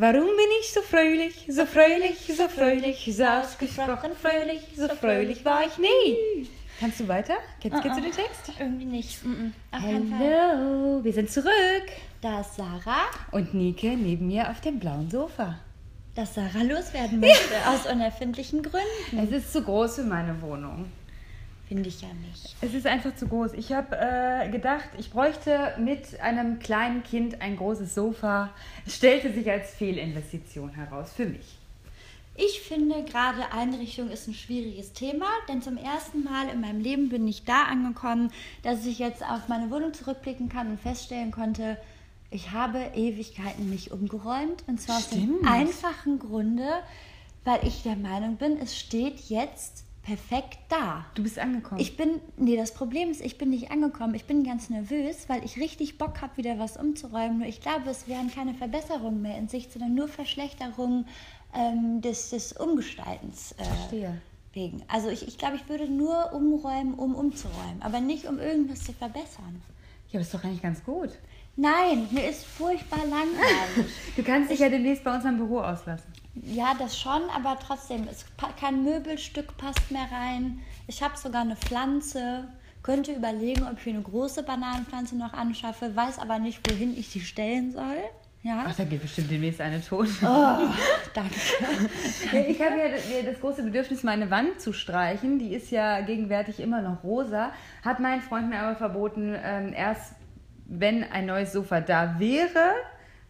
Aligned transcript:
Warum 0.00 0.28
bin 0.28 0.50
ich 0.62 0.72
so 0.72 0.80
fröhlich, 0.80 1.44
so 1.46 1.66
fröhlich, 1.66 2.16
so 2.34 2.48
fröhlich, 2.48 3.14
so 3.14 3.22
ausgesprochen 3.22 4.12
fröhlich, 4.18 4.62
so 4.74 4.88
fröhlich 4.88 5.44
war 5.44 5.66
ich 5.66 5.76
nie. 5.76 6.48
Kannst 6.80 7.00
du 7.00 7.08
weiter? 7.08 7.34
Kennst, 7.60 7.82
kennst 7.82 7.98
du 7.98 8.02
den 8.04 8.12
Text? 8.12 8.50
Irgendwie 8.58 8.86
nicht. 8.86 9.22
Mm 9.22 9.52
-mm. 9.72 10.12
Hallo, 10.18 11.04
wir 11.04 11.12
sind 11.12 11.30
zurück. 11.30 11.86
Da 12.22 12.40
ist 12.40 12.56
Sarah, 12.56 13.10
Und 13.32 13.52
Nike 13.52 13.94
neben 13.94 14.28
mir 14.28 14.48
auf 14.48 14.62
dem 14.62 14.78
blauen 14.78 15.10
Sofa. 15.10 15.58
dass 16.14 16.34
Sarah 16.34 16.62
loswerden 16.62 17.20
möchte, 17.20 17.54
aus 17.68 17.84
unerfindlichen 17.84 18.62
Gründen. 18.62 19.18
Es 19.18 19.30
ist 19.30 19.52
zu 19.52 19.62
groß 19.62 19.96
für 19.96 20.04
meine 20.04 20.40
Wohnung. 20.40 20.86
Finde 21.70 21.88
ich 21.88 22.02
ja 22.02 22.08
nicht. 22.28 22.56
Es 22.62 22.74
ist 22.74 22.84
einfach 22.84 23.14
zu 23.14 23.28
groß. 23.28 23.52
Ich 23.52 23.70
habe 23.72 23.96
äh, 23.96 24.50
gedacht, 24.50 24.88
ich 24.98 25.12
bräuchte 25.12 25.72
mit 25.78 26.18
einem 26.18 26.58
kleinen 26.58 27.04
Kind 27.04 27.40
ein 27.40 27.56
großes 27.56 27.94
Sofa. 27.94 28.50
Es 28.84 28.96
stellte 28.96 29.32
sich 29.32 29.48
als 29.48 29.70
Fehlinvestition 29.74 30.70
heraus 30.70 31.12
für 31.12 31.26
mich. 31.26 31.58
Ich 32.34 32.60
finde, 32.62 33.04
gerade 33.04 33.52
Einrichtung 33.52 34.10
ist 34.10 34.26
ein 34.26 34.34
schwieriges 34.34 34.94
Thema, 34.94 35.26
denn 35.48 35.62
zum 35.62 35.76
ersten 35.76 36.24
Mal 36.24 36.48
in 36.48 36.60
meinem 36.60 36.80
Leben 36.80 37.08
bin 37.08 37.28
ich 37.28 37.44
da 37.44 37.66
angekommen, 37.66 38.32
dass 38.64 38.84
ich 38.84 38.98
jetzt 38.98 39.22
auf 39.22 39.46
meine 39.46 39.70
Wohnung 39.70 39.94
zurückblicken 39.94 40.48
kann 40.48 40.72
und 40.72 40.80
feststellen 40.80 41.30
konnte, 41.30 41.76
ich 42.32 42.50
habe 42.50 42.80
Ewigkeiten 42.96 43.70
nicht 43.70 43.92
umgeräumt. 43.92 44.64
Und 44.66 44.80
zwar 44.80 44.96
aus 44.96 45.04
Stimmt. 45.04 45.42
dem 45.42 45.46
einfachen 45.46 46.18
Grunde, 46.18 46.68
weil 47.44 47.64
ich 47.64 47.84
der 47.84 47.94
Meinung 47.94 48.38
bin, 48.38 48.58
es 48.60 48.76
steht 48.76 49.20
jetzt 49.28 49.84
perfekt 50.02 50.58
da. 50.68 51.04
Du 51.14 51.22
bist 51.22 51.38
angekommen. 51.38 51.80
Ich 51.80 51.96
bin, 51.96 52.20
nee, 52.36 52.56
das 52.56 52.72
Problem 52.74 53.10
ist, 53.10 53.20
ich 53.20 53.38
bin 53.38 53.50
nicht 53.50 53.70
angekommen. 53.70 54.14
Ich 54.14 54.24
bin 54.24 54.44
ganz 54.44 54.70
nervös, 54.70 55.28
weil 55.28 55.44
ich 55.44 55.56
richtig 55.58 55.98
Bock 55.98 56.20
habe, 56.22 56.36
wieder 56.36 56.58
was 56.58 56.76
umzuräumen. 56.76 57.38
Nur 57.38 57.48
ich 57.48 57.60
glaube, 57.60 57.90
es 57.90 58.08
wären 58.08 58.30
keine 58.32 58.54
Verbesserungen 58.54 59.22
mehr 59.22 59.38
in 59.38 59.48
Sicht, 59.48 59.72
sondern 59.72 59.94
nur 59.94 60.08
Verschlechterungen 60.08 61.06
ähm, 61.54 62.00
des, 62.00 62.30
des 62.30 62.52
Umgestaltens 62.52 63.52
äh, 63.52 63.64
Verstehe. 63.64 64.20
wegen. 64.52 64.82
Also 64.88 65.08
ich, 65.08 65.26
ich 65.28 65.38
glaube, 65.38 65.56
ich 65.56 65.68
würde 65.68 65.88
nur 65.88 66.32
umräumen, 66.32 66.94
um 66.94 67.14
umzuräumen, 67.14 67.80
aber 67.80 68.00
nicht, 68.00 68.26
um 68.26 68.38
irgendwas 68.38 68.84
zu 68.84 68.92
verbessern. 68.92 69.62
ja, 70.10 70.14
aber 70.14 70.20
ist 70.22 70.34
doch 70.34 70.44
eigentlich 70.44 70.62
ganz 70.62 70.82
gut. 70.84 71.10
Nein, 71.56 72.08
mir 72.10 72.30
ist 72.30 72.44
furchtbar 72.44 73.00
langweilig. 73.00 73.92
Du 74.16 74.22
kannst 74.22 74.50
dich 74.50 74.60
ja 74.60 74.68
demnächst 74.68 75.04
bei 75.04 75.14
uns 75.14 75.24
am 75.24 75.36
Büro 75.36 75.60
auslassen. 75.60 76.10
Ja, 76.34 76.74
das 76.78 76.98
schon, 76.98 77.22
aber 77.34 77.58
trotzdem, 77.64 78.06
es, 78.10 78.24
kein 78.58 78.84
Möbelstück 78.84 79.56
passt 79.56 79.90
mehr 79.90 80.06
rein. 80.12 80.60
Ich 80.86 81.02
habe 81.02 81.16
sogar 81.16 81.42
eine 81.42 81.56
Pflanze. 81.56 82.44
Könnte 82.82 83.12
überlegen, 83.12 83.64
ob 83.70 83.78
ich 83.78 83.92
eine 83.92 84.00
große 84.02 84.42
Bananenpflanze 84.42 85.14
noch 85.16 85.34
anschaffe, 85.34 85.94
weiß 85.94 86.18
aber 86.18 86.38
nicht, 86.38 86.60
wohin 86.70 86.96
ich 86.96 87.12
die 87.12 87.20
stellen 87.20 87.72
soll. 87.72 87.98
Ja, 88.42 88.64
Ach, 88.66 88.74
da 88.74 88.84
geht 88.84 89.02
bestimmt 89.02 89.30
demnächst 89.30 89.60
eine 89.60 89.84
tot. 89.84 90.08
oh, 90.22 90.56
danke. 91.12 91.34
Ich 92.32 92.58
habe 92.62 92.78
ja 92.78 92.88
das- 92.88 93.04
ja 93.10 93.22
das 93.30 93.38
große 93.38 93.62
Bedürfnis, 93.64 94.02
meine 94.02 94.30
Wand 94.30 94.62
zu 94.62 94.72
streichen. 94.72 95.38
Die 95.38 95.52
ist 95.54 95.70
ja 95.70 96.00
gegenwärtig 96.00 96.58
immer 96.58 96.80
noch 96.80 97.04
rosa. 97.04 97.52
Hat 97.84 98.00
mein 98.00 98.22
Freund 98.22 98.48
mir 98.48 98.60
aber 98.60 98.76
verboten, 98.76 99.36
ähm, 99.44 99.74
erst 99.74 100.14
wenn 100.64 101.04
ein 101.04 101.26
neues 101.26 101.52
Sofa 101.52 101.82
da 101.82 102.18
wäre, 102.18 102.72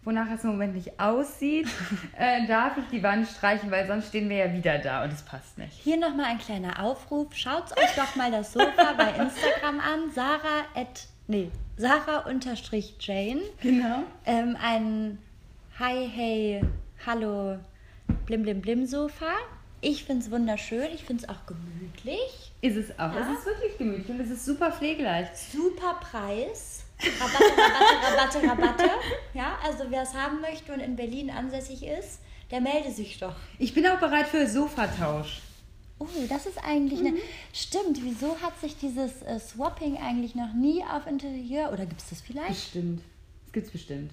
wonach 0.04 0.30
es 0.30 0.44
im 0.44 0.50
Moment 0.50 0.74
nicht 0.74 0.98
aussieht, 0.98 1.68
äh, 2.18 2.46
darf 2.46 2.76
ich 2.78 2.84
die 2.90 3.02
Wand 3.02 3.28
streichen, 3.28 3.70
weil 3.70 3.86
sonst 3.86 4.08
stehen 4.08 4.28
wir 4.28 4.36
ja 4.36 4.52
wieder 4.52 4.78
da 4.78 5.04
und 5.04 5.12
es 5.12 5.22
passt 5.22 5.58
nicht. 5.58 5.72
Hier 5.72 5.98
nochmal 5.98 6.26
ein 6.26 6.38
kleiner 6.38 6.82
Aufruf. 6.82 7.34
Schaut 7.34 7.72
euch 7.78 7.94
doch 7.96 8.16
mal 8.16 8.30
das 8.30 8.52
Sofa 8.52 8.94
bei 8.96 9.10
Instagram 9.22 9.80
an. 9.80 10.10
Sarah 10.14 10.64
at, 10.74 11.06
nee, 11.26 11.50
Sarah 11.76 12.20
unterstrich 12.28 12.96
Jane. 13.00 13.42
Genau. 13.60 14.04
Ähm, 14.26 14.56
ein 14.62 15.18
Hi, 15.80 16.06
hey, 16.14 16.60
hallo, 17.06 17.56
blim, 18.26 18.42
blim, 18.42 18.60
blim 18.60 18.84
Sofa. 18.84 19.32
Ich 19.80 20.04
finde 20.04 20.22
es 20.22 20.30
wunderschön. 20.30 20.88
Ich 20.92 21.04
finde 21.04 21.22
es 21.22 21.28
auch 21.30 21.46
gemütlich. 21.46 22.52
Ist 22.60 22.76
es 22.76 22.90
auch. 22.98 23.14
Ja. 23.14 23.20
Es 23.22 23.38
ist 23.38 23.46
wirklich 23.46 23.78
gemütlich 23.78 24.10
und 24.10 24.20
es 24.20 24.30
ist 24.30 24.44
super 24.44 24.72
pflegeleicht. 24.72 25.34
Super 25.34 25.94
Preis. 26.00 26.84
Rabatte, 27.20 27.44
Rabatte, 27.56 28.38
Rabatte, 28.38 28.48
Rabatte. 28.48 28.90
Ja, 29.34 29.58
also 29.64 29.84
wer 29.88 30.02
es 30.02 30.14
haben 30.14 30.40
möchte 30.40 30.72
und 30.72 30.80
in 30.80 30.96
Berlin 30.96 31.30
ansässig 31.30 31.82
ist, 31.84 32.20
der 32.50 32.60
melde 32.60 32.90
sich 32.90 33.18
doch. 33.18 33.36
Ich 33.58 33.74
bin 33.74 33.86
auch 33.86 33.98
bereit 33.98 34.26
für 34.26 34.46
Sofatausch. 34.46 35.40
Oh, 35.98 36.06
das 36.28 36.46
ist 36.46 36.58
eigentlich 36.64 37.00
eine. 37.00 37.12
Stimmt, 37.52 38.02
wieso 38.02 38.40
hat 38.40 38.58
sich 38.58 38.76
dieses 38.76 39.22
äh, 39.22 39.38
Swapping 39.38 39.98
eigentlich 39.98 40.34
noch 40.34 40.52
nie 40.54 40.82
auf 40.82 41.06
Interieur 41.06 41.70
oder 41.72 41.84
gibt 41.84 42.00
es 42.00 42.08
das 42.08 42.20
vielleicht? 42.22 42.48
Bestimmt. 42.48 43.02
Das 43.44 43.52
gibt's 43.52 43.70
bestimmt. 43.70 44.12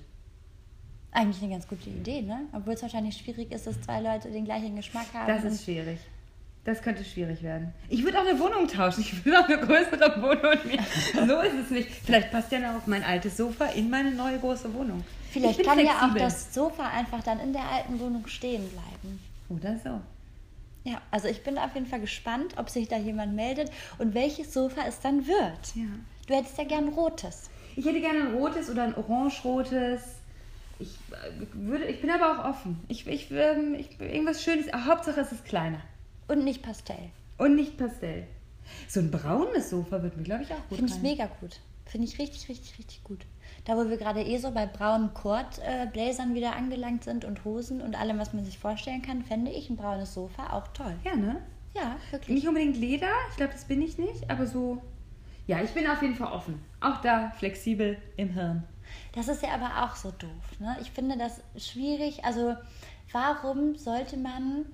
Eigentlich 1.12 1.42
eine 1.42 1.54
ganz 1.54 1.68
gute 1.68 1.90
Idee, 1.90 2.22
ne? 2.22 2.42
Obwohl 2.52 2.74
es 2.74 2.81
wahrscheinlich 2.81 3.18
schwierig 3.18 3.52
ist, 3.52 3.66
dass 3.68 3.81
zwei 3.81 4.02
Leute 4.02 4.30
den 4.30 4.44
gleichen 4.46 4.75
Geschmack 4.75 5.08
haben. 5.14 5.28
Das 5.28 5.44
ist 5.46 5.64
schwierig. 5.64 6.00
Das 6.67 6.81
könnte 6.81 7.05
schwierig 7.05 7.44
werden. 7.44 7.73
Ich 7.88 8.03
würde 8.03 8.19
auch 8.19 8.28
eine 8.28 8.38
Wohnung 8.41 8.67
tauschen. 8.67 9.00
Ich 9.00 9.23
will 9.23 9.33
auch 9.33 9.47
eine 9.47 9.57
größere 9.57 10.22
Wohnung. 10.22 10.57
nehmen. 10.66 10.85
So 11.25 11.39
ist 11.39 11.53
es 11.63 11.69
nicht. 11.72 11.89
Vielleicht 12.03 12.29
passt 12.29 12.51
ja 12.51 12.59
noch 12.59 12.85
mein 12.88 13.05
altes 13.05 13.38
Sofa 13.38 13.67
in 13.67 13.89
meine 13.89 14.11
neue 14.11 14.38
große 14.38 14.73
Wohnung. 14.73 15.06
Vielleicht 15.31 15.63
kann 15.63 15.79
ja 15.79 15.91
auch 15.91 16.11
flexibel. 16.11 16.22
das 16.23 16.53
Sofa 16.53 16.89
einfach 16.89 17.23
dann 17.23 17.39
in 17.39 17.53
der 17.53 17.63
alten 17.72 17.97
Wohnung 18.01 18.27
stehen 18.27 18.67
bleiben. 18.67 19.22
Oder 19.47 19.77
so. 19.77 20.01
Ja, 20.83 21.01
also 21.09 21.29
ich 21.29 21.41
bin 21.41 21.57
auf 21.57 21.73
jeden 21.73 21.85
Fall 21.85 22.01
gespannt, 22.01 22.56
ob 22.57 22.69
sich 22.69 22.89
da 22.89 22.97
jemand 22.97 23.33
meldet 23.33 23.72
und 23.97 24.13
welches 24.13 24.53
Sofa 24.53 24.81
es 24.85 25.00
dann 25.00 25.25
wird. 25.25 25.73
Ja. 25.73 25.85
Du 26.27 26.33
hättest 26.35 26.57
ja 26.57 26.66
gern 26.66 26.89
rotes. 26.89 27.50
Ich 27.77 27.85
hätte 27.85 28.01
gerne 28.01 28.23
ein 28.23 28.33
rotes 28.35 28.69
oder 28.69 28.83
ein 28.83 28.95
orange-rotes. 28.97 30.01
Ich, 30.79 30.89
äh, 31.11 31.45
würde, 31.53 31.85
ich 31.85 32.01
bin 32.01 32.11
aber 32.11 32.41
auch 32.41 32.50
offen. 32.50 32.81
Ich, 32.89 33.07
ich, 33.07 33.31
ähm, 33.31 33.73
ich, 33.73 33.97
irgendwas 34.01 34.44
Schönes. 34.44 34.66
Hauptsache 34.73 35.22
es 35.22 35.31
ist 35.31 35.45
kleiner. 35.45 35.79
Und 36.27 36.43
nicht 36.43 36.61
Pastell. 36.61 37.09
Und 37.38 37.55
nicht 37.55 37.77
Pastell. 37.77 38.27
So 38.88 38.99
ein 38.99 39.11
braunes 39.11 39.69
Sofa 39.69 40.03
wird 40.03 40.17
mir, 40.17 40.23
glaube 40.23 40.43
ich, 40.43 40.51
auch 40.51 40.67
gut 40.69 40.77
Finde 40.77 40.93
ich 40.93 41.01
mega 41.01 41.27
gut. 41.39 41.59
Finde 41.85 42.07
ich 42.07 42.19
richtig, 42.19 42.49
richtig, 42.49 42.77
richtig 42.77 43.03
gut. 43.03 43.25
Da, 43.63 43.77
wo 43.77 43.89
wir 43.89 43.97
gerade 43.97 44.21
eh 44.21 44.38
so 44.38 44.51
bei 44.51 44.65
braunen 44.65 45.13
Kord-Bläsern 45.13 46.35
wieder 46.35 46.55
angelangt 46.55 47.03
sind 47.05 47.23
und 47.23 47.45
Hosen 47.45 47.81
und 47.81 47.95
allem, 47.95 48.19
was 48.19 48.33
man 48.33 48.43
sich 48.43 48.59
vorstellen 48.59 49.01
kann, 49.01 49.23
fände 49.23 49.51
ich 49.51 49.69
ein 49.69 49.77
braunes 49.77 50.13
Sofa 50.13 50.51
auch 50.51 50.67
toll. 50.69 50.93
Ja, 51.03 51.15
ne? 51.15 51.41
Ja, 51.73 51.95
wirklich. 52.11 52.35
Nicht 52.35 52.47
unbedingt 52.47 52.77
Leder, 52.77 53.11
ich 53.29 53.38
glaube, 53.38 53.53
das 53.53 53.65
bin 53.65 53.81
ich 53.81 53.97
nicht, 53.97 54.29
aber 54.29 54.47
so. 54.47 54.81
Ja, 55.47 55.61
ich 55.61 55.71
bin 55.71 55.88
auf 55.88 56.01
jeden 56.01 56.15
Fall 56.15 56.31
offen. 56.31 56.61
Auch 56.81 57.01
da 57.01 57.31
flexibel 57.38 57.97
im 58.17 58.29
Hirn. 58.29 58.63
Das 59.13 59.27
ist 59.27 59.44
ja 59.44 59.49
aber 59.53 59.85
auch 59.85 59.95
so 59.95 60.11
doof. 60.11 60.59
Ne? 60.59 60.75
Ich 60.81 60.91
finde 60.91 61.17
das 61.17 61.41
schwierig. 61.57 62.25
Also, 62.25 62.55
warum 63.11 63.75
sollte 63.75 64.17
man 64.17 64.65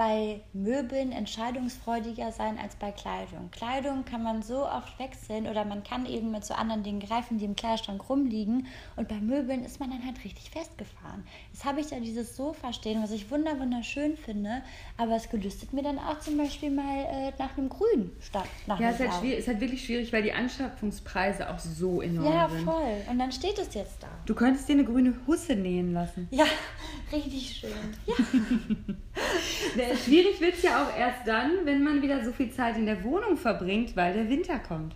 bei 0.00 0.40
Möbeln 0.54 1.12
entscheidungsfreudiger 1.12 2.32
sein 2.32 2.56
als 2.58 2.74
bei 2.76 2.90
Kleidung? 2.90 3.50
Kleidung 3.50 4.06
kann 4.06 4.22
man 4.22 4.40
so 4.42 4.64
oft 4.66 4.98
wechseln 4.98 5.46
oder 5.46 5.66
man 5.66 5.84
kann 5.84 6.06
eben 6.06 6.30
mit 6.30 6.42
so 6.42 6.54
anderen 6.54 6.82
Dingen 6.82 7.00
greifen, 7.00 7.36
die 7.36 7.44
im 7.44 7.54
Kleiderschrank 7.54 8.08
rumliegen. 8.08 8.66
Und 8.96 9.08
bei 9.08 9.16
Möbeln 9.16 9.62
ist 9.62 9.78
man 9.78 9.90
dann 9.90 10.02
halt 10.06 10.24
richtig 10.24 10.48
festgefahren. 10.50 11.22
Jetzt 11.52 11.66
habe 11.66 11.80
ich 11.80 11.88
da 11.88 12.00
dieses 12.00 12.34
Sofa 12.34 12.72
stehen, 12.72 13.02
was 13.02 13.10
ich 13.10 13.30
wunder 13.30 13.60
wunderschön 13.60 14.16
finde, 14.16 14.62
aber 14.96 15.16
es 15.16 15.28
gelüstet 15.28 15.74
mir 15.74 15.82
dann 15.82 15.98
auch 15.98 16.18
zum 16.20 16.38
Beispiel 16.38 16.70
mal 16.70 17.04
äh, 17.04 17.32
nach 17.38 17.58
einem 17.58 17.68
Grün 17.68 18.10
statt 18.20 18.48
nach 18.66 18.80
Ja, 18.80 18.86
einem 18.86 18.94
es 18.94 19.00
ist, 19.02 19.10
halt 19.12 19.24
es 19.34 19.38
ist 19.40 19.48
halt 19.48 19.60
wirklich 19.60 19.84
schwierig, 19.84 20.14
weil 20.14 20.22
die 20.22 20.32
Anschaffungspreise 20.32 21.50
auch 21.50 21.58
so 21.58 22.00
enorm 22.00 22.24
Ja, 22.24 22.48
sind. 22.48 22.64
voll. 22.64 23.02
Und 23.10 23.18
dann 23.18 23.32
steht 23.32 23.58
es 23.58 23.74
jetzt 23.74 24.02
da. 24.02 24.08
Du 24.24 24.34
könntest 24.34 24.66
dir 24.66 24.72
eine 24.72 24.84
grüne 24.84 25.12
Husse 25.26 25.56
nähen 25.56 25.92
lassen. 25.92 26.26
Ja, 26.30 26.46
richtig 27.12 27.54
schön. 27.54 27.70
Ja. 28.06 28.14
Äh, 29.90 29.96
Schwierig 29.96 30.40
wird 30.40 30.54
es 30.54 30.62
ja 30.62 30.84
auch 30.84 30.96
erst 30.96 31.26
dann, 31.26 31.64
wenn 31.64 31.82
man 31.82 32.02
wieder 32.02 32.24
so 32.24 32.32
viel 32.32 32.50
Zeit 32.52 32.76
in 32.76 32.86
der 32.86 33.02
Wohnung 33.04 33.36
verbringt, 33.36 33.96
weil 33.96 34.14
der 34.14 34.28
Winter 34.28 34.58
kommt. 34.58 34.94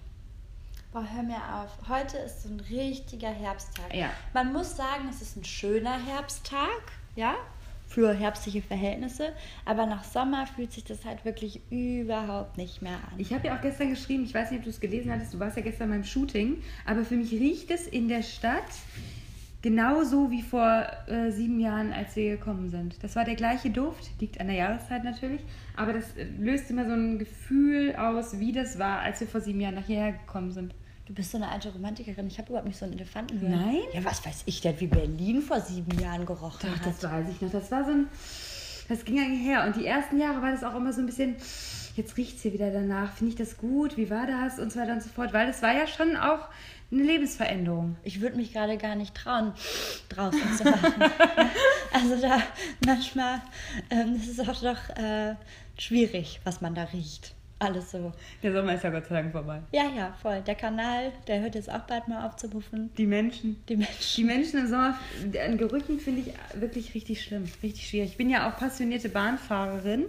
Boah, 0.93 1.07
hör 1.13 1.23
mir 1.23 1.37
auf. 1.37 1.89
Heute 1.89 2.19
ist 2.19 2.45
so 2.45 2.49
ein 2.49 2.61
richtiger 2.61 3.31
Herbsttag. 3.31 3.93
Ja. 3.93 4.11
Man 4.33 4.53
muss 4.53 4.77
sagen, 4.77 5.09
es 5.11 5.21
ist 5.23 5.37
ein 5.37 5.45
schöner 5.45 5.99
Herbsttag, 6.07 6.83
ja, 7.17 7.35
für 7.89 8.13
herbstliche 8.13 8.63
Verhältnisse. 8.63 9.33
Aber 9.65 9.87
nach 9.87 10.05
Sommer 10.05 10.47
fühlt 10.47 10.73
sich 10.73 10.85
das 10.85 11.05
halt 11.05 11.25
wirklich 11.25 11.61
überhaupt 11.71 12.57
nicht 12.57 12.81
mehr 12.81 12.95
an. 12.95 13.19
Ich 13.19 13.33
habe 13.33 13.49
ja 13.49 13.57
auch 13.57 13.61
gestern 13.61 13.91
geschrieben, 13.91 14.25
ich 14.25 14.35
weiß 14.35 14.51
nicht, 14.51 14.59
ob 14.61 14.65
du 14.65 14.71
es 14.71 14.81
gelesen 14.81 15.13
hattest, 15.13 15.35
du 15.35 15.41
warst 15.41 15.57
ja 15.57 15.63
gestern 15.63 15.91
beim 15.91 16.05
Shooting, 16.05 16.63
aber 16.87 17.05
für 17.05 17.17
mich 17.17 17.33
riecht 17.33 17.71
es 17.71 17.87
in 17.89 18.09
der 18.09 18.23
Stadt 18.23 18.63
genauso 19.65 20.31
wie 20.31 20.43
vor 20.43 20.87
äh, 21.07 21.31
sieben 21.31 21.59
Jahren, 21.59 21.95
als 21.95 22.15
wir 22.17 22.37
gekommen 22.37 22.69
sind. 22.69 23.03
Das 23.03 23.17
war 23.17 23.25
der 23.25 23.35
gleiche 23.35 23.71
Duft, 23.71 24.11
liegt 24.21 24.39
an 24.39 24.49
der 24.49 24.57
Jahreszeit 24.57 25.05
natürlich, 25.05 25.41
aber 25.75 25.95
das 25.95 26.15
äh, 26.19 26.27
löst 26.39 26.71
immer 26.71 26.85
so 26.85 26.93
ein 26.93 27.19
Gefühl 27.19 27.97
aus, 27.97 28.39
wie 28.39 28.53
das 28.53 28.79
war, 28.79 29.01
als 29.01 29.21
wir 29.21 29.27
vor 29.27 29.41
sieben 29.41 29.63
Jahren 29.63 29.77
nachher 29.77 30.13
gekommen 30.13 30.53
sind. 30.53 30.75
Du 31.07 31.15
bist 31.15 31.31
so 31.31 31.39
eine 31.39 31.49
alte 31.49 31.73
Romantikerin. 31.73 32.27
Ich 32.27 32.37
habe 32.37 32.49
überhaupt 32.49 32.69
nicht 32.69 32.79
so 32.79 32.85
einen 32.85 32.93
Elefanten 32.93 33.41
hören. 33.41 33.53
Nein? 33.53 33.81
Ja, 33.95 34.05
was 34.05 34.25
weiß 34.25 34.43
ich 34.45 34.61
denn, 34.61 34.79
wie 34.81 34.87
Berlin 34.87 35.41
vor 35.41 35.61
sieben 35.63 35.99
Jahren 35.99 36.27
gerochen 36.27 36.69
Doch, 36.69 36.77
hat. 36.77 36.87
das 36.87 37.03
weiß 37.03 37.27
ich 37.31 37.41
noch. 37.41 37.51
Das 37.51 37.71
war 37.71 37.85
so 37.85 37.91
ein. 37.91 38.07
Das 38.89 39.05
ging 39.07 39.19
eigentlich 39.19 39.47
her. 39.47 39.65
Und 39.67 39.77
die 39.77 39.87
ersten 39.87 40.21
Jahre 40.21 40.43
war 40.43 40.51
das 40.51 40.63
auch 40.63 40.75
immer 40.75 40.93
so 40.93 41.01
ein 41.01 41.07
bisschen. 41.07 41.37
Jetzt 41.97 42.17
riecht 42.17 42.37
es 42.37 42.43
hier 42.43 42.53
wieder 42.53 42.71
danach. 42.71 43.13
Finde 43.13 43.33
ich 43.33 43.39
das 43.39 43.57
gut? 43.57 43.97
Wie 43.97 44.11
war 44.11 44.27
das? 44.27 44.59
Und 44.59 44.73
so 44.73 44.81
weiter 44.81 44.93
und 44.93 45.03
so 45.03 45.09
fort. 45.09 45.33
Weil 45.33 45.47
das 45.47 45.63
war 45.63 45.75
ja 45.75 45.87
schon 45.87 46.17
auch 46.17 46.49
eine 46.95 47.05
Lebensveränderung. 47.05 47.97
Ich 48.03 48.21
würde 48.21 48.37
mich 48.37 48.53
gerade 48.53 48.77
gar 48.79 48.95
nicht 48.95 49.15
trauen, 49.15 49.53
draußen 50.09 50.57
zu 50.57 50.65
machen. 50.65 50.95
Also 51.93 52.21
da 52.21 52.43
manchmal 52.85 53.41
ähm, 53.89 54.17
ist 54.17 54.27
es 54.27 54.41
auch 54.41 54.61
doch 54.61 54.97
äh, 54.97 55.37
schwierig, 55.79 56.41
was 56.43 56.61
man 56.61 56.75
da 56.75 56.83
riecht. 56.93 57.37
Alles 57.61 57.93
so. 57.93 58.13
Der 58.43 58.53
Sommer 58.53 58.75
ist 58.75 58.83
ja 58.83 58.91
Gott 58.91 59.07
sei 59.07 59.15
Dank 59.15 59.33
vorbei. 59.33 59.61
Ja, 59.73 59.85
ja, 59.97 60.13
voll. 60.21 60.43
Der 60.43 60.57
Kanal, 60.57 61.13
der 61.29 61.41
hört 61.41 61.55
jetzt 61.55 61.71
auch 61.71 61.83
bald 61.83 62.09
mal 62.09 62.27
auf 62.27 62.37
zu 62.37 62.49
puffen. 62.49 62.91
Die 62.99 63.07
Menschen. 63.07 63.63
Die 63.69 63.77
Menschen. 63.77 64.17
Die 64.17 64.25
Menschen 64.25 64.59
im 64.61 64.67
Sommer, 64.67 64.99
an 65.47 65.57
Gerüchen 65.57 66.01
finde 66.01 66.23
ich 66.23 66.61
wirklich 66.61 66.95
richtig 66.95 67.23
schlimm, 67.23 67.49
richtig 67.63 67.89
schwierig. 67.89 68.11
Ich 68.11 68.17
bin 68.17 68.29
ja 68.29 68.51
auch 68.51 68.59
passionierte 68.59 69.09
Bahnfahrerin. 69.09 70.07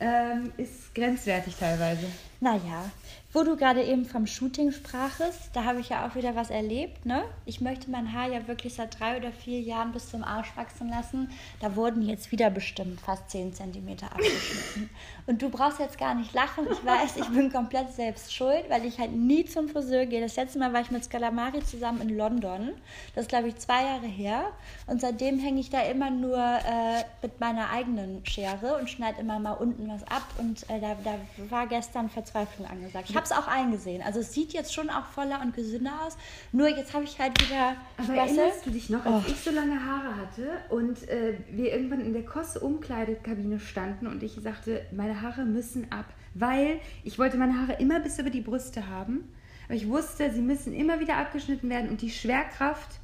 Ähm, 0.00 0.52
ist 0.56 0.94
grenzwertig 0.94 1.54
teilweise. 1.56 2.06
Naja, 2.40 2.90
wo 3.32 3.44
du 3.44 3.56
gerade 3.56 3.82
eben 3.82 4.04
vom 4.04 4.26
Shooting 4.26 4.72
sprachest, 4.72 5.50
da 5.52 5.64
habe 5.64 5.80
ich 5.80 5.90
ja 5.90 6.06
auch 6.06 6.16
wieder 6.16 6.34
was 6.34 6.50
erlebt. 6.50 7.06
Ne? 7.06 7.22
Ich 7.46 7.60
möchte 7.60 7.88
mein 7.88 8.12
Haar 8.12 8.28
ja 8.28 8.48
wirklich 8.48 8.74
seit 8.74 8.98
drei 8.98 9.16
oder 9.16 9.30
vier 9.30 9.60
Jahren 9.60 9.92
bis 9.92 10.10
zum 10.10 10.24
Arsch 10.24 10.56
wachsen 10.56 10.88
lassen. 10.88 11.30
Da 11.60 11.76
wurden 11.76 12.02
jetzt 12.02 12.32
wieder 12.32 12.50
bestimmt 12.50 13.00
fast 13.00 13.30
zehn 13.30 13.54
Zentimeter 13.54 14.06
abgeschnitten. 14.06 14.90
Und 15.26 15.42
du 15.42 15.48
brauchst 15.48 15.78
jetzt 15.78 15.96
gar 15.96 16.14
nicht 16.14 16.34
lachen. 16.34 16.66
Ich 16.72 16.84
weiß, 16.84 17.18
ich 17.18 17.28
bin 17.28 17.52
komplett 17.52 17.92
selbst 17.92 18.34
schuld, 18.34 18.64
weil 18.68 18.84
ich 18.84 18.98
halt 18.98 19.12
nie 19.12 19.44
zum 19.44 19.68
Friseur 19.68 20.06
gehe. 20.06 20.20
Das 20.20 20.34
letzte 20.34 20.58
Mal 20.58 20.72
war 20.72 20.80
ich 20.80 20.90
mit 20.90 21.04
Scalamari 21.04 21.62
zusammen 21.64 22.00
in 22.00 22.16
London. 22.16 22.72
Das 23.14 23.22
ist, 23.22 23.28
glaube 23.28 23.48
ich, 23.48 23.56
zwei 23.58 23.84
Jahre 23.84 24.06
her. 24.06 24.50
Und 24.88 25.00
seitdem 25.00 25.38
hänge 25.38 25.60
ich 25.60 25.70
da 25.70 25.82
immer 25.82 26.10
nur 26.10 26.36
äh, 26.36 27.04
mit 27.22 27.38
meiner 27.38 27.70
eigenen 27.70 28.26
Schere 28.26 28.76
und 28.76 28.90
schneide 28.90 29.20
immer 29.20 29.38
mal 29.38 29.52
unten 29.52 29.88
was 29.88 30.02
ab. 30.10 30.26
Und 30.38 30.68
äh, 30.68 30.80
da, 30.80 30.96
da 31.04 31.14
war 31.48 31.68
gestern 31.68 32.10
Verzweiflung 32.10 32.66
angesagt. 32.66 33.08
Ich 33.08 33.19
habe 33.20 33.26
es 33.26 33.32
auch 33.32 33.48
eingesehen. 33.48 34.02
Also 34.02 34.20
es 34.20 34.32
sieht 34.32 34.52
jetzt 34.52 34.72
schon 34.72 34.88
auch 34.90 35.06
voller 35.06 35.40
und 35.42 35.54
gesünder 35.54 35.92
aus. 36.06 36.16
Nur 36.52 36.68
jetzt 36.68 36.94
habe 36.94 37.04
ich 37.04 37.18
halt 37.18 37.40
wieder. 37.40 37.76
Aber 37.96 38.08
weißt 38.08 38.36
erinnerst 38.36 38.66
du 38.66 38.70
dich 38.70 38.90
noch, 38.90 39.04
als 39.04 39.26
ich 39.28 39.40
so 39.40 39.50
lange 39.50 39.84
Haare 39.84 40.16
hatte 40.16 40.48
und 40.70 41.08
äh, 41.08 41.34
wir 41.50 41.72
irgendwann 41.72 42.00
in 42.00 42.12
der 42.12 42.24
Kosse-Umkleidekabine 42.24 43.60
standen 43.60 44.06
und 44.06 44.22
ich 44.22 44.36
sagte, 44.42 44.86
meine 44.92 45.20
Haare 45.20 45.44
müssen 45.44 45.90
ab, 45.92 46.06
weil 46.34 46.80
ich 47.04 47.18
wollte 47.18 47.36
meine 47.36 47.58
Haare 47.58 47.74
immer 47.74 48.00
bis 48.00 48.18
über 48.18 48.30
die 48.30 48.40
Brüste 48.40 48.88
haben. 48.88 49.32
Aber 49.66 49.74
ich 49.74 49.88
wusste, 49.88 50.32
sie 50.32 50.40
müssen 50.40 50.72
immer 50.72 50.98
wieder 51.00 51.16
abgeschnitten 51.16 51.68
werden 51.68 51.90
und 51.90 52.02
die 52.02 52.10
Schwerkraft 52.10 53.00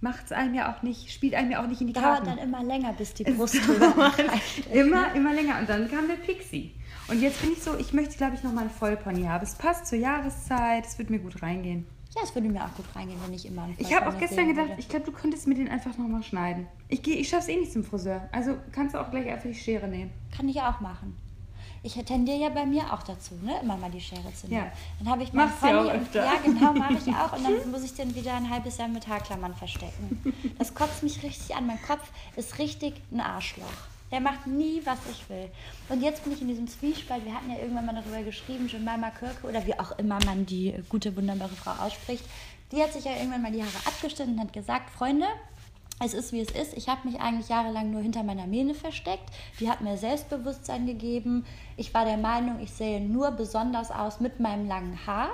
macht 0.00 0.26
es 0.26 0.32
einem 0.32 0.54
ja 0.54 0.72
auch 0.72 0.82
nicht, 0.82 1.10
spielt 1.10 1.34
einem 1.34 1.50
ja 1.50 1.62
auch 1.62 1.66
nicht 1.66 1.80
in 1.80 1.86
die 1.86 1.92
dauert 1.94 2.24
Karten. 2.24 2.26
dann 2.26 2.38
immer 2.38 2.62
länger, 2.62 2.92
bis 2.92 3.14
die 3.14 3.24
Brust 3.24 3.66
drüber 3.66 3.88
dauert 3.96 4.18
immer, 4.72 5.14
immer 5.14 5.32
länger. 5.32 5.60
Und 5.60 5.68
dann 5.68 5.90
kam 5.90 6.06
der 6.08 6.16
Pixie. 6.16 6.74
Und 7.08 7.20
jetzt 7.20 7.40
bin 7.42 7.52
ich 7.52 7.62
so, 7.62 7.76
ich 7.76 7.92
möchte, 7.92 8.16
glaube 8.16 8.34
ich, 8.34 8.42
nochmal 8.42 8.64
einen 8.64 8.70
Vollpony 8.72 9.24
haben. 9.24 9.42
Es 9.44 9.54
passt 9.54 9.86
zur 9.86 9.98
Jahreszeit, 9.98 10.86
es 10.86 10.98
wird 10.98 11.10
mir 11.10 11.18
gut 11.18 11.42
reingehen. 11.42 11.86
Ja, 12.16 12.22
es 12.22 12.34
würde 12.34 12.48
mir 12.48 12.64
auch 12.64 12.72
gut 12.76 12.86
reingehen, 12.94 13.18
wenn 13.26 13.34
ich 13.34 13.44
immer 13.44 13.64
einen 13.64 13.74
Ich 13.78 13.92
habe 13.94 14.08
auch 14.08 14.18
gestern 14.18 14.46
gedacht, 14.48 14.68
würde. 14.68 14.80
ich 14.80 14.88
glaube, 14.88 15.04
du 15.04 15.12
könntest 15.12 15.46
mir 15.48 15.54
den 15.56 15.68
einfach 15.68 15.98
nochmal 15.98 16.22
schneiden. 16.22 16.66
Ich, 16.88 17.02
geh- 17.02 17.14
ich 17.14 17.28
schaff's 17.28 17.48
eh 17.48 17.56
nicht 17.56 17.72
zum 17.72 17.84
Friseur. 17.84 18.28
Also 18.32 18.56
kannst 18.72 18.94
du 18.94 19.00
auch 19.00 19.10
gleich 19.10 19.26
einfach 19.28 19.48
die 19.48 19.54
Schere 19.54 19.88
nehmen. 19.88 20.12
Kann 20.34 20.48
ich 20.48 20.60
auch 20.62 20.80
machen. 20.80 21.16
Ich 21.82 21.94
tendiere 22.04 22.38
ja 22.38 22.48
bei 22.48 22.64
mir 22.64 22.90
auch 22.94 23.02
dazu, 23.02 23.34
ne? 23.42 23.52
immer 23.62 23.76
mal 23.76 23.90
die 23.90 24.00
Schere 24.00 24.32
zu 24.32 24.46
nehmen. 24.48 24.64
Ja. 24.64 24.72
Dann 25.00 25.08
habe 25.12 25.22
ich 25.24 25.32
meinen 25.34 25.48
Machst 25.50 25.62
du 25.62 25.66
ja 25.66 25.76
Pony 25.76 25.90
auch 25.90 25.94
und 25.94 26.00
öfter. 26.00 26.24
ja, 26.24 26.32
genau, 26.42 26.72
mache 26.72 26.94
ich 26.94 27.08
auch. 27.14 27.32
Und 27.36 27.44
dann 27.44 27.70
muss 27.70 27.82
ich 27.84 27.92
den 27.94 28.14
wieder 28.14 28.32
ein 28.34 28.48
halbes 28.48 28.78
Jahr 28.78 28.88
mit 28.88 29.06
Haarklammern 29.06 29.54
verstecken. 29.54 30.32
Das 30.58 30.72
kotzt 30.74 31.02
mich 31.02 31.22
richtig 31.22 31.54
an. 31.54 31.66
Mein 31.66 31.82
Kopf 31.82 32.08
ist 32.36 32.58
richtig 32.58 32.94
ein 33.12 33.20
Arschloch. 33.20 33.66
Der 34.10 34.20
macht 34.20 34.46
nie, 34.46 34.80
was 34.84 34.98
ich 35.10 35.28
will. 35.28 35.50
Und 35.88 36.02
jetzt 36.02 36.22
bin 36.24 36.32
ich 36.32 36.40
in 36.40 36.48
diesem 36.48 36.68
Zwiespalt. 36.68 37.24
Wir 37.24 37.34
hatten 37.34 37.50
ja 37.50 37.58
irgendwann 37.58 37.86
mal 37.86 37.94
darüber 37.94 38.22
geschrieben, 38.22 38.68
Jemima 38.68 39.10
Kirke 39.10 39.46
oder 39.46 39.66
wie 39.66 39.78
auch 39.78 39.98
immer 39.98 40.18
man 40.24 40.46
die 40.46 40.74
gute, 40.88 41.16
wunderbare 41.16 41.54
Frau 41.54 41.72
ausspricht. 41.84 42.24
Die 42.72 42.82
hat 42.82 42.92
sich 42.92 43.04
ja 43.04 43.12
irgendwann 43.12 43.42
mal 43.42 43.52
die 43.52 43.62
Haare 43.62 43.86
abgeschnitten 43.86 44.34
und 44.34 44.40
hat 44.40 44.52
gesagt, 44.52 44.90
Freunde, 44.90 45.26
es 46.00 46.12
ist 46.12 46.32
wie 46.32 46.40
es 46.40 46.50
ist. 46.50 46.74
Ich 46.74 46.88
habe 46.88 47.08
mich 47.08 47.20
eigentlich 47.20 47.48
jahrelang 47.48 47.90
nur 47.90 48.02
hinter 48.02 48.22
meiner 48.22 48.46
Mähne 48.46 48.74
versteckt. 48.74 49.30
Die 49.60 49.70
hat 49.70 49.80
mir 49.80 49.96
Selbstbewusstsein 49.96 50.86
gegeben. 50.86 51.46
Ich 51.76 51.94
war 51.94 52.04
der 52.04 52.16
Meinung, 52.16 52.60
ich 52.60 52.72
sehe 52.72 53.00
nur 53.00 53.30
besonders 53.30 53.90
aus 53.90 54.20
mit 54.20 54.40
meinem 54.40 54.66
langen 54.66 55.06
Haar. 55.06 55.30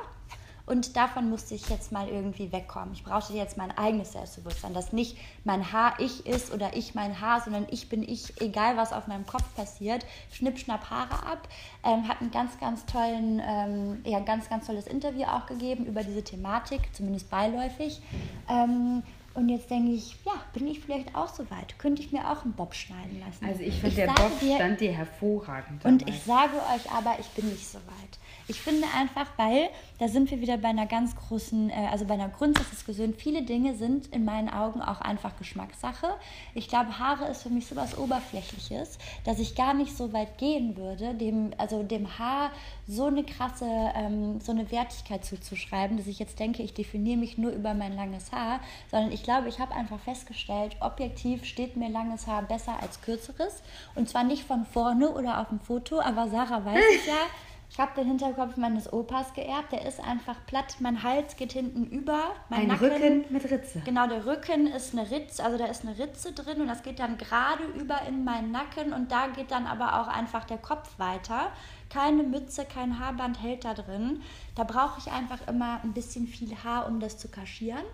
Und 0.70 0.96
davon 0.96 1.28
musste 1.28 1.56
ich 1.56 1.68
jetzt 1.68 1.90
mal 1.90 2.08
irgendwie 2.08 2.52
wegkommen. 2.52 2.92
Ich 2.92 3.02
brauchte 3.02 3.32
jetzt 3.32 3.56
mein 3.56 3.76
eigenes 3.76 4.12
Selbstbewusstsein, 4.12 4.72
dass 4.72 4.92
nicht 4.92 5.18
mein 5.42 5.72
Haar 5.72 5.98
ich 5.98 6.24
ist 6.26 6.54
oder 6.54 6.76
ich 6.76 6.94
mein 6.94 7.20
Haar, 7.20 7.40
sondern 7.40 7.66
ich 7.72 7.88
bin 7.88 8.04
ich, 8.04 8.40
egal 8.40 8.76
was 8.76 8.92
auf 8.92 9.08
meinem 9.08 9.26
Kopf 9.26 9.42
passiert. 9.56 10.06
Schnipp, 10.30 10.60
schnapp 10.60 10.88
Haare 10.88 11.26
ab. 11.26 11.48
Ähm, 11.82 12.06
hat 12.06 12.20
einen 12.20 12.30
ganz, 12.30 12.56
ganz 12.60 12.86
tollen, 12.86 13.42
ähm, 13.44 14.00
ja, 14.04 14.20
ganz, 14.20 14.48
ganz 14.48 14.68
tolles 14.68 14.86
Interview 14.86 15.24
auch 15.24 15.46
gegeben 15.46 15.86
über 15.86 16.04
diese 16.04 16.22
Thematik, 16.22 16.82
zumindest 16.92 17.28
beiläufig. 17.30 18.00
Ähm, 18.48 19.02
und 19.34 19.48
jetzt 19.48 19.70
denke 19.70 19.92
ich, 19.92 20.16
ja, 20.24 20.32
bin 20.52 20.66
ich 20.66 20.80
vielleicht 20.80 21.14
auch 21.14 21.28
so 21.32 21.48
weit? 21.50 21.78
Könnte 21.78 22.02
ich 22.02 22.10
mir 22.12 22.30
auch 22.30 22.42
einen 22.44 22.52
Bob 22.54 22.74
schneiden 22.74 23.20
lassen? 23.20 23.44
Also 23.44 23.60
ich 23.62 23.74
finde, 23.80 23.96
der 23.96 24.06
Bob 24.08 24.40
dir- 24.40 24.56
stand 24.56 24.80
dir 24.80 24.92
hervorragend. 24.92 25.84
und 25.84 26.02
damals. 26.02 26.16
ich 26.16 26.22
sage 26.24 26.56
euch 26.56 26.90
aber, 26.92 27.16
ich 27.20 27.28
bin 27.28 27.48
nicht 27.48 27.66
so 27.68 27.78
weit. 27.78 28.18
Ich 28.48 28.60
finde 28.60 28.86
einfach, 28.98 29.26
weil 29.36 29.68
da 29.98 30.08
sind 30.08 30.28
wir 30.32 30.40
wieder 30.40 30.56
bei 30.58 30.68
einer 30.68 30.86
ganz 30.86 31.14
großen, 31.14 31.70
äh, 31.70 31.88
also 31.92 32.04
bei 32.04 32.14
einer 32.14 32.28
Grundsatzdiskussion. 32.28 33.14
Viele 33.14 33.42
Dinge 33.42 33.76
sind 33.76 34.08
in 34.08 34.24
meinen 34.24 34.48
Augen 34.48 34.82
auch 34.82 35.00
einfach 35.00 35.36
Geschmackssache. 35.38 36.08
Ich 36.54 36.66
glaube, 36.66 36.98
Haare 36.98 37.26
ist 37.28 37.42
für 37.44 37.50
mich 37.50 37.66
so 37.66 37.76
was 37.76 37.96
Oberflächliches, 37.96 38.98
dass 39.24 39.38
ich 39.38 39.54
gar 39.54 39.74
nicht 39.74 39.96
so 39.96 40.12
weit 40.12 40.38
gehen 40.38 40.76
würde, 40.76 41.14
dem, 41.14 41.52
also 41.58 41.82
dem 41.84 42.18
Haar 42.18 42.50
so 42.90 43.06
eine 43.06 43.24
krasse, 43.24 43.66
ähm, 43.94 44.40
so 44.40 44.52
eine 44.52 44.70
Wertigkeit 44.70 45.24
zuzuschreiben, 45.24 45.96
dass 45.96 46.06
ich 46.06 46.18
jetzt 46.18 46.38
denke, 46.38 46.62
ich 46.62 46.74
definiere 46.74 47.18
mich 47.18 47.38
nur 47.38 47.52
über 47.52 47.72
mein 47.74 47.94
langes 47.94 48.32
Haar, 48.32 48.60
sondern 48.90 49.12
ich 49.12 49.22
glaube, 49.22 49.48
ich 49.48 49.60
habe 49.60 49.74
einfach 49.74 50.00
festgestellt, 50.00 50.76
objektiv 50.80 51.44
steht 51.44 51.76
mir 51.76 51.88
langes 51.88 52.26
Haar 52.26 52.42
besser 52.42 52.76
als 52.82 53.00
kürzeres. 53.00 53.62
Und 53.94 54.08
zwar 54.08 54.24
nicht 54.24 54.44
von 54.44 54.64
vorne 54.64 55.10
oder 55.10 55.40
auf 55.40 55.48
dem 55.48 55.60
Foto, 55.60 56.00
aber 56.00 56.28
Sarah 56.28 56.64
weiß 56.64 56.82
es 57.00 57.06
ja. 57.06 57.26
Ich 57.72 57.78
habe 57.78 57.92
den 57.94 58.08
Hinterkopf 58.08 58.56
meines 58.56 58.92
Opas 58.92 59.32
geerbt. 59.32 59.70
Der 59.70 59.86
ist 59.86 60.00
einfach 60.00 60.34
platt. 60.46 60.76
Mein 60.80 61.04
Hals 61.04 61.36
geht 61.36 61.52
hinten 61.52 61.84
über. 61.86 62.32
Mein 62.48 62.62
Ein 62.62 62.66
Nacken, 62.66 62.90
Rücken 62.90 63.24
mit 63.30 63.44
Ritze. 63.48 63.80
Genau, 63.84 64.08
der 64.08 64.26
Rücken 64.26 64.66
ist 64.66 64.92
eine 64.92 65.08
Ritze, 65.08 65.44
also 65.44 65.56
da 65.56 65.66
ist 65.66 65.86
eine 65.86 65.96
Ritze 65.96 66.32
drin 66.32 66.60
und 66.60 66.66
das 66.66 66.82
geht 66.82 66.98
dann 66.98 67.16
gerade 67.16 67.62
über 67.78 68.02
in 68.08 68.24
meinen 68.24 68.50
Nacken 68.50 68.92
und 68.92 69.12
da 69.12 69.28
geht 69.28 69.52
dann 69.52 69.66
aber 69.66 70.00
auch 70.00 70.08
einfach 70.08 70.44
der 70.44 70.58
Kopf 70.58 70.98
weiter. 70.98 71.52
Keine 71.90 72.22
Mütze, 72.22 72.64
kein 72.64 72.98
Haarband 72.98 73.42
hält 73.42 73.64
da 73.64 73.74
drin. 73.74 74.22
Da 74.54 74.64
brauche 74.64 75.00
ich 75.00 75.12
einfach 75.12 75.46
immer 75.48 75.80
ein 75.82 75.92
bisschen 75.92 76.26
viel 76.26 76.56
Haar, 76.64 76.86
um 76.86 77.00
das 77.00 77.18
zu 77.18 77.28
kaschieren. 77.28 77.84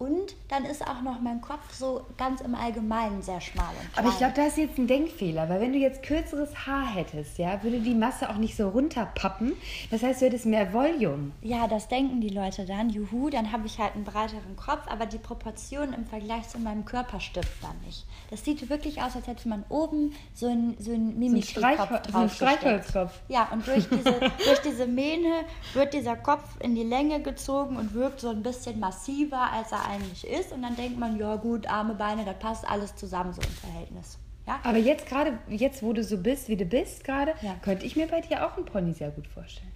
Und 0.00 0.34
dann 0.48 0.64
ist 0.64 0.80
auch 0.80 1.02
noch 1.02 1.20
mein 1.20 1.42
Kopf 1.42 1.74
so 1.74 2.06
ganz 2.16 2.40
im 2.40 2.54
Allgemeinen 2.54 3.20
sehr 3.20 3.38
schmal 3.42 3.68
und 3.78 3.92
klein. 3.92 4.02
Aber 4.02 4.08
ich 4.08 4.16
glaube, 4.16 4.32
da 4.34 4.46
ist 4.46 4.56
jetzt 4.56 4.78
ein 4.78 4.86
Denkfehler, 4.86 5.46
weil 5.50 5.60
wenn 5.60 5.74
du 5.74 5.78
jetzt 5.78 6.02
kürzeres 6.02 6.66
Haar 6.66 6.86
hättest, 6.94 7.36
ja, 7.36 7.62
würde 7.62 7.80
die 7.80 7.94
Masse 7.94 8.30
auch 8.30 8.38
nicht 8.38 8.56
so 8.56 8.70
runterpappen. 8.70 9.52
Das 9.90 10.02
heißt, 10.02 10.22
du 10.22 10.26
hättest 10.26 10.46
mehr 10.46 10.72
Volume. 10.72 11.32
Ja, 11.42 11.68
das 11.68 11.88
denken 11.88 12.22
die 12.22 12.30
Leute 12.30 12.64
dann. 12.64 12.88
Juhu, 12.88 13.28
dann 13.28 13.52
habe 13.52 13.66
ich 13.66 13.78
halt 13.78 13.94
einen 13.94 14.04
breiteren 14.04 14.56
Kopf, 14.56 14.86
aber 14.88 15.04
die 15.04 15.18
Proportion 15.18 15.92
im 15.92 16.06
Vergleich 16.06 16.48
zu 16.48 16.58
meinem 16.58 16.86
Körper 16.86 17.20
stimmt 17.20 17.46
dann 17.60 17.78
nicht. 17.84 18.06
Das 18.30 18.42
sieht 18.42 18.70
wirklich 18.70 19.02
aus, 19.02 19.16
als 19.16 19.26
hätte 19.26 19.50
man 19.50 19.66
oben 19.68 20.14
so 20.32 20.46
einen 20.46 20.78
so 20.78 20.92
einen 20.92 21.18
Mimikry-Kopf 21.18 21.88
so 21.90 21.94
einen 21.94 22.02
draufgesteckt. 22.04 22.60
Streichholzkopf. 22.60 23.20
Ja, 23.28 23.48
und 23.52 23.66
durch 23.66 23.86
diese, 23.90 24.18
durch 24.46 24.62
diese 24.64 24.86
Mähne 24.86 25.44
wird 25.74 25.92
dieser 25.92 26.16
Kopf 26.16 26.56
in 26.60 26.74
die 26.74 26.84
Länge 26.84 27.20
gezogen 27.20 27.76
und 27.76 27.92
wirkt 27.92 28.20
so 28.20 28.30
ein 28.30 28.42
bisschen 28.42 28.80
massiver, 28.80 29.52
als 29.52 29.72
er 29.72 29.89
eigentlich 29.90 30.26
ist. 30.26 30.52
Und 30.52 30.62
dann 30.62 30.76
denkt 30.76 30.98
man, 30.98 31.18
ja 31.18 31.36
gut, 31.36 31.66
Arme, 31.66 31.94
Beine, 31.94 32.24
das 32.24 32.38
passt 32.38 32.68
alles 32.68 32.94
zusammen 32.96 33.32
so 33.32 33.40
im 33.42 33.48
Verhältnis. 33.48 34.18
Ja? 34.46 34.60
Aber 34.64 34.78
jetzt 34.78 35.06
gerade, 35.06 35.38
jetzt 35.48 35.82
wo 35.82 35.92
du 35.92 36.02
so 36.04 36.16
bist, 36.18 36.48
wie 36.48 36.56
du 36.56 36.64
bist 36.64 37.04
gerade, 37.04 37.34
Ja. 37.42 37.54
könnte 37.62 37.84
ich 37.86 37.96
mir 37.96 38.06
bei 38.06 38.20
dir 38.20 38.46
auch 38.46 38.56
einen 38.56 38.66
Pony 38.66 38.92
sehr 38.92 39.10
gut 39.10 39.26
vorstellen. 39.26 39.70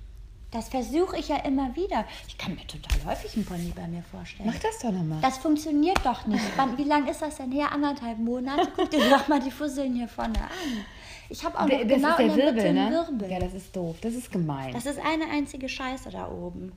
Das 0.51 0.69
versuche 0.69 1.19
ich 1.19 1.29
ja 1.29 1.39
immer 1.39 1.75
wieder. 1.75 2.05
Ich 2.29 2.39
kann 2.39 2.55
mir 2.55 2.65
total 2.69 3.05
häufig 3.11 3.35
einen 3.35 3.45
Pony 3.45 3.73
bei 3.75 3.89
mir 3.89 4.05
vorstellen. 4.05 4.49
Mach 4.53 4.61
das 4.61 4.79
doch 4.79 4.93
nochmal. 4.93 5.19
Das 5.21 5.39
funktioniert 5.39 5.99
doch 6.05 6.27
nicht. 6.29 6.45
Wie 6.77 6.85
lange 6.85 7.11
ist 7.11 7.23
das 7.23 7.39
denn 7.39 7.51
her? 7.51 7.73
Anderthalb 7.73 8.19
Monate? 8.19 8.69
Guck 8.77 8.89
dir 8.91 9.11
doch 9.11 9.27
mal 9.27 9.41
die 9.41 9.51
Fusseln 9.51 9.95
hier 9.97 10.07
vorne 10.07 10.39
an. 10.41 10.85
Ich 11.29 11.45
habe 11.45 11.59
auch 11.59 11.63
noch 11.67 11.71
Das 11.71 11.89
genau 11.89 12.09
ist 12.11 12.19
der 12.19 12.27
in 12.27 12.37
der 12.37 12.53
Mitte 12.53 12.57
Wirbel, 12.57 12.73
ne? 12.73 12.91
Wirbel. 13.09 13.31
Ja, 13.33 13.39
das 13.41 13.55
ist 13.55 13.75
doof. 13.75 13.97
Das 14.01 14.15
ist 14.15 14.31
gemein. 14.31 14.73
Das 14.75 14.87
ist 14.87 14.99
eine 15.01 15.25
einzige 15.33 15.69
Scheiße 15.69 16.11
da 16.11 16.29
oben. 16.31 16.71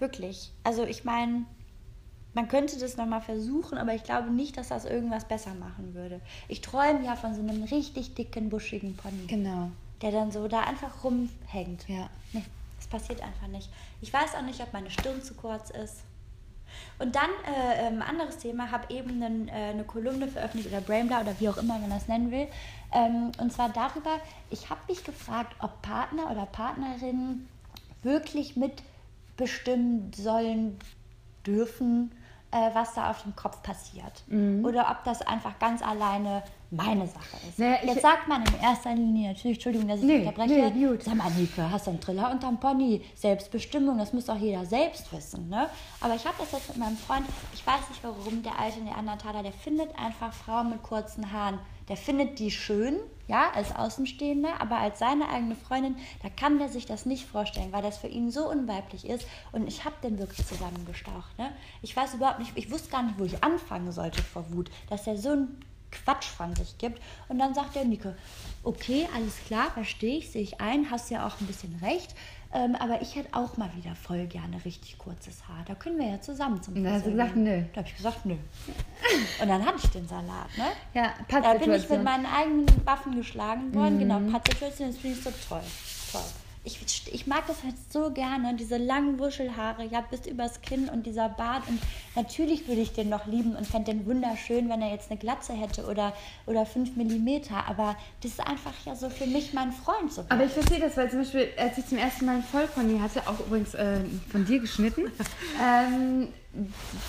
Wirklich. 0.00 0.50
Also 0.64 0.84
ich 0.84 1.04
meine, 1.04 1.44
man 2.34 2.48
könnte 2.48 2.78
das 2.78 2.96
nochmal 2.96 3.20
versuchen, 3.20 3.76
aber 3.78 3.94
ich 3.94 4.04
glaube 4.04 4.30
nicht, 4.30 4.56
dass 4.56 4.68
das 4.68 4.84
irgendwas 4.84 5.24
besser 5.24 5.54
machen 5.54 5.94
würde. 5.94 6.20
Ich 6.48 6.60
träume 6.60 7.04
ja 7.04 7.16
von 7.16 7.34
so 7.34 7.40
einem 7.40 7.64
richtig 7.64 8.14
dicken, 8.14 8.50
buschigen 8.50 8.96
Pony, 8.96 9.26
genau. 9.26 9.70
der 10.00 10.12
dann 10.12 10.30
so 10.30 10.46
da 10.46 10.60
einfach 10.60 11.02
rumhängt. 11.02 11.88
Ja. 11.88 12.08
Nee, 12.32 12.44
das 12.76 12.86
passiert 12.86 13.22
einfach 13.22 13.48
nicht. 13.48 13.68
Ich 14.00 14.12
weiß 14.12 14.34
auch 14.36 14.42
nicht, 14.42 14.60
ob 14.60 14.72
meine 14.72 14.90
Stirn 14.90 15.22
zu 15.22 15.34
kurz 15.34 15.70
ist. 15.70 16.02
Und 17.00 17.16
dann, 17.16 17.30
äh, 17.46 17.88
ähm, 17.88 18.00
anderes 18.00 18.38
Thema, 18.38 18.70
habe 18.70 18.94
eben 18.94 19.22
einen, 19.22 19.48
äh, 19.48 19.70
eine 19.72 19.82
Kolumne 19.82 20.28
veröffentlicht 20.28 20.68
oder 20.68 20.80
Brainbla 20.80 21.22
oder 21.22 21.34
wie 21.40 21.48
auch 21.48 21.56
immer 21.56 21.78
man 21.78 21.90
das 21.90 22.06
nennen 22.06 22.30
will. 22.30 22.46
Ähm, 22.92 23.32
und 23.38 23.52
zwar 23.52 23.70
darüber, 23.70 24.20
ich 24.50 24.70
habe 24.70 24.80
mich 24.88 25.02
gefragt, 25.02 25.54
ob 25.60 25.82
Partner 25.82 26.30
oder 26.30 26.46
Partnerinnen 26.46 27.48
wirklich 28.02 28.56
mitbestimmen 28.56 30.12
sollen, 30.12 30.78
dürfen, 31.44 32.12
äh, 32.52 32.70
was 32.74 32.94
da 32.94 33.10
auf 33.10 33.22
dem 33.22 33.34
Kopf 33.36 33.62
passiert. 33.62 34.22
Mhm. 34.26 34.64
Oder 34.64 34.90
ob 34.90 35.04
das 35.04 35.22
einfach 35.22 35.58
ganz 35.58 35.82
alleine 35.82 36.42
meine 36.72 37.06
Sache 37.06 37.36
ist. 37.48 37.58
Naja, 37.58 37.78
Jetzt 37.82 38.02
sagt 38.02 38.28
man 38.28 38.44
in 38.46 38.60
erster 38.60 38.94
Linie 38.94 39.28
natürlich, 39.32 39.56
Entschuldigung, 39.56 39.88
dass 39.88 39.98
ich 39.98 40.04
Nee, 40.06 40.18
unterbreche, 40.20 40.70
nee, 40.72 40.86
gut. 40.86 41.02
sag 41.02 41.14
mal, 41.16 41.28
Nike, 41.30 41.62
hast 41.68 41.86
du 41.86 41.90
einen 41.90 42.00
Triller 42.00 42.30
unterm 42.30 42.60
Pony? 42.60 43.02
Selbstbestimmung, 43.16 43.98
das 43.98 44.12
muss 44.12 44.26
doch 44.26 44.36
jeder 44.36 44.64
selbst 44.64 45.12
wissen. 45.12 45.48
Ne? 45.48 45.68
Aber 46.00 46.14
ich 46.14 46.24
habe 46.24 46.36
das 46.38 46.52
jetzt 46.52 46.68
mit 46.68 46.76
meinem 46.78 46.96
Freund, 46.96 47.26
ich 47.54 47.66
weiß 47.66 47.88
nicht 47.88 48.02
warum, 48.04 48.42
der 48.44 48.56
alte 48.58 48.80
Neandertaler, 48.80 49.42
der 49.42 49.52
findet 49.52 49.90
einfach 49.98 50.32
Frauen 50.32 50.70
mit 50.70 50.82
kurzen 50.82 51.32
Haaren. 51.32 51.58
Der 51.90 51.96
findet 51.96 52.38
die 52.38 52.52
schön, 52.52 53.00
ja, 53.26 53.50
als 53.50 53.74
Außenstehender, 53.74 54.60
aber 54.60 54.78
als 54.78 55.00
seine 55.00 55.28
eigene 55.28 55.56
Freundin, 55.56 55.96
da 56.22 56.28
kann 56.28 56.60
der 56.60 56.68
sich 56.68 56.86
das 56.86 57.04
nicht 57.04 57.26
vorstellen, 57.26 57.72
weil 57.72 57.82
das 57.82 57.98
für 57.98 58.06
ihn 58.06 58.30
so 58.30 58.48
unweiblich 58.48 59.04
ist. 59.04 59.26
Und 59.50 59.66
ich 59.66 59.84
habe 59.84 59.96
den 60.00 60.16
wirklich 60.20 60.46
zusammengestaucht. 60.46 61.36
Ne? 61.36 61.50
Ich 61.82 61.96
weiß 61.96 62.14
überhaupt 62.14 62.38
nicht, 62.38 62.52
ich 62.54 62.70
wusste 62.70 62.90
gar 62.90 63.02
nicht, 63.02 63.18
wo 63.18 63.24
ich 63.24 63.42
anfangen 63.42 63.90
sollte 63.90 64.22
vor 64.22 64.52
Wut, 64.52 64.70
dass 64.88 65.08
er 65.08 65.18
so 65.18 65.30
ein 65.30 65.48
Quatsch 65.90 66.26
von 66.26 66.54
sich 66.54 66.78
gibt. 66.78 67.02
Und 67.28 67.40
dann 67.40 67.54
sagt 67.54 67.74
der 67.74 67.84
Nico, 67.84 68.14
okay, 68.62 69.08
alles 69.12 69.36
klar, 69.46 69.72
verstehe 69.72 70.18
ich, 70.18 70.30
sehe 70.30 70.42
ich 70.42 70.60
ein, 70.60 70.92
hast 70.92 71.10
ja 71.10 71.26
auch 71.26 71.40
ein 71.40 71.46
bisschen 71.48 71.74
recht. 71.82 72.14
Ähm, 72.52 72.74
aber 72.74 73.00
ich 73.00 73.14
hätte 73.14 73.28
auch 73.32 73.56
mal 73.56 73.70
wieder 73.76 73.94
voll 73.94 74.26
gerne 74.26 74.64
richtig 74.64 74.98
kurzes 74.98 75.46
Haar. 75.46 75.64
Da 75.66 75.74
können 75.76 75.98
wir 75.98 76.08
ja 76.08 76.20
zusammen 76.20 76.60
zum 76.62 76.74
Und 76.74 76.82
da 76.84 76.90
hast 76.90 77.06
du 77.06 77.10
Friseur 77.10 77.24
gesagt, 77.26 77.36
nö. 77.36 77.62
Da 77.72 77.76
habe 77.78 77.88
ich 77.88 77.96
gesagt, 77.96 78.26
nö. 78.26 78.34
Und 79.40 79.48
dann 79.48 79.64
hatte 79.64 79.78
ich 79.82 79.90
den 79.90 80.08
Salat, 80.08 80.48
ne? 80.56 80.64
Ja, 80.94 81.14
Da 81.28 81.52
bin 81.52 81.60
ich 81.62 81.66
mit 81.66 81.70
Pattsituation. 81.70 82.04
meinen 82.04 82.26
eigenen 82.26 82.66
Waffen 82.86 83.14
geschlagen 83.16 83.72
worden. 83.74 83.98
Genau, 84.00 84.18
Pattsituation, 84.32 84.88
das 84.88 84.98
finde 84.98 85.16
ich 85.18 85.22
so 85.24 85.30
toll. 85.48 85.60
Toll. 86.12 86.20
Ich, 86.62 86.78
ich 87.10 87.26
mag 87.26 87.46
das 87.46 87.62
halt 87.62 87.74
so 87.90 88.10
gerne, 88.10 88.54
diese 88.54 88.76
langen 88.76 89.18
Wuschelhaare, 89.18 89.86
ja, 89.86 90.02
bis 90.02 90.26
übers 90.26 90.60
Kinn 90.60 90.88
und 90.90 91.06
dieser 91.06 91.28
Bart. 91.28 91.66
Und 91.68 91.80
natürlich 92.14 92.68
würde 92.68 92.82
ich 92.82 92.92
den 92.92 93.08
noch 93.08 93.26
lieben 93.26 93.56
und 93.56 93.66
fände 93.66 93.92
den 93.92 94.04
wunderschön, 94.04 94.68
wenn 94.68 94.82
er 94.82 94.90
jetzt 94.90 95.10
eine 95.10 95.18
Glatze 95.18 95.54
hätte 95.54 95.86
oder, 95.86 96.12
oder 96.46 96.66
fünf 96.66 96.96
Millimeter. 96.96 97.66
Aber 97.66 97.96
das 98.22 98.32
ist 98.32 98.40
einfach 98.40 98.74
ja 98.84 98.94
so 98.94 99.08
für 99.08 99.26
mich 99.26 99.54
mein 99.54 99.72
Freund. 99.72 100.12
So 100.12 100.24
Aber 100.28 100.44
ich 100.44 100.52
verstehe 100.52 100.80
das, 100.80 100.96
weil 100.96 101.10
zum 101.10 101.20
Beispiel, 101.20 101.48
als 101.56 101.78
ich 101.78 101.86
zum 101.86 101.98
ersten 101.98 102.26
Mal 102.26 102.34
einen 102.34 102.44
Vollpony 102.44 102.98
hatte, 102.98 103.26
auch 103.26 103.40
übrigens 103.40 103.74
äh, 103.74 104.00
von 104.30 104.44
dir 104.44 104.60
geschnitten, 104.60 105.10
ähm, 105.62 106.28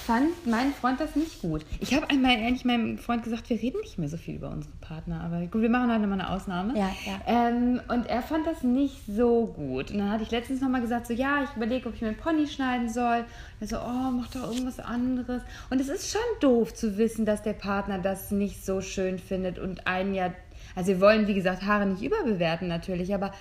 fand 0.05 0.45
mein 0.45 0.71
Freund 0.71 0.99
das 0.99 1.15
nicht 1.15 1.41
gut. 1.41 1.65
Ich 1.79 1.95
habe 1.95 2.07
einmal 2.09 2.31
eigentlich 2.31 2.63
meinem 2.63 2.99
Freund 2.99 3.23
gesagt, 3.23 3.49
wir 3.49 3.59
reden 3.59 3.79
nicht 3.81 3.97
mehr 3.97 4.07
so 4.07 4.17
viel 4.17 4.35
über 4.35 4.51
unsere 4.51 4.73
Partner, 4.81 5.21
aber 5.21 5.41
gut, 5.47 5.63
wir 5.63 5.69
machen 5.69 5.91
heute 5.91 6.05
mal 6.05 6.13
eine 6.13 6.29
Ausnahme. 6.29 6.77
Ja, 6.77 6.91
ja. 7.05 7.19
Ähm, 7.25 7.81
und 7.87 8.05
er 8.05 8.21
fand 8.21 8.45
das 8.45 8.61
nicht 8.61 8.97
so 9.07 9.47
gut. 9.47 9.91
Und 9.91 9.97
dann 9.97 10.11
hatte 10.11 10.23
ich 10.23 10.31
letztens 10.31 10.61
nochmal 10.61 10.81
gesagt, 10.81 11.07
so 11.07 11.13
ja, 11.13 11.43
ich 11.43 11.55
überlege, 11.55 11.89
ob 11.89 11.95
ich 11.95 12.01
mir 12.01 12.09
einen 12.09 12.17
Pony 12.17 12.47
schneiden 12.47 12.87
soll. 12.89 13.25
Er 13.59 13.67
so, 13.67 13.77
oh, 13.77 14.11
mach 14.11 14.27
doch 14.27 14.51
irgendwas 14.51 14.79
anderes. 14.79 15.41
Und 15.71 15.81
es 15.81 15.89
ist 15.89 16.11
schon 16.11 16.21
doof 16.39 16.73
zu 16.73 16.97
wissen, 16.97 17.25
dass 17.25 17.41
der 17.41 17.53
Partner 17.53 17.97
das 17.97 18.29
nicht 18.29 18.63
so 18.63 18.79
schön 18.79 19.17
findet 19.17 19.57
und 19.57 19.87
einen 19.87 20.13
ja, 20.13 20.31
also 20.75 20.89
wir 20.89 21.01
wollen, 21.01 21.27
wie 21.27 21.33
gesagt, 21.33 21.63
Haare 21.63 21.87
nicht 21.87 22.03
überbewerten 22.03 22.67
natürlich, 22.67 23.13
aber 23.13 23.31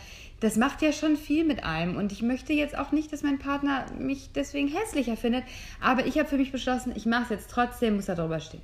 das 0.41 0.57
macht 0.57 0.83
ja 0.83 0.93
schon 0.93 1.17
viel 1.17 1.45
mit 1.45 1.65
einem. 1.65 1.97
Und 1.97 2.13
ich 2.13 2.23
möchte 2.23 2.53
jetzt 2.53 2.77
auch 2.77 2.93
nicht, 2.93 3.13
dass 3.13 3.23
mein 3.23 3.39
Partner 3.39 3.87
mich 3.99 4.31
deswegen 4.35 4.69
hässlicher 4.69 5.17
findet. 5.17 5.45
Aber 5.81 6.07
ich 6.07 6.19
habe 6.19 6.29
für 6.29 6.39
mich 6.39 6.53
beschlossen, 6.53 6.93
ich 6.97 7.07
mache 7.07 7.25
es 7.25 7.31
jetzt 7.31 7.51
trotzdem, 7.51 7.97
muss 7.97 8.07
da 8.07 8.15
drüber 8.15 8.41
stehen. 8.41 8.63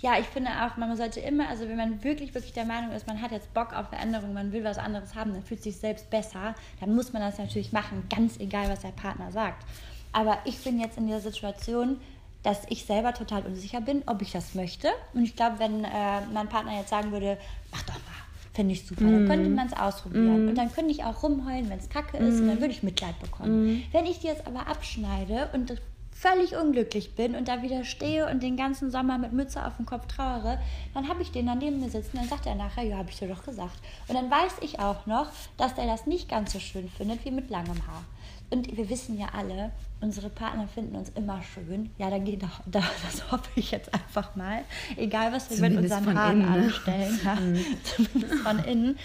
Ja, 0.00 0.18
ich 0.18 0.26
finde 0.26 0.50
auch, 0.50 0.76
man 0.76 0.94
sollte 0.96 1.20
immer, 1.20 1.48
also 1.48 1.66
wenn 1.66 1.76
man 1.76 2.04
wirklich, 2.04 2.34
wirklich 2.34 2.52
der 2.52 2.66
Meinung 2.66 2.92
ist, 2.92 3.06
man 3.06 3.22
hat 3.22 3.30
jetzt 3.30 3.54
Bock 3.54 3.72
auf 3.72 3.88
Veränderung, 3.88 4.34
man 4.34 4.52
will 4.52 4.62
was 4.62 4.76
anderes 4.76 5.14
haben, 5.14 5.32
dann 5.32 5.42
fühlt 5.42 5.62
sich 5.62 5.78
selbst 5.78 6.10
besser, 6.10 6.54
dann 6.80 6.94
muss 6.94 7.14
man 7.14 7.22
das 7.22 7.38
natürlich 7.38 7.72
machen, 7.72 8.06
ganz 8.14 8.38
egal, 8.38 8.68
was 8.68 8.80
der 8.80 8.88
Partner 8.88 9.32
sagt. 9.32 9.64
Aber 10.12 10.38
ich 10.44 10.62
bin 10.62 10.78
jetzt 10.78 10.98
in 10.98 11.06
der 11.06 11.20
Situation, 11.20 12.00
dass 12.42 12.66
ich 12.68 12.84
selber 12.84 13.14
total 13.14 13.46
unsicher 13.46 13.80
bin, 13.80 14.02
ob 14.06 14.20
ich 14.20 14.30
das 14.30 14.54
möchte. 14.54 14.88
Und 15.14 15.24
ich 15.24 15.34
glaube, 15.34 15.58
wenn 15.58 15.84
äh, 15.84 16.20
mein 16.32 16.48
Partner 16.48 16.76
jetzt 16.78 16.90
sagen 16.90 17.10
würde, 17.10 17.38
mach 17.72 17.82
doch 17.84 17.94
mal, 17.94 18.13
finde 18.54 18.72
ich 18.72 18.86
super, 18.86 19.04
dann 19.04 19.26
könnte 19.26 19.50
man 19.50 19.66
es 19.66 19.72
ausprobieren. 19.72 20.48
Und 20.48 20.54
dann 20.54 20.72
könnte 20.72 20.92
ich 20.92 21.04
auch 21.04 21.22
rumheulen, 21.22 21.68
wenn 21.68 21.78
es 21.78 21.88
kacke 21.88 22.16
ist, 22.18 22.40
und 22.40 22.46
dann 22.46 22.60
würde 22.60 22.72
ich 22.72 22.82
Mitleid 22.82 23.18
bekommen. 23.20 23.82
Wenn 23.92 24.06
ich 24.06 24.20
die 24.20 24.28
jetzt 24.28 24.46
aber 24.46 24.66
abschneide 24.68 25.50
und 25.52 25.74
völlig 26.12 26.56
unglücklich 26.56 27.16
bin 27.16 27.34
und 27.34 27.48
da 27.48 27.62
wieder 27.62 27.84
stehe 27.84 28.30
und 28.30 28.42
den 28.42 28.56
ganzen 28.56 28.90
Sommer 28.90 29.18
mit 29.18 29.32
Mütze 29.32 29.66
auf 29.66 29.76
dem 29.76 29.84
Kopf 29.84 30.06
trauere, 30.06 30.58
dann 30.94 31.08
habe 31.08 31.22
ich 31.22 31.32
den 31.32 31.46
dann 31.46 31.58
neben 31.58 31.80
mir 31.80 31.90
sitzen, 31.90 32.16
dann 32.16 32.28
sagt 32.28 32.46
er 32.46 32.54
nachher, 32.54 32.84
ja, 32.84 32.96
habe 32.96 33.10
ich 33.10 33.18
dir 33.18 33.28
doch 33.28 33.44
gesagt. 33.44 33.76
Und 34.06 34.14
dann 34.14 34.30
weiß 34.30 34.58
ich 34.62 34.78
auch 34.78 35.06
noch, 35.06 35.26
dass 35.56 35.74
der 35.74 35.86
das 35.86 36.06
nicht 36.06 36.28
ganz 36.28 36.52
so 36.52 36.60
schön 36.60 36.88
findet 36.88 37.24
wie 37.24 37.32
mit 37.32 37.50
langem 37.50 37.86
Haar. 37.86 38.04
Und 38.50 38.76
wir 38.76 38.88
wissen 38.88 39.18
ja 39.18 39.28
alle, 39.32 39.72
unsere 40.00 40.28
Partner 40.28 40.68
finden 40.68 40.96
uns 40.96 41.10
immer 41.10 41.42
schön. 41.42 41.90
Ja, 41.98 42.10
dann 42.10 42.24
geht 42.24 42.42
doch, 42.42 42.60
da, 42.66 42.80
das 43.04 43.30
hoffe 43.30 43.48
ich 43.56 43.70
jetzt 43.70 43.92
einfach 43.92 44.36
mal. 44.36 44.62
Egal, 44.96 45.32
was 45.32 45.50
wir 45.50 45.58
mit 45.60 45.72
Zumindest 45.72 45.96
unseren 45.96 46.04
von 46.04 46.18
Haaren 46.18 46.40
innen, 46.40 46.52
ne? 46.52 46.64
anstellen. 46.66 47.20
Ja, 47.24 47.38
Zumindest 47.84 48.42
von 48.42 48.58
innen. 48.64 48.98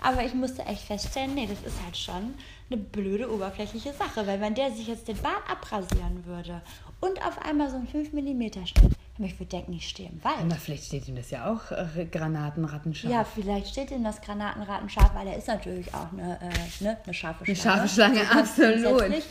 Aber 0.00 0.24
ich 0.24 0.34
musste 0.34 0.62
echt 0.66 0.82
feststellen, 0.82 1.34
nee, 1.34 1.46
das 1.46 1.60
ist 1.72 1.82
halt 1.84 1.96
schon 1.96 2.34
eine 2.70 2.80
blöde 2.80 3.32
oberflächliche 3.32 3.92
Sache. 3.92 4.26
Weil 4.26 4.40
wenn 4.40 4.54
der 4.54 4.70
sich 4.70 4.86
jetzt 4.86 5.08
den 5.08 5.16
Bart 5.18 5.42
abrasieren 5.50 6.24
würde 6.24 6.62
und 7.06 7.24
auf 7.24 7.38
einmal 7.42 7.70
so 7.70 7.76
einen 7.76 7.86
5 7.86 8.12
mm 8.12 8.66
Schnitt, 8.66 8.92
ich 9.18 9.38
würde 9.38 9.50
denken, 9.50 9.72
ich 9.72 9.88
stehe 9.88 10.10
im 10.10 10.22
Wald. 10.22 10.36
Na, 10.46 10.56
vielleicht 10.56 10.84
steht 10.84 11.08
ihm 11.08 11.16
das 11.16 11.30
ja 11.30 11.50
auch 11.50 11.70
äh, 11.70 12.04
Granatenrattenscharf. 12.04 13.10
Ja, 13.10 13.24
vielleicht 13.24 13.68
steht 13.68 13.90
ihm 13.90 14.04
das 14.04 14.20
Granatenraten 14.20 14.90
scharf, 14.90 15.14
weil 15.14 15.26
er 15.26 15.36
ist 15.36 15.48
natürlich 15.48 15.92
auch 15.94 16.12
eine, 16.12 16.38
äh, 16.40 16.84
ne, 16.84 16.98
eine 17.02 17.14
scharfe 17.14 17.44
Schlange. 17.44 17.58
scharfe 17.58 17.88
Schlange, 17.88 18.20
So 18.26 18.38
absolut. 18.38 19.22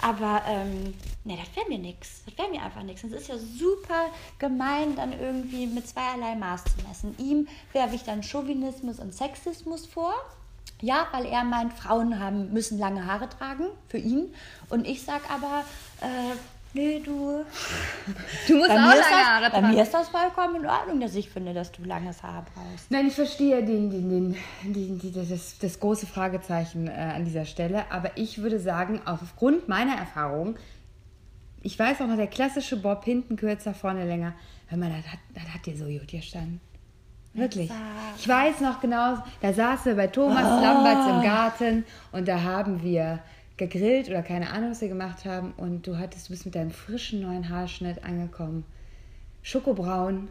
Aber 0.00 0.42
ähm, 0.48 0.94
nee, 1.24 1.36
das 1.36 1.56
wäre 1.56 1.68
mir 1.68 1.78
nichts. 1.78 2.22
Das 2.24 2.38
wäre 2.38 2.50
mir 2.50 2.62
einfach 2.62 2.82
nichts. 2.82 3.02
Es 3.04 3.12
ist 3.12 3.28
ja 3.28 3.36
super 3.36 4.06
gemein, 4.38 4.94
dann 4.96 5.12
irgendwie 5.12 5.66
mit 5.66 5.88
zweierlei 5.88 6.34
Maß 6.36 6.64
zu 6.64 6.88
messen. 6.88 7.14
Ihm 7.18 7.48
werfe 7.72 7.96
ich 7.96 8.04
dann 8.04 8.22
Chauvinismus 8.22 9.00
und 9.00 9.14
Sexismus 9.14 9.86
vor. 9.86 10.14
Ja, 10.80 11.06
weil 11.12 11.26
er 11.26 11.44
meint, 11.44 11.72
Frauen 11.72 12.18
haben, 12.18 12.52
müssen 12.52 12.78
lange 12.78 13.06
Haare 13.06 13.28
tragen, 13.28 13.66
für 13.88 13.98
ihn. 13.98 14.34
Und 14.68 14.86
ich 14.86 15.04
sag 15.04 15.22
aber, 15.30 15.64
äh, 16.00 16.36
nee, 16.74 17.00
du, 17.04 17.44
Du 18.48 18.56
musst 18.56 18.68
bei, 18.68 18.74
auch 18.74 18.78
lange 18.78 19.00
ist, 19.00 19.10
Haare 19.10 19.42
das, 19.42 19.52
bei 19.52 19.60
tragen. 19.60 19.74
mir 19.74 19.82
ist 19.82 19.94
das 19.94 20.08
vollkommen 20.08 20.56
in 20.56 20.66
Ordnung, 20.66 21.00
dass 21.00 21.14
ich 21.14 21.28
finde, 21.30 21.52
dass 21.54 21.72
du 21.72 21.84
langes 21.84 22.22
Haar 22.22 22.44
brauchst. 22.54 22.90
Nein, 22.90 23.06
ich 23.08 23.14
verstehe 23.14 23.64
den, 23.64 23.90
den, 23.90 24.08
den, 24.08 24.36
den, 24.74 24.98
den, 24.98 25.28
das, 25.28 25.58
das 25.58 25.80
große 25.80 26.06
Fragezeichen 26.06 26.88
äh, 26.88 26.92
an 26.92 27.24
dieser 27.24 27.44
Stelle, 27.44 27.84
aber 27.90 28.10
ich 28.16 28.38
würde 28.42 28.58
sagen, 28.58 29.00
aufgrund 29.04 29.68
meiner 29.68 29.96
Erfahrung, 29.96 30.56
ich 31.62 31.78
weiß 31.78 32.00
auch 32.00 32.06
noch, 32.06 32.16
der 32.16 32.26
klassische 32.26 32.76
Bob 32.76 33.04
hinten 33.04 33.36
kürzer, 33.36 33.74
vorne 33.74 34.04
länger, 34.04 34.34
hör 34.68 34.78
mal, 34.78 34.90
das 34.90 35.12
hat, 35.12 35.20
das 35.34 35.54
hat 35.54 35.66
dir 35.66 35.76
so 35.76 35.84
gut 35.84 36.08
gestanden. 36.08 36.60
Wirklich. 37.34 37.70
Ich 38.18 38.28
weiß 38.28 38.60
noch 38.60 38.80
genau, 38.80 39.16
da 39.40 39.52
saßen 39.54 39.86
wir 39.86 39.96
bei 39.96 40.06
Thomas 40.08 40.42
Lamberts 40.62 41.08
im 41.08 41.22
Garten 41.22 41.84
und 42.12 42.28
da 42.28 42.42
haben 42.42 42.82
wir 42.82 43.20
gegrillt 43.56 44.08
oder 44.08 44.22
keine 44.22 44.50
Ahnung, 44.50 44.70
was 44.70 44.80
wir 44.80 44.88
gemacht 44.88 45.24
haben 45.24 45.52
und 45.56 45.86
du 45.86 45.98
hattest, 45.98 46.28
du 46.28 46.32
bist 46.32 46.44
mit 46.44 46.54
deinem 46.54 46.70
frischen 46.70 47.20
neuen 47.20 47.48
Haarschnitt 47.48 48.02
angekommen. 48.04 48.64
Schokobraun, 49.42 50.28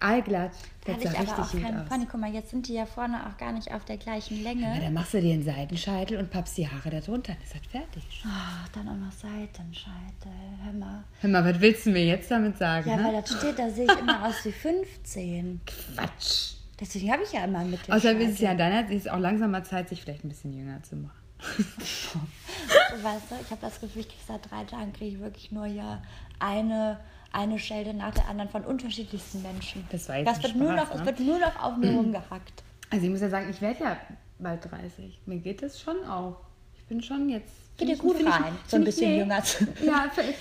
allglatt. 0.00 0.52
Da 0.84 0.94
Das 0.94 1.04
hatte 1.04 1.22
ich 1.22 1.30
aber 1.30 1.42
auch 1.42 1.52
keinen. 1.52 1.84
Pony. 1.86 2.06
Guck 2.10 2.20
mal, 2.20 2.32
jetzt 2.32 2.50
sind 2.50 2.66
die 2.68 2.74
ja 2.74 2.86
vorne 2.86 3.26
auch 3.26 3.36
gar 3.36 3.52
nicht 3.52 3.72
auf 3.72 3.84
der 3.84 3.96
gleichen 3.96 4.42
Länge. 4.42 4.78
dann 4.80 4.92
machst 4.92 5.14
du 5.14 5.20
dir 5.20 5.34
einen 5.34 5.44
Seitenscheitel 5.44 6.18
und 6.18 6.30
pappst 6.30 6.56
die 6.56 6.68
Haare 6.68 6.90
da 6.90 7.00
drunter. 7.00 7.34
Dann 7.34 7.42
ist 7.42 7.54
das 7.54 7.66
fertig. 7.70 8.24
Ach, 8.26 8.68
dann 8.68 8.88
auch 8.88 8.96
noch 8.96 9.12
Seitenscheitel. 9.12 10.32
Hör 10.64 10.72
mal. 10.72 11.04
Hör 11.20 11.30
mal, 11.30 11.44
was 11.44 11.60
willst 11.60 11.86
du 11.86 11.90
mir 11.90 12.04
jetzt 12.04 12.30
damit 12.30 12.58
sagen? 12.58 12.88
Ja, 12.88 12.96
hä? 12.98 13.04
weil 13.04 13.20
das 13.20 13.30
steht, 13.30 13.58
da 13.58 13.70
sehe 13.70 13.84
ich 13.84 13.98
immer 13.98 14.26
aus 14.26 14.44
wie 14.44 14.52
15. 14.52 15.60
Quatsch. 15.66 16.54
Deswegen 16.80 17.12
habe 17.12 17.22
ich 17.22 17.32
ja 17.32 17.44
immer 17.44 17.58
einen 17.58 17.72
mit 17.72 17.92
Außerdem 17.92 18.22
ist 18.22 18.34
es 18.34 18.40
ja 18.40 18.54
deiner 18.54 18.88
ist 18.90 19.10
auch 19.10 19.18
langsam 19.18 19.50
mal 19.50 19.62
Zeit, 19.64 19.90
sich 19.90 20.00
vielleicht 20.00 20.24
ein 20.24 20.30
bisschen 20.30 20.54
jünger 20.54 20.82
zu 20.82 20.96
machen. 20.96 21.19
Weißt 23.02 23.30
du, 23.30 23.34
ich 23.40 23.50
habe 23.50 23.60
das 23.60 23.80
Gefühl, 23.80 24.02
ich 24.02 24.08
kriege 24.08 24.22
seit 24.26 24.50
drei 24.50 24.64
Tagen 24.64 24.92
kriege 24.92 25.16
ich 25.16 25.20
wirklich 25.20 25.50
nur 25.52 25.66
ja 25.66 26.02
eine, 26.38 26.98
eine 27.32 27.58
Schelde 27.58 27.94
nach 27.94 28.12
der 28.14 28.28
anderen 28.28 28.50
von 28.50 28.64
unterschiedlichsten 28.64 29.42
Menschen. 29.42 29.86
Das 29.90 30.08
war 30.08 30.16
jetzt 30.18 30.28
das 30.28 30.42
wird 30.42 30.56
nur 30.56 30.72
Spaß, 30.72 30.88
noch, 30.88 30.94
Es 30.94 31.00
ne? 31.00 31.06
wird 31.06 31.20
nur 31.20 31.38
noch 31.38 31.62
auf 31.62 31.76
mir 31.76 31.90
rumgehackt. 31.96 32.62
Also 32.90 33.04
ich 33.04 33.10
muss 33.10 33.20
ja 33.20 33.28
sagen, 33.30 33.48
ich 33.50 33.60
werde 33.60 33.84
ja 33.84 33.96
bald 34.38 34.70
30. 34.70 35.20
Mir 35.26 35.38
geht 35.38 35.62
das 35.62 35.80
schon 35.80 36.04
auch. 36.06 36.36
Ich 36.76 36.84
bin 36.86 37.02
schon 37.02 37.28
jetzt. 37.28 37.52
Geht 37.78 37.88
dir 37.88 37.96
gut 37.96 38.16
find 38.16 38.28
ich- 38.28 38.34
rein, 38.34 38.56
so 38.66 38.76
ein 38.76 38.84
bisschen 38.84 39.16
jünger 39.16 39.42
zu 39.42 39.64
Ja, 39.84 40.10
finde 40.14 40.32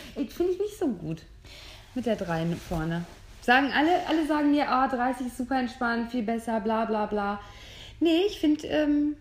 ich, 0.51 0.60
nicht 0.60 0.77
so 0.79 0.88
gut. 0.88 1.22
Mit 1.96 2.06
der 2.06 2.15
3 2.15 2.46
vorne. 2.68 3.06
Sagen 3.41 3.72
alle, 3.72 4.06
alle 4.08 4.27
sagen 4.27 4.51
mir, 4.51 4.70
ah, 4.70 4.88
30 4.88 5.27
ist 5.27 5.38
super 5.38 5.60
entspannt, 5.60 6.12
viel 6.12 6.24
besser, 6.24 6.60
bla 6.60 6.86
bla 6.86 7.06
bla. 7.06 7.39
Nee, 8.01 8.24
ich 8.27 8.39
finde, 8.39 8.68
ähm, 8.68 9.15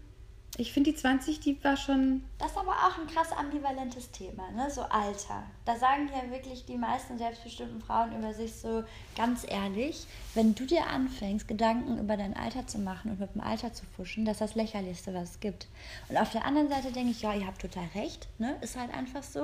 Ich 0.60 0.72
finde 0.72 0.90
die 0.90 0.96
20, 0.96 1.38
die 1.38 1.62
war 1.62 1.76
schon. 1.76 2.24
Das 2.40 2.50
ist 2.50 2.56
aber 2.56 2.72
auch 2.72 2.98
ein 2.98 3.06
krass 3.06 3.30
ambivalentes 3.30 4.10
Thema, 4.10 4.50
ne? 4.50 4.68
So 4.68 4.82
Alter. 4.82 5.44
Da 5.64 5.76
sagen 5.76 6.10
ja 6.12 6.32
wirklich 6.32 6.66
die 6.66 6.76
meisten 6.76 7.16
selbstbestimmten 7.16 7.80
Frauen 7.80 8.18
über 8.18 8.34
sich 8.34 8.54
so 8.54 8.82
ganz 9.16 9.46
ehrlich, 9.48 10.08
wenn 10.34 10.56
du 10.56 10.66
dir 10.66 10.88
anfängst, 10.88 11.46
Gedanken 11.46 11.98
über 11.98 12.16
dein 12.16 12.36
Alter 12.36 12.66
zu 12.66 12.78
machen 12.78 13.12
und 13.12 13.20
mit 13.20 13.32
dem 13.36 13.40
Alter 13.40 13.72
zu 13.72 13.84
fuschen, 13.96 14.24
das 14.24 14.38
ist 14.38 14.40
das 14.40 14.54
Lächerlichste, 14.56 15.14
was 15.14 15.30
es 15.30 15.40
gibt. 15.40 15.68
Und 16.08 16.16
auf 16.16 16.32
der 16.32 16.44
anderen 16.44 16.68
Seite 16.68 16.90
denke 16.90 17.12
ich, 17.12 17.22
ja, 17.22 17.34
ihr 17.34 17.46
habt 17.46 17.60
total 17.60 17.86
recht, 17.94 18.26
ne? 18.38 18.56
Ist 18.60 18.76
halt 18.76 18.92
einfach 18.92 19.22
so. 19.22 19.40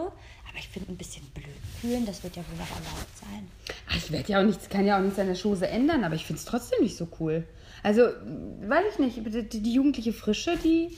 Aber 0.49 0.59
ich 0.59 0.68
finde 0.68 0.90
ein 0.90 0.97
bisschen 0.97 1.25
blöd 1.26 1.47
fühlen, 1.80 2.06
das 2.06 2.25
wird 2.25 2.35
ja 2.35 2.42
wohl 2.49 2.59
noch 2.59 2.71
erlaubt 2.71 3.18
sein. 3.18 3.49
Ach, 3.88 3.97
ich 3.97 4.11
werde 4.11 4.33
ja 4.33 4.40
auch 4.40 4.44
nichts, 4.44 4.68
kann 4.68 4.85
ja 4.85 4.99
auch 4.99 5.02
nichts 5.02 5.21
an 5.21 5.28
der 5.28 5.37
Schose 5.37 5.68
ändern, 5.68 6.02
aber 6.02 6.16
ich 6.16 6.26
finde 6.26 6.40
es 6.40 6.44
trotzdem 6.44 6.83
nicht 6.83 6.97
so 6.97 7.06
cool. 7.21 7.47
Also, 7.85 8.00
weiß 8.00 8.85
ich 8.93 8.99
nicht, 8.99 9.53
die, 9.53 9.61
die 9.61 9.75
jugendliche 9.75 10.14
Frische, 10.14 10.57
die, 10.57 10.97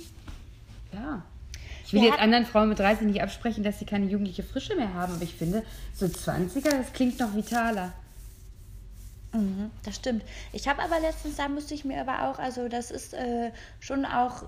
ja. 0.92 1.22
Ich 1.84 1.92
will 1.92 2.00
Wir 2.00 2.10
jetzt 2.10 2.20
anderen 2.20 2.46
Frauen 2.46 2.68
mit 2.68 2.78
30 2.78 3.06
nicht 3.08 3.22
absprechen, 3.22 3.64
dass 3.64 3.80
sie 3.80 3.84
keine 3.84 4.06
jugendliche 4.06 4.44
Frische 4.44 4.76
mehr 4.76 4.94
haben, 4.94 5.14
aber 5.14 5.22
ich 5.22 5.34
finde, 5.34 5.64
so 5.94 6.06
20er, 6.06 6.70
das 6.70 6.92
klingt 6.92 7.18
noch 7.18 7.34
vitaler. 7.34 7.92
Mhm, 9.32 9.72
das 9.84 9.96
stimmt. 9.96 10.22
Ich 10.52 10.68
habe 10.68 10.80
aber 10.80 11.00
letztens, 11.00 11.36
da 11.36 11.48
musste 11.48 11.74
ich 11.74 11.84
mir 11.84 12.00
aber 12.00 12.28
auch, 12.28 12.38
also 12.38 12.68
das 12.68 12.92
ist 12.92 13.14
äh, 13.14 13.50
schon 13.80 14.04
auch 14.04 14.44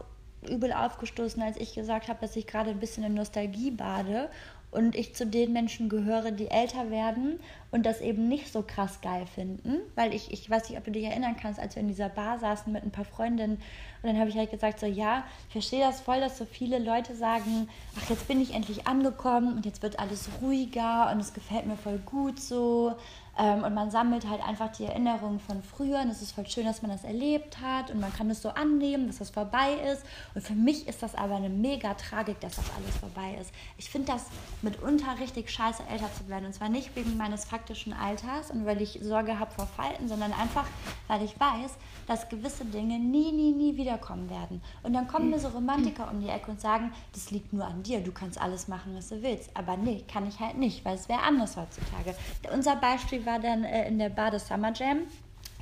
übel 0.49 0.73
aufgestoßen, 0.73 1.43
als 1.43 1.57
ich 1.57 1.75
gesagt 1.75 2.07
habe, 2.07 2.21
dass 2.21 2.37
ich 2.37 2.47
gerade 2.47 2.71
ein 2.71 2.79
bisschen 2.79 3.03
in 3.03 3.15
Nostalgie 3.15 3.73
bade 3.73 4.31
und 4.71 4.95
ich 4.95 5.15
zu 5.15 5.27
den 5.27 5.53
Menschen 5.53 5.89
gehöre, 5.89 6.31
die 6.31 6.51
älter 6.51 6.91
werden 6.91 7.41
und 7.71 7.87
das 7.87 8.01
eben 8.01 8.29
nicht 8.29 8.53
so 8.53 8.63
krass 8.63 9.01
geil 9.01 9.27
finden, 9.27 9.79
weil 9.95 10.15
ich, 10.15 10.33
ich 10.33 10.49
weiß 10.49 10.69
nicht, 10.69 10.79
ob 10.79 10.85
du 10.85 10.91
dich 10.91 11.05
erinnern 11.05 11.37
kannst, 11.41 11.59
als 11.59 11.75
wir 11.75 11.81
in 11.81 11.89
dieser 11.89 12.09
Bar 12.11 12.39
saßen 12.39 12.73
mit 12.73 12.83
ein 12.83 12.91
paar 12.91 13.05
Freundinnen 13.05 13.61
und 14.03 14.09
dann 14.09 14.19
habe 14.19 14.31
ich 14.31 14.37
halt 14.37 14.51
gesagt, 14.51 14.81
so 14.81 14.87
ja, 14.87 15.25
ich 15.49 15.53
verstehe 15.53 15.81
das 15.81 16.01
voll, 16.01 16.21
dass 16.21 16.39
so 16.39 16.45
viele 16.45 16.79
Leute 16.79 17.17
sagen, 17.17 17.69
ach, 17.99 18.11
jetzt 18.11 18.29
bin 18.29 18.41
ich 18.41 18.55
endlich 18.55 18.87
angekommen 18.87 19.57
und 19.57 19.67
jetzt 19.67 19.83
wird 19.83 19.99
alles 19.99 20.29
ruhiger 20.41 21.11
und 21.13 21.21
es 21.21 21.35
gefällt 21.35 21.67
mir 21.67 21.77
voll 21.77 21.99
gut 21.99 22.41
so. 22.41 22.97
Ähm, 23.39 23.63
und 23.63 23.73
man 23.73 23.91
sammelt 23.91 24.29
halt 24.29 24.45
einfach 24.45 24.73
die 24.73 24.85
Erinnerungen 24.85 25.39
von 25.39 25.63
früher 25.63 26.01
und 26.01 26.11
es 26.11 26.23
ist 26.23 26.33
voll 26.33 26.47
schön, 26.49 26.65
dass 26.65 26.83
man 26.83 26.91
das 26.91 27.05
erlebt 27.05 27.61
hat 27.61 27.91
und 27.91 28.01
man 28.01 28.13
kann 28.13 28.29
es 28.31 28.43
so 28.43 28.49
annehmen, 28.49 29.07
dass 29.07 29.19
das 29.19 29.31
vorbei 29.31 29.75
ist. 29.93 30.03
Und 30.35 30.43
für 30.43 30.55
mich 30.55 30.89
ist 30.89 31.03
das 31.05 31.15
aber 31.15 31.37
eine 31.37 31.49
mega 31.49 31.95
Tragik, 31.95 32.41
dass 32.41 32.57
das 32.57 32.65
alles 32.77 32.97
vorbei 32.97 33.39
ist. 33.41 33.53
Ich 33.77 33.91
finde 33.91 34.13
das 34.13 34.27
mitunter 34.61 35.21
richtig 35.21 35.51
scheiße, 35.51 35.85
älter 35.89 36.13
zu 36.13 36.29
werden. 36.29 36.47
Und 36.47 36.53
zwar 36.53 36.69
nicht 36.69 36.97
wegen 36.97 37.17
meines 37.17 37.45
faktischen 37.45 37.93
Alters 37.93 38.51
und 38.51 38.67
weil 38.67 38.83
ich 38.83 38.99
Sorge 39.03 39.39
habe 39.39 39.53
vor 39.53 39.67
Falten, 39.67 40.09
sondern 40.09 40.33
einfach, 40.33 40.67
weil 41.07 41.23
ich 41.23 41.39
weiß, 41.39 41.77
dass 42.09 42.29
gewisse 42.29 42.65
Dinge 42.65 42.99
nie, 42.99 43.31
nie, 43.31 43.53
nie 43.53 43.77
wiederkommen 43.89 44.29
werden. 44.29 44.61
Und 44.83 44.93
dann 44.93 45.09
kommen 45.09 45.31
mir 45.31 45.39
so 45.39 45.49
Romantiker 45.49 46.11
um 46.11 46.21
die 46.21 46.29
Ecke 46.29 46.51
und 46.51 46.61
sagen, 46.61 46.93
das 47.13 47.31
liegt 47.31 47.53
nur 47.53 47.65
an 47.65 47.83
dir, 47.83 48.01
du 48.01 48.13
kannst 48.13 48.41
alles 48.41 48.69
machen, 48.69 48.95
was 48.95 49.09
du 49.09 49.23
willst. 49.23 49.51
Aber 49.55 49.77
nee, 49.77 50.05
kann 50.13 50.27
ich 50.27 50.39
halt 50.41 50.59
nicht, 50.59 50.85
weil 50.85 50.95
es 50.95 51.09
wäre 51.09 51.23
anders 51.23 51.57
heutzutage. 51.57 52.15
Unser 52.53 52.77
Beispiel 52.77 53.25
war 53.25 53.39
dann 53.39 53.65
äh, 53.65 53.89
in 53.89 53.99
der 53.99 54.11
Bar 54.11 54.31
des 54.31 54.47
Summer 54.47 54.73
Jam. 54.75 54.99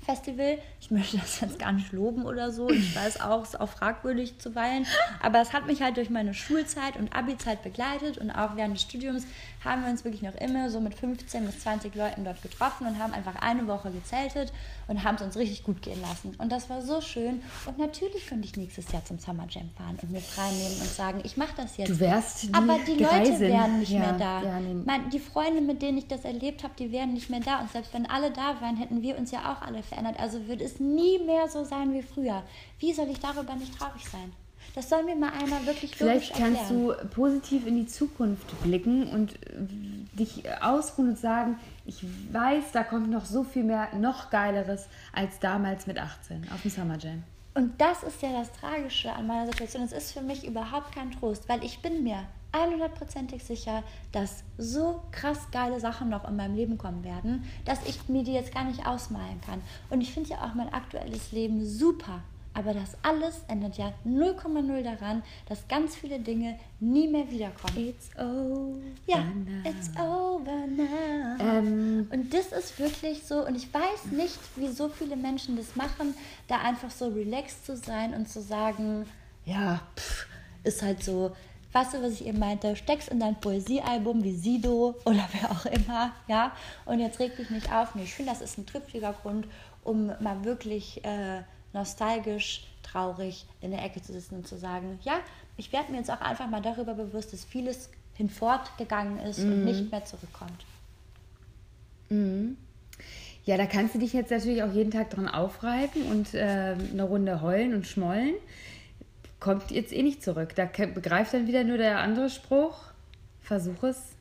Festival. 0.07 0.59
Ich 0.81 0.91
möchte 0.91 1.19
das 1.19 1.41
jetzt 1.41 1.59
gar 1.59 1.73
nicht 1.73 1.93
loben 1.93 2.25
oder 2.25 2.51
so. 2.53 2.71
Ich 2.71 2.95
weiß 2.95 3.21
auch, 3.21 3.43
es 3.43 3.51
ist 3.51 3.61
auch 3.61 3.69
fragwürdig 3.69 4.39
zuweilen. 4.39 4.87
Aber 5.21 5.41
es 5.41 5.53
hat 5.53 5.67
mich 5.67 5.83
halt 5.83 5.97
durch 5.97 6.11
meine 6.11 6.33
Schulzeit 6.33 6.97
und 6.97 7.15
Abi-Zeit 7.15 7.63
begleitet 7.63 8.17
und 8.19 8.31
auch 8.31 8.55
während 8.57 8.75
des 8.77 8.83
Studiums 8.83 9.25
haben 9.65 9.83
wir 9.83 9.91
uns 9.91 10.05
wirklich 10.05 10.23
noch 10.23 10.37
immer 10.37 10.71
so 10.71 10.79
mit 10.81 10.95
15 10.95 11.45
bis 11.45 11.59
20 11.61 11.93
Leuten 11.97 12.25
dort 12.25 12.41
getroffen 12.41 12.87
und 12.87 13.01
haben 13.01 13.13
einfach 13.13 13.35
eine 13.43 13.67
Woche 13.67 13.91
gezeltet 13.91 14.53
und 14.87 15.03
haben 15.03 15.17
es 15.17 15.23
uns 15.23 15.37
richtig 15.37 15.65
gut 15.65 15.83
gehen 15.83 16.01
lassen. 16.01 16.35
Und 16.39 16.53
das 16.53 16.71
war 16.71 16.83
so 16.83 17.01
schön. 17.01 17.43
Und 17.67 17.77
natürlich 17.79 18.29
könnte 18.29 18.47
ich 18.47 18.57
nächstes 18.57 18.93
Jahr 18.93 19.05
zum 19.05 19.19
Summer 19.19 19.47
Jam 19.51 19.69
fahren 19.77 19.99
und 20.01 20.13
mir 20.13 20.21
frei 20.21 20.49
nehmen 20.53 20.81
und 20.81 20.89
sagen, 20.89 21.21
ich 21.25 21.37
mache 21.37 21.55
das 21.57 21.77
jetzt. 21.79 21.89
Du 21.91 21.99
wärst 21.99 22.45
die 22.45 22.55
Aber 22.55 22.79
die 22.87 22.93
Leute 22.93 23.09
Greisin. 23.17 23.41
wären 23.49 23.81
nicht 23.81 23.91
Ja, 23.91 23.99
mehr 23.99 24.13
da. 24.13 24.43
ja, 24.43 24.61
nee. 24.61 24.77
Die 25.13 25.19
Freunde, 25.19 25.61
mit 25.63 25.83
denen 25.83 25.99
ich 25.99 26.07
das 26.07 26.25
erlebt 26.25 26.63
habe, 26.63 26.75
die 26.79 26.93
wären 26.93 27.13
nicht 27.13 27.29
mehr 27.29 27.41
da. 27.41 27.59
Und 27.59 27.73
selbst 27.73 27.93
wenn 27.93 28.09
alle 28.09 28.31
da 28.31 28.61
wären, 28.61 28.77
hätten 28.77 29.03
wir 29.03 29.19
uns 29.19 29.33
ja 29.33 29.53
auch 29.53 29.63
alle 29.67 29.83
verändert. 29.83 29.96
Also 30.19 30.47
wird 30.49 30.61
es 30.61 30.81
nie 30.81 31.19
mehr 31.19 31.49
so 31.49 31.65
sein 31.65 31.95
wie 31.95 32.03
früher. 32.03 32.43
Wie 32.79 32.93
soll 32.93 33.09
ich 33.09 33.21
darüber 33.21 33.55
nicht 33.55 33.79
traurig 33.79 34.07
sein? 34.09 34.33
Das 34.75 34.91
soll 34.91 35.05
mir 35.05 35.17
mal 35.17 35.31
einer 35.31 35.65
wirklich 35.65 35.97
Vielleicht 35.97 36.29
logisch 36.29 36.31
erklären. 36.31 36.57
kannst 36.57 36.71
du 36.71 37.09
positiv 37.15 37.67
in 37.67 37.77
die 37.77 37.87
Zukunft 37.87 38.63
blicken 38.63 39.09
und 39.09 39.33
äh, 39.35 40.17
dich 40.19 40.43
ausruhen 40.61 41.11
und 41.11 41.19
sagen, 41.19 41.59
ich 41.87 42.05
weiß, 42.31 42.73
da 42.73 42.83
kommt 42.85 43.11
noch 43.11 43.25
so 43.25 43.43
viel 43.43 43.65
mehr, 43.65 43.89
noch 43.97 44.29
geileres 44.29 44.87
als 45.15 45.39
damals 45.39 45.87
mit 45.87 45.99
18 45.99 46.49
auf 46.53 46.61
dem 46.61 46.71
Summer 46.71 46.99
Jam. 46.99 47.23
Und 47.55 47.81
das 47.81 48.03
ist 48.03 48.21
ja 48.21 48.33
das 48.33 48.53
Tragische 48.53 49.11
an 49.11 49.27
meiner 49.27 49.47
Situation. 49.47 49.83
Es 49.83 49.93
ist 49.93 50.13
für 50.13 50.21
mich 50.21 50.47
überhaupt 50.47 50.95
kein 50.95 51.11
Trost, 51.13 51.49
weil 51.49 51.65
ich 51.65 51.81
bin 51.81 52.03
mir 52.03 52.27
100%ig 52.65 53.43
sicher, 53.45 53.83
dass 54.13 54.43
so 54.59 55.03
krass 55.11 55.39
geile 55.53 55.79
Sachen 55.81 56.09
noch 56.09 56.27
in 56.29 56.37
meinem 56.37 56.55
Leben 56.57 56.79
kommen 56.79 57.05
werden, 57.05 57.45
dass 57.65 57.79
ich 57.87 58.09
mir 58.09 58.25
die 58.25 58.33
jetzt 58.33 58.55
gar 58.55 58.65
nicht 58.65 58.87
ausmalen 58.87 59.41
kann. 59.41 59.61
Und 59.91 60.01
ich 60.01 60.13
finde 60.13 60.31
ja 60.31 60.43
auch 60.45 60.55
mein 60.55 60.73
aktuelles 60.73 61.33
Leben 61.33 61.65
super. 61.67 62.21
Aber 62.55 62.73
das 62.73 62.97
alles 63.03 63.43
ändert 63.49 63.77
ja 63.77 63.93
0,0 64.07 64.83
daran, 64.83 65.23
dass 65.47 65.69
ganz 65.69 65.95
viele 65.95 66.19
Dinge 66.19 66.59
nie 66.81 67.07
mehr 67.07 67.31
wiederkommen. 67.31 67.77
It's 67.77 68.09
over 68.17 68.79
Ja, 69.07 69.19
now. 69.19 69.69
it's 69.71 69.91
over 70.01 70.67
now. 70.67 71.37
Ähm, 71.39 72.09
Und 72.11 72.33
das 72.33 72.53
ist 72.53 72.79
wirklich 72.79 73.25
so, 73.25 73.47
und 73.47 73.57
ich 73.57 73.69
weiß 73.75 74.07
nicht, 74.13 74.39
wie 74.57 74.69
so 74.69 74.89
viele 74.89 75.17
Menschen 75.17 75.59
das 75.59 75.77
machen, 75.77 76.15
da 76.49 76.57
einfach 76.63 76.91
so 76.91 77.09
relaxed 77.09 77.67
zu 77.67 77.77
sein 77.77 78.15
und 78.15 78.27
zu 78.27 78.41
sagen, 78.41 79.05
ja, 79.45 79.83
pff, 79.95 80.27
ist 80.65 80.83
halt 80.83 81.05
so, 81.05 81.37
weißt 81.77 81.93
du, 81.93 82.03
was 82.03 82.13
ich 82.13 82.27
eben 82.27 82.39
meinte, 82.39 82.75
steckst 82.75 83.11
in 83.11 83.21
dein 83.21 83.39
Poesiealbum 83.39 84.25
wie 84.25 84.35
Sido 84.35 84.95
oder 85.05 85.29
wer 85.33 85.51
auch 85.51 85.67
immer, 85.67 86.13
ja, 86.27 86.53
und 86.87 87.01
jetzt 87.01 87.21
reg 87.21 87.37
dich 87.37 87.51
nicht 87.51 87.71
auf. 87.71 87.95
Nee, 87.95 88.05
ich 88.05 88.15
finde, 88.15 88.33
das 88.33 88.41
ist 88.41 88.57
ein 88.57 88.65
triftiger 88.65 89.13
Grund, 89.13 89.47
um 89.85 90.07
mal 90.21 90.43
wirklich 90.45 91.05
äh, 91.05 91.43
nostalgisch, 91.75 92.67
traurig 92.83 93.45
in 93.61 93.73
der 93.73 93.85
Ecke 93.85 94.01
zu 94.01 94.13
sitzen 94.13 94.37
und 94.37 94.49
zu 94.49 94.57
sagen, 94.57 94.99
ja, 95.03 95.19
ich 95.59 95.71
werde 95.71 95.93
mir 95.93 95.99
jetzt 95.99 96.11
auch 96.11 96.21
einfach 96.23 96.49
mal 96.49 96.63
darüber 96.63 96.95
bewusst, 96.95 97.35
dass 97.35 97.45
vieles 97.45 97.91
hinfortgegangen 98.15 99.19
ist 99.19 99.41
und 99.41 99.65
nicht 99.65 99.91
mehr 99.91 100.05
zurückkommt. 100.05 100.65
ja, 103.45 103.57
da 103.59 103.67
kannst 103.67 103.95
du 103.95 103.99
dich 103.99 104.15
jetzt 104.15 104.31
natürlich 104.31 104.63
auch 104.63 104.73
jeden 104.73 104.91
Tag 104.91 105.11
dran 105.11 105.29
aufreiben 105.29 106.11
und 106.11 106.33
äh, 106.33 106.75
eine 106.91 107.03
Runde 107.03 107.43
heulen 107.43 107.75
und 107.75 107.87
schmollen. 107.87 108.35
Kommt 109.47 109.71
jetzt 109.71 109.93
eh 109.93 110.03
nicht 110.03 110.23
zurück. 110.25 110.55
Da 110.57 110.65
begreift 110.67 111.33
dann 111.35 111.47
wieder 111.47 111.63
nur 111.63 111.79
der 111.79 112.01
andere 112.01 112.29
Spruch. 112.31 112.77
Versuch 113.41 113.81
es. 113.85 114.17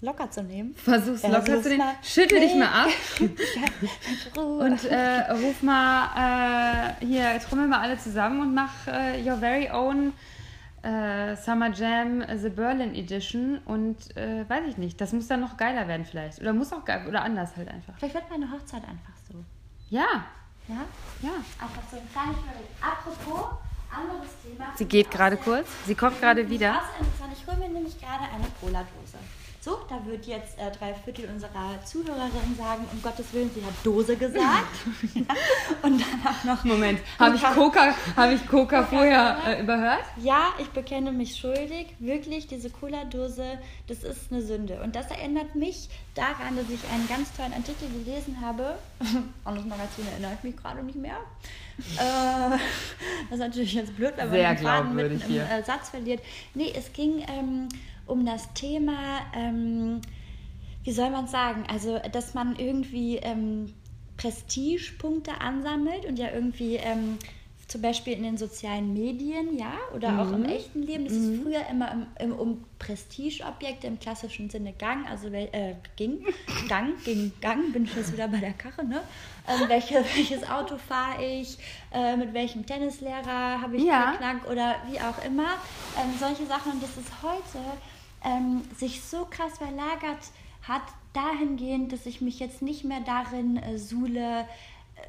locker 0.00 0.28
zu 0.32 0.42
nehmen. 0.42 0.74
Versuch's 0.74 1.22
Ja, 1.22 1.28
locker 1.28 1.62
zu 1.62 1.68
nehmen. 1.68 1.78
mal. 1.78 1.94
Schüttel 2.02 2.40
dich 2.40 2.54
Nee. 2.54 2.58
mal 2.58 2.82
ab. 2.86 2.88
Ruhe. 4.36 4.64
Und 4.64 4.84
äh, 4.84 5.30
ruf 5.30 5.62
mal 5.62 6.96
äh, 7.00 7.06
hier, 7.06 7.38
trommel 7.38 7.68
mal 7.68 7.80
alle 7.80 7.96
zusammen 7.98 8.40
und 8.40 8.52
mach 8.54 8.72
äh, 8.88 9.22
your 9.24 9.36
very 9.36 9.70
own 9.70 10.12
äh, 10.82 11.36
Summer 11.36 11.70
Jam 11.72 12.20
äh, 12.22 12.36
The 12.36 12.48
Berlin 12.48 12.96
Edition 12.96 13.58
und 13.66 14.16
äh, 14.16 14.44
weiß 14.48 14.64
ich 14.70 14.76
nicht, 14.76 15.00
das 15.00 15.12
muss 15.12 15.28
dann 15.28 15.38
noch 15.40 15.56
geiler 15.56 15.86
werden 15.86 16.04
vielleicht. 16.04 16.40
Oder 16.40 16.52
muss 16.52 16.72
auch 16.72 16.84
geil, 16.84 17.06
oder 17.08 17.22
anders 17.22 17.56
halt 17.56 17.68
einfach. 17.68 17.94
Vielleicht 17.98 18.14
wird 18.16 18.28
meine 18.28 18.50
Hochzeit 18.50 18.82
einfach 18.82 19.14
so. 19.30 19.34
Ja, 19.88 20.24
Ja? 20.66 20.84
ja. 21.22 21.30
Einfach 21.60 21.82
so 21.88 21.96
ein 21.98 22.08
kleines. 22.12 22.38
Apropos. 22.80 23.50
Sie 24.76 24.84
geht 24.84 25.10
gerade 25.10 25.36
kurz, 25.36 25.68
sie 25.86 25.94
kommt 25.94 26.20
gerade 26.20 26.48
wieder. 26.48 26.82
Ich 27.32 27.46
hole 27.46 27.56
mir 27.56 27.68
nämlich 27.68 27.98
gerade 28.00 28.24
eine 28.24 28.46
Cola-Dose. 28.60 29.18
So, 29.64 29.78
da 29.88 30.04
wird 30.04 30.26
jetzt 30.26 30.58
äh, 30.58 30.72
drei 30.76 30.92
Viertel 30.92 31.30
unserer 31.32 31.78
Zuhörerinnen 31.84 32.56
sagen, 32.58 32.84
um 32.92 33.00
Gottes 33.00 33.32
Willen, 33.32 33.48
sie 33.54 33.64
hat 33.64 33.72
Dose 33.84 34.16
gesagt. 34.16 34.74
Und 35.82 36.00
dann 36.00 36.26
auch 36.26 36.42
noch, 36.42 36.64
Moment, 36.64 36.98
habe 37.16 37.36
ich 37.36 37.42
Coca, 37.42 37.94
habe 38.16 38.32
ich 38.32 38.48
Coca 38.48 38.82
vorher 38.82 39.36
äh, 39.46 39.62
überhört? 39.62 40.00
ja, 40.20 40.48
ich 40.58 40.68
bekenne 40.70 41.12
mich 41.12 41.36
schuldig. 41.36 41.94
Wirklich, 42.00 42.48
diese 42.48 42.70
Cola-Dose, 42.70 43.56
das 43.86 44.02
ist 44.02 44.32
eine 44.32 44.42
Sünde. 44.42 44.80
Und 44.82 44.96
das 44.96 45.08
erinnert 45.12 45.54
mich 45.54 45.88
daran, 46.16 46.56
dass 46.56 46.68
ich 46.68 46.80
einen 46.92 47.06
ganz 47.06 47.32
tollen 47.36 47.52
Artikel 47.52 47.88
gelesen 47.88 48.38
habe. 48.40 48.74
An 49.44 49.54
das 49.54 49.64
Magazin 49.64 50.08
erinnere 50.10 50.32
ich 50.38 50.42
mich 50.42 50.56
gerade 50.56 50.82
nicht 50.82 50.98
mehr. 50.98 51.18
äh, 51.78 52.50
das 53.30 53.30
ist 53.30 53.38
natürlich 53.38 53.74
jetzt 53.74 53.94
blöd, 53.94 54.14
wenn 54.16 54.28
man 54.28 54.56
den 54.56 54.58
Faden 54.58 54.96
mitten 54.96 55.20
im 55.20 55.40
äh, 55.40 55.62
Satz 55.62 55.90
verliert. 55.90 56.20
Nee, 56.52 56.72
es 56.76 56.92
ging 56.92 57.24
ähm, 57.28 57.68
um 58.06 58.26
das 58.26 58.52
Thema, 58.54 59.20
ähm, 59.34 60.00
wie 60.84 60.92
soll 60.92 61.10
man 61.10 61.26
sagen, 61.26 61.64
also 61.68 62.00
dass 62.12 62.34
man 62.34 62.56
irgendwie 62.56 63.16
ähm, 63.16 63.72
Prestigepunkte 64.16 65.40
ansammelt 65.40 66.04
und 66.06 66.18
ja 66.18 66.30
irgendwie 66.32 66.76
ähm, 66.76 67.18
zum 67.72 67.80
Beispiel 67.80 68.12
in 68.12 68.22
den 68.22 68.36
sozialen 68.36 68.92
Medien, 68.92 69.58
ja, 69.58 69.72
oder 69.94 70.12
mhm. 70.12 70.20
auch 70.20 70.32
im 70.32 70.42
mhm. 70.42 70.48
echten 70.50 70.82
Leben. 70.82 71.04
Das 71.04 71.14
mhm. 71.14 71.34
ist 71.34 71.42
früher 71.42 71.66
immer 71.70 71.90
im, 71.90 72.06
im, 72.20 72.32
um 72.32 72.64
Prestigeobjekte 72.78 73.86
im 73.86 73.98
klassischen 73.98 74.50
Sinne 74.50 74.74
Gang, 74.74 75.08
also 75.08 75.28
äh, 75.28 75.74
ging, 75.96 76.26
Gang, 76.68 77.02
gegen 77.02 77.32
Gang, 77.40 77.72
bin 77.72 77.84
ich 77.84 77.96
jetzt 77.96 78.12
wieder 78.12 78.28
bei 78.28 78.38
der 78.38 78.52
Karre, 78.52 78.84
ne? 78.84 79.00
Ähm, 79.48 79.68
welche, 79.68 79.94
welches 80.16 80.48
Auto 80.48 80.76
fahre 80.76 81.24
ich, 81.24 81.56
äh, 81.92 82.14
mit 82.16 82.34
welchem 82.34 82.66
Tennislehrer 82.66 83.62
habe 83.62 83.76
ich 83.76 83.84
ja. 83.84 84.12
geknackt 84.12 84.48
oder 84.48 84.76
wie 84.90 85.00
auch 85.00 85.24
immer. 85.24 85.54
Ähm, 85.98 86.12
solche 86.20 86.44
Sachen. 86.44 86.72
Und 86.72 86.82
das 86.82 86.90
ist 86.98 87.10
heute 87.22 87.58
ähm, 88.22 88.62
sich 88.76 89.02
so 89.02 89.26
krass 89.30 89.56
verlagert 89.56 90.30
hat, 90.62 90.82
dahingehend, 91.12 91.92
dass 91.92 92.06
ich 92.06 92.20
mich 92.20 92.38
jetzt 92.38 92.62
nicht 92.62 92.84
mehr 92.84 93.00
darin 93.00 93.56
äh, 93.56 93.78
suhle, 93.78 94.46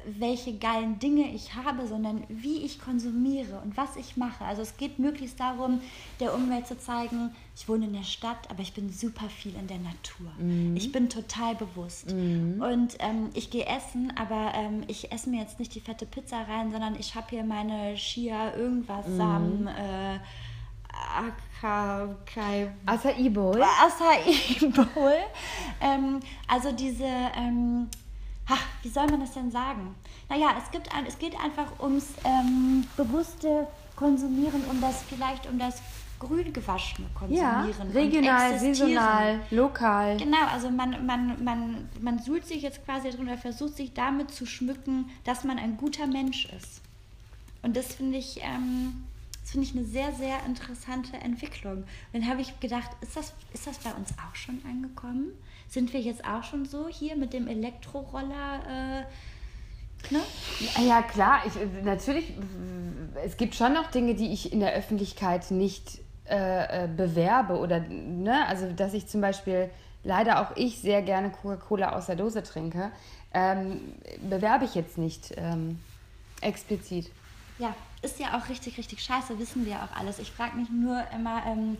welche 0.06 0.56
geilen 0.58 0.98
Dinge 0.98 1.32
ich 1.32 1.54
habe, 1.54 1.86
sondern 1.86 2.24
wie 2.28 2.64
ich 2.64 2.80
konsumiere 2.80 3.60
und 3.64 3.76
was 3.76 3.96
ich 3.96 4.16
mache. 4.16 4.44
Also 4.44 4.62
es 4.62 4.76
geht 4.76 4.98
möglichst 4.98 5.40
darum, 5.40 5.80
der 6.20 6.34
Umwelt 6.34 6.66
zu 6.66 6.78
zeigen, 6.78 7.34
ich 7.56 7.68
wohne 7.68 7.86
in 7.86 7.92
der 7.92 8.02
Stadt, 8.02 8.50
aber 8.50 8.62
ich 8.62 8.74
bin 8.74 8.92
super 8.92 9.28
viel 9.28 9.54
in 9.54 9.66
der 9.66 9.78
Natur. 9.78 10.32
Mhm. 10.38 10.76
Ich 10.76 10.90
bin 10.90 11.08
total 11.08 11.54
bewusst. 11.54 12.12
Mhm. 12.12 12.60
Und 12.60 12.96
ähm, 12.98 13.30
ich 13.34 13.50
gehe 13.50 13.66
essen, 13.66 14.12
aber 14.16 14.52
ähm, 14.54 14.82
ich 14.88 15.12
esse 15.12 15.30
mir 15.30 15.40
jetzt 15.40 15.58
nicht 15.58 15.74
die 15.74 15.80
fette 15.80 16.06
Pizza 16.06 16.42
rein, 16.42 16.72
sondern 16.72 16.96
ich 16.96 17.14
habe 17.14 17.26
hier 17.30 17.44
meine 17.44 17.94
Chia 17.94 18.54
irgendwas 18.56 19.06
mhm. 19.06 19.16
Samen. 19.16 19.66
Äh, 19.68 20.18
Acai 21.16 22.70
Bowl. 23.30 23.62
Acai 23.62 24.68
Bowl. 24.70 25.12
ähm, 25.80 26.20
also 26.48 26.72
diese 26.72 27.04
ähm, 27.04 27.88
ach, 28.48 28.62
wie 28.82 28.88
soll 28.88 29.06
man 29.06 29.20
das 29.20 29.32
denn 29.32 29.50
sagen? 29.50 29.94
Naja, 30.28 30.54
es, 30.62 30.70
gibt 30.70 30.94
ein, 30.94 31.06
es 31.06 31.18
geht 31.18 31.38
einfach 31.40 31.80
ums 31.80 32.14
ähm, 32.24 32.86
bewusste 32.96 33.66
Konsumieren, 33.96 34.64
um 34.70 34.80
das 34.80 35.02
vielleicht 35.02 35.48
um 35.48 35.58
das 35.58 35.80
grün 36.18 36.52
gewaschene 36.52 37.08
Konsumieren. 37.14 37.42
Ja, 37.42 37.92
regional, 37.92 38.58
saisonal, 38.58 39.40
lokal. 39.50 40.16
Genau, 40.16 40.46
also 40.52 40.70
man, 40.70 41.04
man, 41.06 41.42
man, 41.42 41.88
man 42.00 42.18
sucht 42.18 42.46
sich 42.46 42.62
jetzt 42.62 42.84
quasi 42.84 43.10
drin 43.10 43.26
oder 43.26 43.38
versucht 43.38 43.76
sich 43.76 43.92
damit 43.92 44.30
zu 44.30 44.46
schmücken, 44.46 45.10
dass 45.24 45.44
man 45.44 45.58
ein 45.58 45.76
guter 45.76 46.06
Mensch 46.06 46.46
ist. 46.46 46.80
Und 47.62 47.76
das 47.76 47.94
finde 47.94 48.18
ich, 48.18 48.40
ähm, 48.42 49.04
das 49.44 49.62
ich 49.62 49.76
eine 49.76 49.84
sehr, 49.84 50.12
sehr 50.12 50.44
interessante 50.46 51.16
Entwicklung. 51.18 51.84
Dann 52.12 52.26
habe 52.28 52.40
ich 52.40 52.58
gedacht, 52.60 52.90
ist 53.00 53.16
das, 53.16 53.34
ist 53.52 53.66
das 53.66 53.78
bei 53.78 53.92
uns 53.92 54.10
auch 54.12 54.34
schon 54.34 54.60
angekommen? 54.68 55.32
Sind 55.68 55.92
wir 55.92 56.00
jetzt 56.00 56.24
auch 56.24 56.42
schon 56.42 56.64
so 56.64 56.88
hier 56.88 57.16
mit 57.16 57.32
dem 57.32 57.46
Elektroroller? 57.46 59.04
Äh, 60.10 60.12
ne? 60.12 60.20
Ja, 60.86 61.02
klar. 61.02 61.42
Ich, 61.46 61.54
natürlich, 61.84 62.32
es 63.24 63.36
gibt 63.36 63.54
schon 63.54 63.74
noch 63.74 63.90
Dinge, 63.90 64.14
die 64.14 64.32
ich 64.32 64.52
in 64.52 64.60
der 64.60 64.72
Öffentlichkeit 64.72 65.50
nicht 65.50 66.00
äh, 66.26 66.84
äh, 66.84 66.88
bewerbe. 66.88 67.58
Oder, 67.58 67.80
ne? 67.80 68.46
Also, 68.46 68.72
dass 68.72 68.94
ich 68.94 69.06
zum 69.08 69.20
Beispiel 69.20 69.70
leider 70.04 70.40
auch 70.40 70.56
ich 70.56 70.78
sehr 70.80 71.02
gerne 71.02 71.30
Coca-Cola 71.30 71.96
aus 71.96 72.06
der 72.06 72.16
Dose 72.16 72.42
trinke, 72.42 72.90
ähm, 73.32 73.80
bewerbe 74.28 74.64
ich 74.64 74.74
jetzt 74.74 74.96
nicht 74.96 75.34
ähm, 75.36 75.80
explizit. 76.40 77.10
Ja, 77.58 77.74
ist 78.04 78.20
ja 78.20 78.38
auch 78.38 78.48
richtig, 78.48 78.78
richtig 78.78 79.02
scheiße, 79.02 79.38
wissen 79.38 79.66
wir 79.66 79.76
auch 79.76 79.96
alles. 79.96 80.18
Ich 80.18 80.30
frage 80.30 80.56
mich 80.56 80.68
nur 80.70 81.02
immer, 81.12 81.44
ähm, 81.46 81.76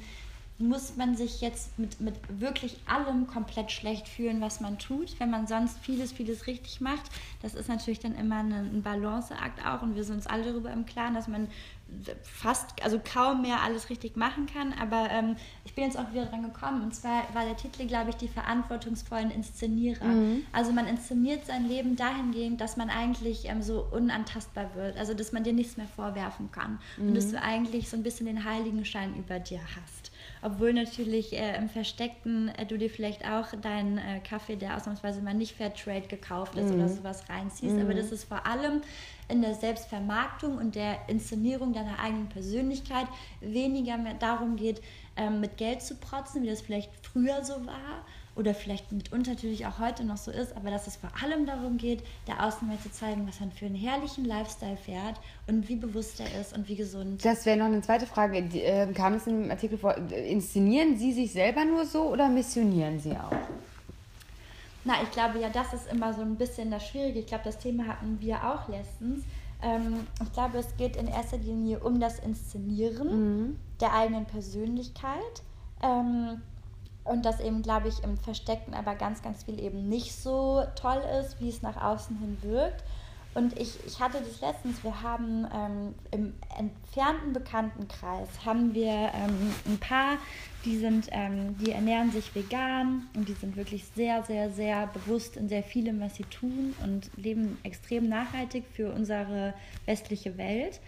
muss 0.59 0.97
man 0.97 1.17
sich 1.17 1.41
jetzt 1.41 1.77
mit, 1.79 2.01
mit 2.01 2.15
wirklich 2.29 2.79
allem 2.87 3.27
komplett 3.27 3.73
schlecht 3.73 4.07
fühlen, 4.07 4.41
was 4.41 4.61
man 4.61 4.79
tut, 4.79 5.19
wenn 5.19 5.29
man 5.29 5.49
sonst 5.49 5.79
vieles, 5.81 6.13
vieles 6.13 6.47
richtig 6.47 6.81
macht. 6.81 7.11
Das 7.43 7.55
ist 7.55 7.69
natürlich 7.69 7.99
dann 7.99 8.15
immer 8.15 8.37
ein, 8.37 8.53
ein 8.53 8.83
Balanceakt 8.83 9.67
auch 9.67 9.83
und 9.83 9.97
wir 9.97 10.05
sind 10.05 10.17
uns 10.17 10.27
alle 10.29 10.45
darüber 10.45 10.71
im 10.71 10.87
Klaren, 10.87 11.15
dass 11.15 11.27
man 11.27 11.49
fast, 12.23 12.83
also 12.83 13.01
kaum 13.01 13.43
mehr 13.43 13.63
alles 13.63 13.91
richtig 13.91 14.17
machen 14.17 14.47
kann. 14.47 14.73
Aber 14.81 15.09
ähm, 15.11 15.37
ich 15.65 15.75
bin 15.75 15.85
jetzt 15.85 15.99
auch 15.99 16.13
wieder 16.13 16.27
dran 16.27 16.43
gekommen. 16.43 16.83
Und 16.83 16.95
zwar 16.95 17.23
war 17.35 17.45
der 17.45 17.57
Titel, 17.57 17.87
glaube 17.87 18.11
ich, 18.11 18.17
die 18.17 18.29
verantwortungsvollen 18.29 19.31
Inszenierer. 19.31 20.05
Mhm. 20.05 20.45
Also 20.53 20.73
man 20.73 20.87
inszeniert 20.87 21.47
sein 21.47 21.69
Leben 21.69 21.97
dahingehend, 21.97 22.61
dass 22.61 22.77
man 22.77 22.91
eigentlich 22.91 23.49
ähm, 23.49 23.63
so 23.63 23.87
unantastbar 23.91 24.75
wird. 24.75 24.97
Also 24.97 25.15
dass 25.15 25.33
man 25.33 25.45
dir 25.45 25.53
nichts 25.53 25.77
mehr 25.77 25.89
vorwerfen 25.89 26.51
kann. 26.51 26.79
Mhm. 26.97 27.09
Und 27.09 27.17
dass 27.17 27.31
du 27.31 27.41
eigentlich 27.41 27.89
so 27.89 27.97
ein 27.97 28.03
bisschen 28.03 28.27
den 28.27 28.45
Heiligenschein 28.45 29.15
über 29.17 29.39
dir 29.39 29.61
hast 29.61 30.11
obwohl 30.45 30.75
natürlich 30.75 31.33
äh, 31.33 31.57
im 31.57 31.71
Versteckten 31.71 32.49
äh, 32.49 32.67
du 32.67 32.77
dir 32.77 32.91
vielleicht 32.91 33.27
auch 33.27 33.47
deinen 33.63 33.97
äh, 33.97 34.21
Kaffee, 34.21 34.57
der 34.57 34.77
ausnahmsweise 34.77 35.23
mal 35.23 35.33
nicht 35.33 35.57
Fairtrade 35.57 36.07
gekauft 36.07 36.55
ist 36.55 36.69
mhm. 36.69 36.75
oder 36.75 36.89
sowas 36.89 37.25
reinziehst. 37.31 37.75
Mhm. 37.75 37.81
Aber 37.81 37.95
das 37.95 38.13
ist 38.13 38.25
vor 38.25 38.47
allem 38.47 38.83
in 39.29 39.41
der 39.41 39.55
Selbstvermarktung 39.55 40.59
und 40.59 40.75
der 40.75 41.09
Inszenierung 41.09 41.73
deiner 41.85 41.99
eigenen 41.99 42.29
Persönlichkeit 42.29 43.07
weniger 43.41 43.97
mehr 43.97 44.15
darum 44.15 44.57
geht, 44.57 44.81
ähm, 45.17 45.41
mit 45.41 45.57
Geld 45.57 45.83
zu 45.83 45.95
protzen, 45.97 46.43
wie 46.43 46.49
das 46.49 46.61
vielleicht 46.61 46.91
früher 47.03 47.45
so 47.45 47.55
war 47.67 48.05
oder 48.37 48.55
vielleicht 48.55 48.91
mitunter 48.91 49.33
natürlich 49.33 49.65
auch 49.67 49.79
heute 49.79 50.05
noch 50.05 50.17
so 50.17 50.31
ist, 50.31 50.57
aber 50.57 50.71
dass 50.71 50.87
es 50.87 50.97
vor 50.97 51.11
allem 51.23 51.47
darum 51.47 51.77
geht, 51.77 52.03
der 52.27 52.45
Außenwelt 52.45 52.83
zu 52.83 52.91
zeigen, 52.91 53.27
was 53.29 53.41
er 53.41 53.51
für 53.51 53.67
einen 53.67 53.77
herrlichen 53.77 54.25
Lifestyle 54.25 54.77
fährt 54.77 55.21
und 55.47 55.69
wie 55.69 55.77
bewusst 55.77 56.21
er 56.21 56.41
ist 56.41 56.57
und 56.57 56.69
wie 56.69 56.77
gesund. 56.77 57.25
Das 57.25 57.47
wäre 57.47 57.57
noch 57.57 57.67
eine 57.67 57.83
zweite 57.83 58.07
Frage. 58.07 58.39
Äh, 58.39 58.93
kam 58.93 59.15
es 59.15 59.27
im 59.27 59.51
Artikel 59.51 59.79
vor, 59.79 59.97
inszenieren 59.97 60.97
Sie 60.97 61.13
sich 61.13 61.33
selber 61.33 61.65
nur 61.65 61.85
so 61.85 62.09
oder 62.11 62.29
missionieren 62.29 62.99
Sie 62.99 63.13
auch? 63.13 63.31
Na, 64.85 64.95
ich 65.03 65.11
glaube 65.13 65.39
ja, 65.39 65.49
das 65.49 65.73
ist 65.73 65.91
immer 65.91 66.13
so 66.13 66.21
ein 66.21 66.37
bisschen 66.37 66.71
das 66.71 66.87
Schwierige. 66.87 67.21
Ich 67.21 67.27
glaube, 67.27 67.45
das 67.45 67.59
Thema 67.59 67.87
hatten 67.87 68.19
wir 68.21 68.37
auch 68.45 68.69
letztens. 68.69 69.25
Ähm, 69.65 70.07
ich 70.23 70.33
glaube, 70.33 70.59
es 70.59 70.77
geht 70.77 70.97
in 70.97 71.09
erster 71.09 71.39
Linie 71.39 71.81
um 71.81 71.99
das 71.99 72.19
Inszenieren 72.19 73.09
mhm. 73.09 73.59
der 73.81 73.95
eigenen 73.95 74.27
Persönlichkeit. 74.27 75.43
Ähm, 75.83 76.43
und 77.05 77.25
das 77.25 77.41
eben, 77.41 77.63
glaube 77.63 77.89
ich, 77.89 78.03
im 78.03 78.17
Versteckten 78.17 78.75
aber 78.75 78.95
ganz, 78.95 79.23
ganz 79.23 79.45
viel 79.45 79.61
eben 79.61 79.89
nicht 79.89 80.15
so 80.15 80.63
toll 80.75 81.03
ist, 81.21 81.41
wie 81.41 81.49
es 81.49 81.63
nach 81.63 81.83
außen 81.83 82.17
hin 82.19 82.39
wirkt. 82.43 82.85
Und 83.35 83.59
ich, 83.59 83.75
ich 83.85 84.01
hatte 84.01 84.19
das 84.21 84.41
letztens, 84.41 84.85
wir 84.85 85.03
haben 85.03 85.47
ähm, 85.53 85.95
im 86.13 86.33
entfernten 86.57 87.33
Bekanntenkreis, 87.33 88.29
haben 88.45 88.75
wir 88.75 88.93
ähm, 88.93 89.53
ein 89.67 89.79
paar, 89.79 90.19
die 90.65 90.79
sind, 90.79 91.09
ähm, 91.11 91.57
die 91.59 91.73
ernähren 91.73 92.13
sich 92.13 92.33
vegan 92.35 93.09
und 93.17 93.29
die 93.29 93.33
sind 93.33 93.57
wirklich 93.57 93.85
sehr, 93.97 94.23
sehr, 94.23 94.51
sehr 94.51 94.87
bewusst 94.87 95.37
in 95.37 95.49
sehr 95.49 95.65
vielem, 95.65 96.01
was 96.01 96.15
sie 96.15 96.25
tun 96.25 96.75
und 96.85 97.11
leben 97.17 97.59
extrem 97.65 98.09
nachhaltig 98.09 98.65
für 98.73 98.93
unsere 98.93 99.55
westliche 99.85 100.39
Welt. 100.39 100.81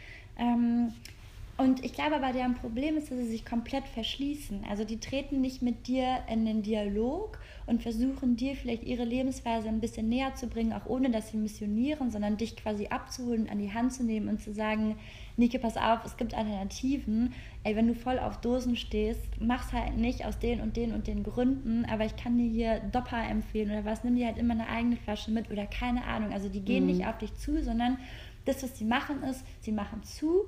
Und 1.59 1.83
ich 1.85 1.95
glaube 1.95 2.17
aber, 2.17 2.33
deren 2.33 2.55
Problem 2.55 2.99
ist, 2.99 3.11
dass 3.11 3.19
sie 3.19 3.29
sich 3.29 3.47
komplett 3.47 3.89
verschließen. 3.89 4.65
Also 4.69 4.85
die 4.85 5.01
treten 5.01 5.41
nicht 5.41 5.63
mit 5.63 5.87
dir 5.87 6.19
in 6.31 6.45
den 6.45 6.63
Dialog 6.63 7.39
und 7.65 7.83
versuchen 7.83 8.37
dir 8.37 8.55
vielleicht 8.55 8.85
ihre 8.85 9.05
Lebensweise 9.05 9.69
ein 9.69 9.81
bisschen 9.81 10.11
näher 10.11 10.35
zu 10.35 10.49
bringen, 10.49 10.75
auch 10.75 10.85
ohne 10.85 11.11
dass 11.11 11.31
sie 11.31 11.39
missionieren, 11.39 12.11
sondern 12.11 12.37
dich 12.37 12.57
quasi 12.57 12.89
abzuholen, 12.89 13.49
an 13.49 13.59
die 13.59 13.73
Hand 13.73 13.95
zu 13.95 14.05
nehmen 14.05 14.29
und 14.29 14.43
zu 14.43 14.53
sagen, 14.53 14.97
Nike, 15.39 15.59
pass 15.59 15.79
auf, 15.79 16.05
es 16.05 16.19
gibt 16.19 16.35
Alternativen. 16.35 17.33
Ey, 17.65 17.75
wenn 17.75 17.89
du 17.89 17.95
voll 17.95 18.19
auf 18.19 18.39
Dosen 18.43 18.77
stehst, 18.77 19.23
mach's 19.41 19.73
halt 19.73 19.97
nicht 19.97 20.27
aus 20.27 20.39
den 20.39 20.61
und 20.61 20.77
den 20.77 20.93
und 20.93 21.07
den 21.07 21.23
Gründen, 21.23 21.87
aber 21.87 22.05
ich 22.05 22.17
kann 22.17 22.37
dir 22.37 22.51
hier 22.51 22.81
Dopper 22.93 23.23
empfehlen 23.27 23.71
oder 23.71 23.87
was, 23.87 24.05
nimm 24.05 24.17
dir 24.17 24.27
halt 24.27 24.39
immer 24.39 24.55
eine 24.55 24.69
eigene 24.69 24.97
Flasche 24.97 25.31
mit 25.31 25.51
oder 25.51 25.67
keine 25.67 26.05
Ahnung. 26.05 26.35
Also 26.35 26.51
die 26.51 26.61
gehen 26.61 26.85
mhm. 26.85 26.93
nicht 26.93 27.07
auf 27.07 27.17
dich 27.17 27.35
zu, 27.35 27.63
sondern 27.63 27.97
das, 28.45 28.63
was 28.63 28.79
sie 28.79 28.85
machen, 28.85 29.23
ist, 29.23 29.45
sie 29.61 29.73
machen 29.73 30.03
zu 30.05 30.45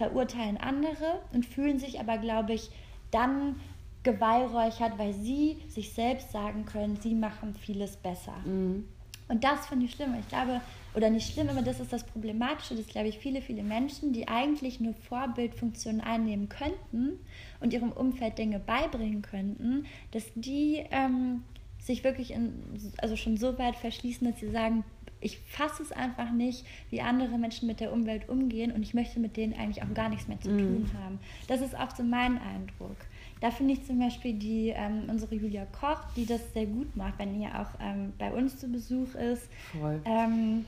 verurteilen 0.00 0.56
andere 0.56 1.20
und 1.34 1.44
fühlen 1.44 1.78
sich 1.78 2.00
aber, 2.00 2.16
glaube 2.16 2.54
ich, 2.54 2.70
dann 3.10 3.56
geweihräuchert, 4.02 4.98
weil 4.98 5.12
sie 5.12 5.58
sich 5.68 5.92
selbst 5.92 6.32
sagen 6.32 6.64
können, 6.64 6.96
sie 7.02 7.14
machen 7.14 7.54
vieles 7.54 7.98
besser. 7.98 8.34
Mhm. 8.46 8.88
Und 9.28 9.44
das 9.44 9.66
finde 9.66 9.84
ich 9.84 9.92
schlimm. 9.92 10.14
Ich 10.18 10.26
glaube, 10.28 10.62
oder 10.94 11.10
nicht 11.10 11.30
schlimm, 11.30 11.50
aber 11.50 11.60
das 11.60 11.80
ist 11.80 11.92
das 11.92 12.04
Problematische, 12.04 12.76
dass, 12.76 12.86
glaube 12.86 13.08
ich, 13.08 13.18
viele, 13.18 13.42
viele 13.42 13.62
Menschen, 13.62 14.14
die 14.14 14.26
eigentlich 14.26 14.80
nur 14.80 14.94
Vorbildfunktionen 14.94 16.00
einnehmen 16.00 16.48
könnten 16.48 17.18
und 17.60 17.74
ihrem 17.74 17.92
Umfeld 17.92 18.38
Dinge 18.38 18.58
beibringen 18.58 19.20
könnten, 19.20 19.84
dass 20.12 20.24
die 20.34 20.82
ähm, 20.90 21.44
sich 21.78 22.04
wirklich 22.04 22.30
in, 22.30 22.54
also 22.96 23.16
schon 23.16 23.36
so 23.36 23.58
weit 23.58 23.76
verschließen, 23.76 24.30
dass 24.30 24.40
sie 24.40 24.50
sagen, 24.50 24.82
ich 25.20 25.38
fasse 25.38 25.82
es 25.82 25.92
einfach 25.92 26.30
nicht, 26.30 26.64
wie 26.90 27.00
andere 27.00 27.38
Menschen 27.38 27.66
mit 27.66 27.80
der 27.80 27.92
Umwelt 27.92 28.28
umgehen 28.28 28.72
und 28.72 28.82
ich 28.82 28.94
möchte 28.94 29.20
mit 29.20 29.36
denen 29.36 29.54
eigentlich 29.54 29.82
auch 29.82 29.94
gar 29.94 30.08
nichts 30.08 30.28
mehr 30.28 30.40
zu 30.40 30.50
mm. 30.50 30.58
tun 30.58 30.90
haben. 31.02 31.18
Das 31.48 31.60
ist 31.60 31.78
auch 31.78 31.90
so 31.94 32.02
mein 32.02 32.40
Eindruck. 32.40 32.96
Da 33.40 33.50
finde 33.50 33.74
ich 33.74 33.84
zum 33.86 33.98
Beispiel 33.98 34.34
die, 34.34 34.68
ähm, 34.68 35.04
unsere 35.08 35.34
Julia 35.34 35.66
Koch, 35.66 36.00
die 36.14 36.26
das 36.26 36.40
sehr 36.52 36.66
gut 36.66 36.94
macht, 36.96 37.18
wenn 37.18 37.40
ihr 37.40 37.48
auch 37.48 37.80
ähm, 37.80 38.12
bei 38.18 38.30
uns 38.32 38.58
zu 38.58 38.68
Besuch 38.68 39.14
ist. 39.14 39.48
Voll. 39.72 40.00
Ähm, 40.04 40.64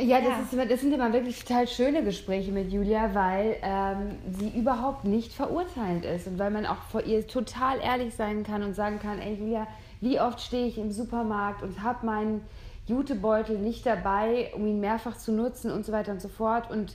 ja, 0.00 0.20
das, 0.20 0.52
ja. 0.52 0.62
Ist, 0.62 0.70
das 0.70 0.80
sind 0.80 0.92
immer 0.92 1.12
wirklich 1.12 1.42
total 1.42 1.66
schöne 1.66 2.04
Gespräche 2.04 2.52
mit 2.52 2.72
Julia, 2.72 3.14
weil 3.14 3.56
ähm, 3.62 4.16
sie 4.38 4.56
überhaupt 4.56 5.04
nicht 5.04 5.32
verurteilend 5.32 6.04
ist 6.04 6.28
und 6.28 6.38
weil 6.38 6.50
man 6.50 6.66
auch 6.66 6.82
vor 6.90 7.02
ihr 7.02 7.26
total 7.26 7.80
ehrlich 7.80 8.14
sein 8.14 8.44
kann 8.44 8.62
und 8.62 8.74
sagen 8.74 9.00
kann, 9.00 9.18
ey 9.18 9.34
Julia, 9.34 9.66
wie 10.00 10.20
oft 10.20 10.40
stehe 10.40 10.66
ich 10.66 10.78
im 10.78 10.92
Supermarkt 10.92 11.62
und 11.62 11.82
habe 11.82 12.06
meinen 12.06 12.42
Jutebeutel 12.88 13.58
nicht 13.58 13.86
dabei, 13.86 14.52
um 14.54 14.66
ihn 14.66 14.80
mehrfach 14.80 15.16
zu 15.16 15.32
nutzen 15.32 15.70
und 15.70 15.84
so 15.84 15.92
weiter 15.92 16.12
und 16.12 16.20
so 16.20 16.28
fort. 16.28 16.70
Und 16.70 16.94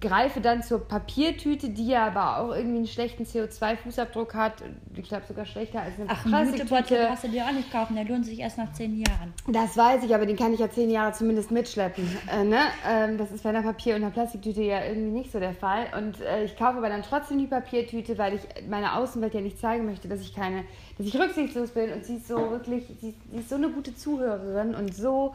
greife 0.00 0.40
dann 0.40 0.62
zur 0.62 0.86
Papiertüte, 0.86 1.68
die 1.68 1.88
ja 1.88 2.06
aber 2.06 2.38
auch 2.38 2.54
irgendwie 2.54 2.78
einen 2.78 2.86
schlechten 2.86 3.24
CO2-Fußabdruck 3.24 4.34
hat. 4.34 4.54
Ich 4.96 5.08
glaube 5.08 5.24
sogar 5.28 5.44
schlechter 5.44 5.82
als 5.82 5.98
eine 5.98 6.08
Ach, 6.08 6.24
einen 6.24 6.52
Jutebeutel 6.52 7.06
brauchst 7.06 7.24
du 7.24 7.28
dir 7.28 7.44
auch 7.44 7.52
nicht 7.52 7.70
kaufen, 7.70 7.96
der 7.96 8.04
lohnt 8.04 8.24
sich 8.24 8.38
erst 8.38 8.58
nach 8.58 8.72
zehn 8.72 8.96
Jahren. 8.98 9.34
Das 9.46 9.76
weiß 9.76 10.02
ich, 10.04 10.14
aber 10.14 10.26
den 10.26 10.36
kann 10.36 10.54
ich 10.54 10.60
ja 10.60 10.70
zehn 10.70 10.90
Jahre 10.90 11.12
zumindest 11.12 11.50
mitschleppen. 11.50 12.08
Äh, 12.32 12.44
ne? 12.44 12.60
ähm, 12.88 13.18
das 13.18 13.30
ist 13.30 13.42
bei 13.42 13.50
einer 13.50 13.62
Papier- 13.62 13.94
und 13.94 14.02
einer 14.02 14.10
Plastiktüte 14.10 14.62
ja 14.62 14.84
irgendwie 14.84 15.18
nicht 15.18 15.32
so 15.32 15.38
der 15.38 15.54
Fall. 15.54 15.86
Und 15.96 16.20
äh, 16.20 16.44
ich 16.44 16.56
kaufe 16.56 16.78
aber 16.78 16.88
dann 16.88 17.02
trotzdem 17.02 17.38
die 17.38 17.46
Papiertüte, 17.46 18.16
weil 18.16 18.34
ich 18.34 18.42
meiner 18.68 18.96
Außenwelt 18.96 19.34
ja 19.34 19.40
nicht 19.40 19.58
zeigen 19.58 19.84
möchte, 19.84 20.08
dass 20.08 20.20
ich 20.20 20.34
keine, 20.34 20.64
dass 20.96 21.06
ich 21.06 21.18
rücksichtslos 21.18 21.70
bin. 21.70 21.92
Und 21.92 22.04
sie 22.04 22.16
ist 22.16 22.28
so 22.28 22.36
wirklich, 22.50 22.84
sie, 23.00 23.14
sie 23.30 23.38
ist 23.38 23.50
so 23.50 23.56
eine 23.56 23.68
gute 23.68 23.94
Zuhörerin 23.94 24.74
und 24.74 24.94
so 24.94 25.34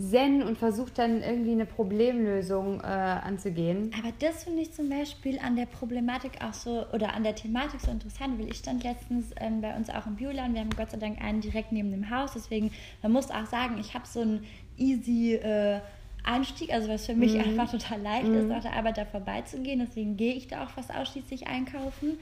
zen 0.00 0.42
und 0.42 0.56
versucht 0.56 0.98
dann 0.98 1.22
irgendwie 1.22 1.52
eine 1.52 1.66
Problemlösung 1.66 2.80
äh, 2.80 2.84
anzugehen. 2.84 3.90
Aber 3.98 4.12
das 4.18 4.44
finde 4.44 4.62
ich 4.62 4.72
zum 4.72 4.88
Beispiel 4.88 5.38
an 5.38 5.56
der 5.56 5.66
Problematik 5.66 6.32
auch 6.42 6.54
so 6.54 6.86
oder 6.92 7.14
an 7.14 7.22
der 7.22 7.34
Thematik 7.34 7.80
so 7.80 7.90
interessant, 7.90 8.38
weil 8.38 8.48
ich 8.48 8.56
stand 8.56 8.82
letztens 8.82 9.26
ähm, 9.40 9.60
bei 9.60 9.76
uns 9.76 9.90
auch 9.90 10.06
im 10.06 10.16
Bioladen. 10.16 10.54
Wir 10.54 10.62
haben 10.62 10.70
Gott 10.70 10.90
sei 10.90 10.98
Dank 10.98 11.20
einen 11.22 11.40
direkt 11.40 11.72
neben 11.72 11.90
dem 11.90 12.10
Haus, 12.10 12.32
deswegen 12.34 12.72
man 13.02 13.12
muss 13.12 13.30
auch 13.30 13.46
sagen, 13.46 13.78
ich 13.78 13.94
habe 13.94 14.06
so 14.06 14.20
einen 14.20 14.44
easy 14.76 15.34
äh, 15.34 15.80
Einstieg, 16.24 16.72
also 16.72 16.88
was 16.88 17.06
für 17.06 17.14
mich 17.14 17.34
mhm. 17.34 17.40
einfach 17.40 17.70
total 17.70 18.00
leicht 18.00 18.26
mhm. 18.26 18.34
ist, 18.34 18.48
nach 18.48 18.62
der 18.62 18.74
Arbeit 18.74 18.98
da 18.98 19.04
vorbeizugehen. 19.04 19.80
Deswegen 19.80 20.16
gehe 20.16 20.34
ich 20.34 20.48
da 20.48 20.64
auch 20.64 20.70
fast 20.70 20.94
ausschließlich 20.94 21.46
einkaufen. 21.46 22.18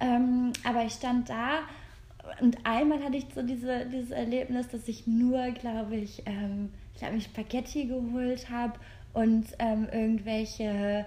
Ähm, 0.00 0.52
aber 0.64 0.84
ich 0.84 0.92
stand 0.92 1.28
da 1.28 1.60
und 2.40 2.58
einmal 2.64 3.02
hatte 3.02 3.16
ich 3.16 3.26
so 3.34 3.42
diese, 3.42 3.86
dieses 3.86 4.10
Erlebnis, 4.10 4.68
dass 4.68 4.86
ich 4.86 5.06
nur, 5.06 5.50
glaube 5.52 5.96
ich, 5.96 6.22
ähm, 6.26 6.70
ich 6.98 7.04
habe 7.04 7.14
mir 7.14 7.22
Spaghetti 7.22 7.84
geholt 7.84 8.50
habe 8.50 8.74
und 9.14 9.46
ähm, 9.60 9.86
irgendwelche 9.92 11.06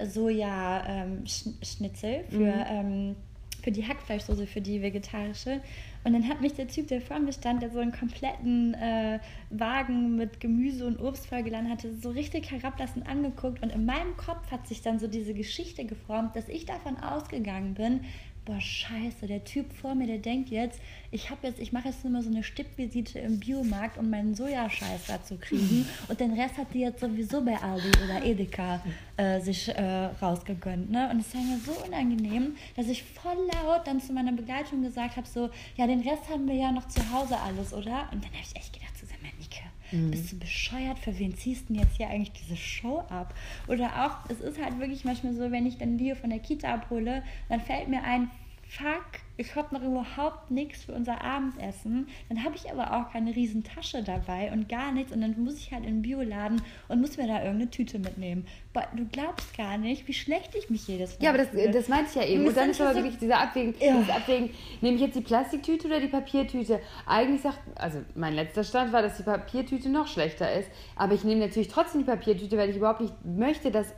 Soja-Schnitzel 0.00 2.24
für, 2.28 2.38
mhm. 2.38 2.64
ähm, 2.68 3.16
für 3.62 3.72
die 3.72 3.86
Hackfleischsoße, 3.86 4.46
für 4.46 4.60
die 4.60 4.82
vegetarische. 4.82 5.62
Und 6.04 6.12
dann 6.12 6.28
hat 6.28 6.42
mich 6.42 6.52
der 6.52 6.68
Typ, 6.68 6.88
der 6.88 7.00
vor 7.00 7.18
mir 7.18 7.32
stand, 7.32 7.62
der 7.62 7.70
so 7.70 7.78
einen 7.78 7.92
kompletten 7.92 8.74
äh, 8.74 9.20
Wagen 9.50 10.16
mit 10.16 10.38
Gemüse 10.40 10.86
und 10.86 11.00
Obst 11.00 11.26
vollgeladen 11.26 11.70
hatte, 11.70 11.94
so 11.94 12.10
richtig 12.10 12.50
herablassend 12.50 13.08
angeguckt. 13.08 13.62
Und 13.62 13.70
in 13.70 13.86
meinem 13.86 14.18
Kopf 14.18 14.50
hat 14.50 14.66
sich 14.66 14.82
dann 14.82 14.98
so 14.98 15.06
diese 15.06 15.32
Geschichte 15.32 15.86
geformt, 15.86 16.36
dass 16.36 16.48
ich 16.48 16.66
davon 16.66 16.98
ausgegangen 16.98 17.72
bin, 17.74 18.00
boah, 18.44 18.60
scheiße, 18.60 19.26
der 19.26 19.44
Typ 19.44 19.72
vor 19.72 19.94
mir, 19.94 20.06
der 20.06 20.18
denkt 20.18 20.50
jetzt, 20.50 20.80
ich 21.10 21.30
habe 21.30 21.46
jetzt, 21.46 21.60
ich 21.60 21.72
mache 21.72 21.88
jetzt 21.88 22.02
nur 22.02 22.12
mal 22.12 22.22
so 22.22 22.30
eine 22.30 22.42
Stippvisite 22.42 23.18
im 23.20 23.38
Biomarkt, 23.38 23.98
um 23.98 24.10
meinen 24.10 24.34
Sojascheiß 24.34 25.06
da 25.06 25.22
zu 25.22 25.36
kriegen. 25.36 25.86
Und 26.08 26.18
den 26.18 26.32
Rest 26.32 26.56
hat 26.56 26.74
die 26.74 26.80
jetzt 26.80 27.00
sowieso 27.00 27.42
bei 27.42 27.56
Aldi 27.56 27.90
oder 28.04 28.24
Edeka 28.24 28.82
äh, 29.16 29.40
sich 29.40 29.68
äh, 29.68 30.06
rausgegönnt. 30.20 30.90
Ne? 30.90 31.08
Und 31.10 31.20
es 31.20 31.34
war 31.34 31.42
mir 31.42 31.58
so 31.58 31.72
unangenehm, 31.84 32.56
dass 32.76 32.88
ich 32.88 33.04
voll 33.04 33.36
laut 33.52 33.86
dann 33.86 34.00
zu 34.00 34.12
meiner 34.12 34.32
Begleitung 34.32 34.82
gesagt 34.82 35.16
habe, 35.16 35.26
so, 35.26 35.50
ja, 35.76 35.86
den 35.86 36.00
Rest 36.00 36.28
haben 36.28 36.48
wir 36.48 36.56
ja 36.56 36.72
noch 36.72 36.88
zu 36.88 37.00
Hause 37.12 37.38
alles, 37.38 37.72
oder? 37.72 38.08
Und 38.12 38.24
dann 38.24 38.32
habe 38.32 38.42
ich 38.42 38.56
echt 38.56 38.72
gedacht, 38.72 38.98
so, 38.98 39.06
sag 39.06 39.22
mal, 39.22 39.30
Nike, 39.38 39.62
Mhm. 39.92 40.10
Bist 40.10 40.32
du 40.32 40.38
bescheuert? 40.38 40.98
Für 40.98 41.18
wen 41.18 41.36
ziehst 41.36 41.68
du 41.68 41.74
denn 41.74 41.82
jetzt 41.82 41.96
hier 41.96 42.08
eigentlich 42.08 42.32
diese 42.32 42.56
Show 42.56 43.00
ab? 43.08 43.34
Oder 43.68 44.06
auch, 44.06 44.30
es 44.30 44.40
ist 44.40 44.62
halt 44.62 44.78
wirklich 44.78 45.04
manchmal 45.04 45.34
so, 45.34 45.50
wenn 45.50 45.66
ich 45.66 45.78
dann 45.78 45.98
Leo 45.98 46.14
von 46.14 46.30
der 46.30 46.38
Kita 46.38 46.72
abhole, 46.74 47.22
dann 47.48 47.60
fällt 47.60 47.88
mir 47.88 48.02
ein, 48.02 48.30
fuck, 48.68 49.20
ich 49.42 49.56
habe 49.56 49.74
noch 49.74 49.82
überhaupt 49.82 50.50
nichts 50.50 50.84
für 50.84 50.92
unser 50.92 51.22
Abendessen. 51.22 52.06
Dann 52.28 52.44
habe 52.44 52.54
ich 52.56 52.70
aber 52.70 52.96
auch 52.96 53.12
keine 53.12 53.34
riesen 53.34 53.64
Tasche 53.64 54.02
dabei 54.02 54.52
und 54.52 54.68
gar 54.68 54.92
nichts. 54.92 55.12
Und 55.12 55.20
dann 55.20 55.42
muss 55.42 55.58
ich 55.58 55.72
halt 55.72 55.84
in 55.84 55.96
den 55.96 56.02
Bioladen 56.02 56.62
und 56.88 57.00
muss 57.00 57.16
mir 57.16 57.26
da 57.26 57.38
irgendeine 57.42 57.70
Tüte 57.70 57.98
mitnehmen. 57.98 58.46
Boah, 58.72 58.86
du 58.96 59.04
glaubst 59.06 59.56
gar 59.56 59.78
nicht, 59.78 60.06
wie 60.06 60.14
schlecht 60.14 60.54
ich 60.54 60.70
mich 60.70 60.86
jedes 60.86 61.18
Mal 61.18 61.24
Ja, 61.24 61.30
aber 61.30 61.38
das, 61.38 61.48
das 61.72 61.88
meinte 61.88 62.10
ich 62.10 62.14
ja 62.14 62.24
eben. 62.24 62.46
Und 62.46 62.56
dann 62.56 62.70
ist 62.70 62.80
aber 62.80 62.94
wirklich 62.94 63.18
dieser 63.18 63.40
Abwägen, 63.40 63.74
ja. 63.80 63.96
dieses 63.96 64.10
Abwägen, 64.10 64.50
nehme 64.80 64.94
ich 64.96 65.02
jetzt 65.02 65.16
die 65.16 65.20
Plastiktüte 65.20 65.88
oder 65.88 66.00
die 66.00 66.08
Papiertüte? 66.08 66.80
Eigentlich 67.06 67.42
sagt, 67.42 67.58
also 67.74 67.98
mein 68.14 68.34
letzter 68.34 68.64
Stand 68.64 68.92
war, 68.92 69.02
dass 69.02 69.16
die 69.16 69.24
Papiertüte 69.24 69.88
noch 69.88 70.06
schlechter 70.06 70.52
ist. 70.52 70.70
Aber 70.94 71.14
ich 71.14 71.24
nehme 71.24 71.40
natürlich 71.40 71.68
trotzdem 71.68 72.02
die 72.02 72.06
Papiertüte, 72.06 72.56
weil 72.56 72.70
ich 72.70 72.76
überhaupt 72.76 73.00
nicht 73.00 73.14
möchte, 73.24 73.70
dass 73.70 73.92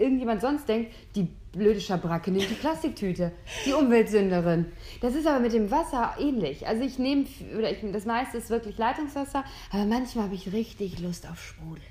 irgendjemand 0.00 0.40
sonst 0.40 0.68
denkt, 0.68 0.92
die 1.14 1.28
blöde 1.52 1.80
Schabracke 1.80 2.30
nimmt 2.30 2.48
die 2.48 2.54
Plastiktüte, 2.54 3.32
die 3.66 3.72
Umweltsünderin. 3.72 4.66
Das 5.00 5.14
ist 5.14 5.26
aber 5.26 5.40
mit 5.40 5.52
dem 5.52 5.70
Wasser 5.70 6.14
ähnlich. 6.18 6.66
Also 6.66 6.82
ich 6.82 6.98
nehme, 6.98 7.24
oder 7.56 7.70
ich, 7.70 7.78
das 7.92 8.04
meiste 8.04 8.38
ist 8.38 8.50
wirklich 8.50 8.78
Leitungswasser, 8.78 9.44
aber 9.70 9.84
manchmal 9.84 10.24
habe 10.24 10.34
ich 10.34 10.52
richtig 10.52 11.00
Lust 11.00 11.28
auf 11.28 11.42
Sprudel. 11.42 11.82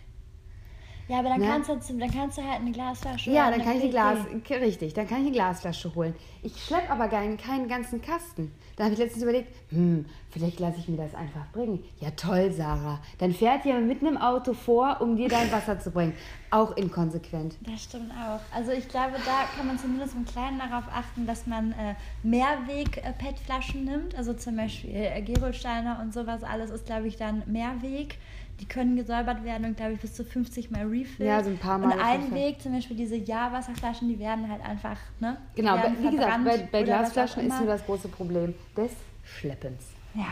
Ja, 1.09 1.19
aber 1.19 1.29
dann, 1.29 1.39
ne? 1.39 1.47
kannst 1.47 1.89
du, 1.89 1.97
dann 1.97 2.11
kannst 2.11 2.37
du 2.37 2.43
halt 2.43 2.61
eine 2.61 2.71
Glasflasche 2.71 3.31
Ja, 3.31 3.49
dann 3.49 3.63
kann 3.63 3.77
ich 3.77 3.81
eine 3.81 3.89
Glas, 3.89 4.19
richtig, 4.51 4.93
dann 4.93 5.07
kann 5.07 5.21
ich 5.21 5.27
eine 5.27 5.31
Glasflasche 5.31 5.93
holen. 5.95 6.13
Ich 6.43 6.55
schleppe 6.63 6.91
aber 6.91 7.07
keinen, 7.07 7.35
keinen 7.35 7.67
ganzen 7.67 7.99
Kasten. 7.99 8.51
Da 8.75 8.83
habe 8.83 8.93
ich 8.93 8.99
letztens 8.99 9.23
überlegt, 9.23 9.53
hm, 9.71 10.05
vielleicht 10.29 10.59
lasse 10.59 10.77
ich 10.77 10.87
mir 10.87 10.97
das 10.97 11.15
einfach 11.15 11.47
bringen. 11.51 11.83
Ja, 11.99 12.11
toll, 12.11 12.51
Sarah. 12.51 12.99
Dann 13.17 13.33
fährt 13.33 13.65
jemand 13.65 13.87
mit 13.87 14.01
einem 14.01 14.17
Auto 14.17 14.53
vor, 14.53 15.01
um 15.01 15.17
dir 15.17 15.27
dein 15.29 15.51
Wasser 15.51 15.79
zu 15.79 15.89
bringen. 15.89 16.13
Auch 16.51 16.77
inkonsequent. 16.77 17.55
Das 17.61 17.83
stimmt 17.83 18.11
auch. 18.11 18.39
Also 18.55 18.71
ich 18.71 18.87
glaube, 18.87 19.15
da 19.25 19.45
kann 19.57 19.65
man 19.65 19.79
zumindest 19.79 20.13
im 20.13 20.25
Kleinen 20.25 20.59
darauf 20.59 20.85
achten, 20.93 21.25
dass 21.25 21.47
man 21.47 21.71
äh, 21.71 21.95
Mehrweg-PET-Flaschen 22.21 23.83
nimmt. 23.83 24.15
Also 24.15 24.33
zum 24.33 24.55
Beispiel 24.55 24.91
äh, 24.93 25.21
Gerolsteiner 25.23 25.99
und 26.01 26.13
sowas 26.13 26.43
alles 26.43 26.69
ist, 26.69 26.85
glaube 26.85 27.07
ich, 27.07 27.17
dann 27.17 27.41
Mehrweg. 27.47 28.17
Die 28.59 28.65
können 28.65 28.95
gesäubert 28.95 29.43
werden 29.43 29.65
und 29.65 29.77
glaube 29.77 29.93
ich 29.93 29.99
bis 29.99 30.13
zu 30.13 30.25
50 30.25 30.71
Mal 30.71 30.85
Refill. 30.85 31.25
Ja, 31.25 31.43
so 31.43 31.49
ein 31.49 31.57
paar 31.57 31.77
Mal. 31.77 31.93
Und 31.93 31.99
ein 31.99 32.33
Weg, 32.33 32.61
zum 32.61 32.73
Beispiel 32.73 32.97
diese 32.97 33.15
Ja-Wasserflaschen, 33.15 34.09
die 34.09 34.19
werden 34.19 34.49
halt 34.49 34.61
einfach, 34.61 34.97
ne? 35.19 35.37
Genau, 35.55 35.77
wie 35.99 36.11
gesagt, 36.11 36.43
bei, 36.43 36.57
bei 36.71 36.83
Glasflaschen 36.83 37.47
ist 37.47 37.57
nur 37.57 37.67
das 37.67 37.85
große 37.85 38.09
Problem 38.09 38.53
des 38.75 38.91
Schleppens. 39.23 39.83
Ja, 40.13 40.27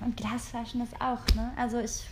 und 0.00 0.16
Glasflaschen 0.16 0.82
ist 0.82 0.94
auch, 1.00 1.24
ne? 1.34 1.52
Also 1.56 1.78
ich. 1.78 2.02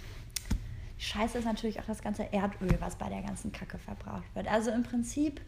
Scheiße 0.98 1.38
ist 1.38 1.46
natürlich 1.46 1.80
auch 1.80 1.86
das 1.86 2.02
ganze 2.02 2.30
Erdöl, 2.30 2.76
was 2.78 2.94
bei 2.96 3.08
der 3.08 3.22
ganzen 3.22 3.52
Kacke 3.52 3.78
verbraucht 3.78 4.24
wird. 4.34 4.46
Also 4.52 4.70
im 4.70 4.82
Prinzip, 4.82 5.40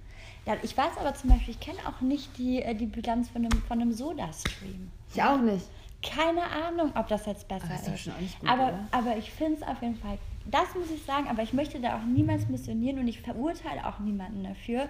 ja, 0.47 0.57
ich 0.63 0.75
weiß 0.75 0.93
aber 0.99 1.15
zum 1.15 1.29
Beispiel, 1.29 1.51
ich 1.51 1.61
kenne 1.61 1.79
auch 1.87 2.01
nicht 2.01 2.39
die, 2.39 2.63
äh, 2.63 2.75
die 2.75 2.87
Bilanz 2.87 3.29
von 3.29 3.45
einem, 3.45 3.61
von 3.69 3.79
einem 3.79 3.93
Soda-Stream. 3.93 4.91
Ich 5.13 5.23
auch 5.23 5.43
nicht 5.43 5.67
keine 6.03 6.43
Ahnung, 6.43 6.93
ob 6.95 7.09
das 7.09 7.27
jetzt 7.27 7.49
besser 7.49 7.69
das 7.69 7.89
ist. 7.89 8.05
Gut, 8.07 8.49
aber, 8.49 8.79
aber 8.91 9.17
ich 9.17 9.31
finde 9.31 9.61
es 9.61 9.63
auf 9.63 9.81
jeden 9.81 9.97
Fall, 9.97 10.19
das 10.47 10.75
muss 10.75 10.91
ich 10.91 11.03
sagen, 11.05 11.29
aber 11.29 11.43
ich 11.43 11.53
möchte 11.53 11.81
da 11.81 11.97
auch 11.97 12.05
niemals 12.05 12.49
missionieren 12.49 12.99
und 12.99 13.09
ich 13.09 13.21
verurteile 13.21 13.87
auch 13.87 13.99
niemanden 14.01 14.45
dafür. 14.45 14.89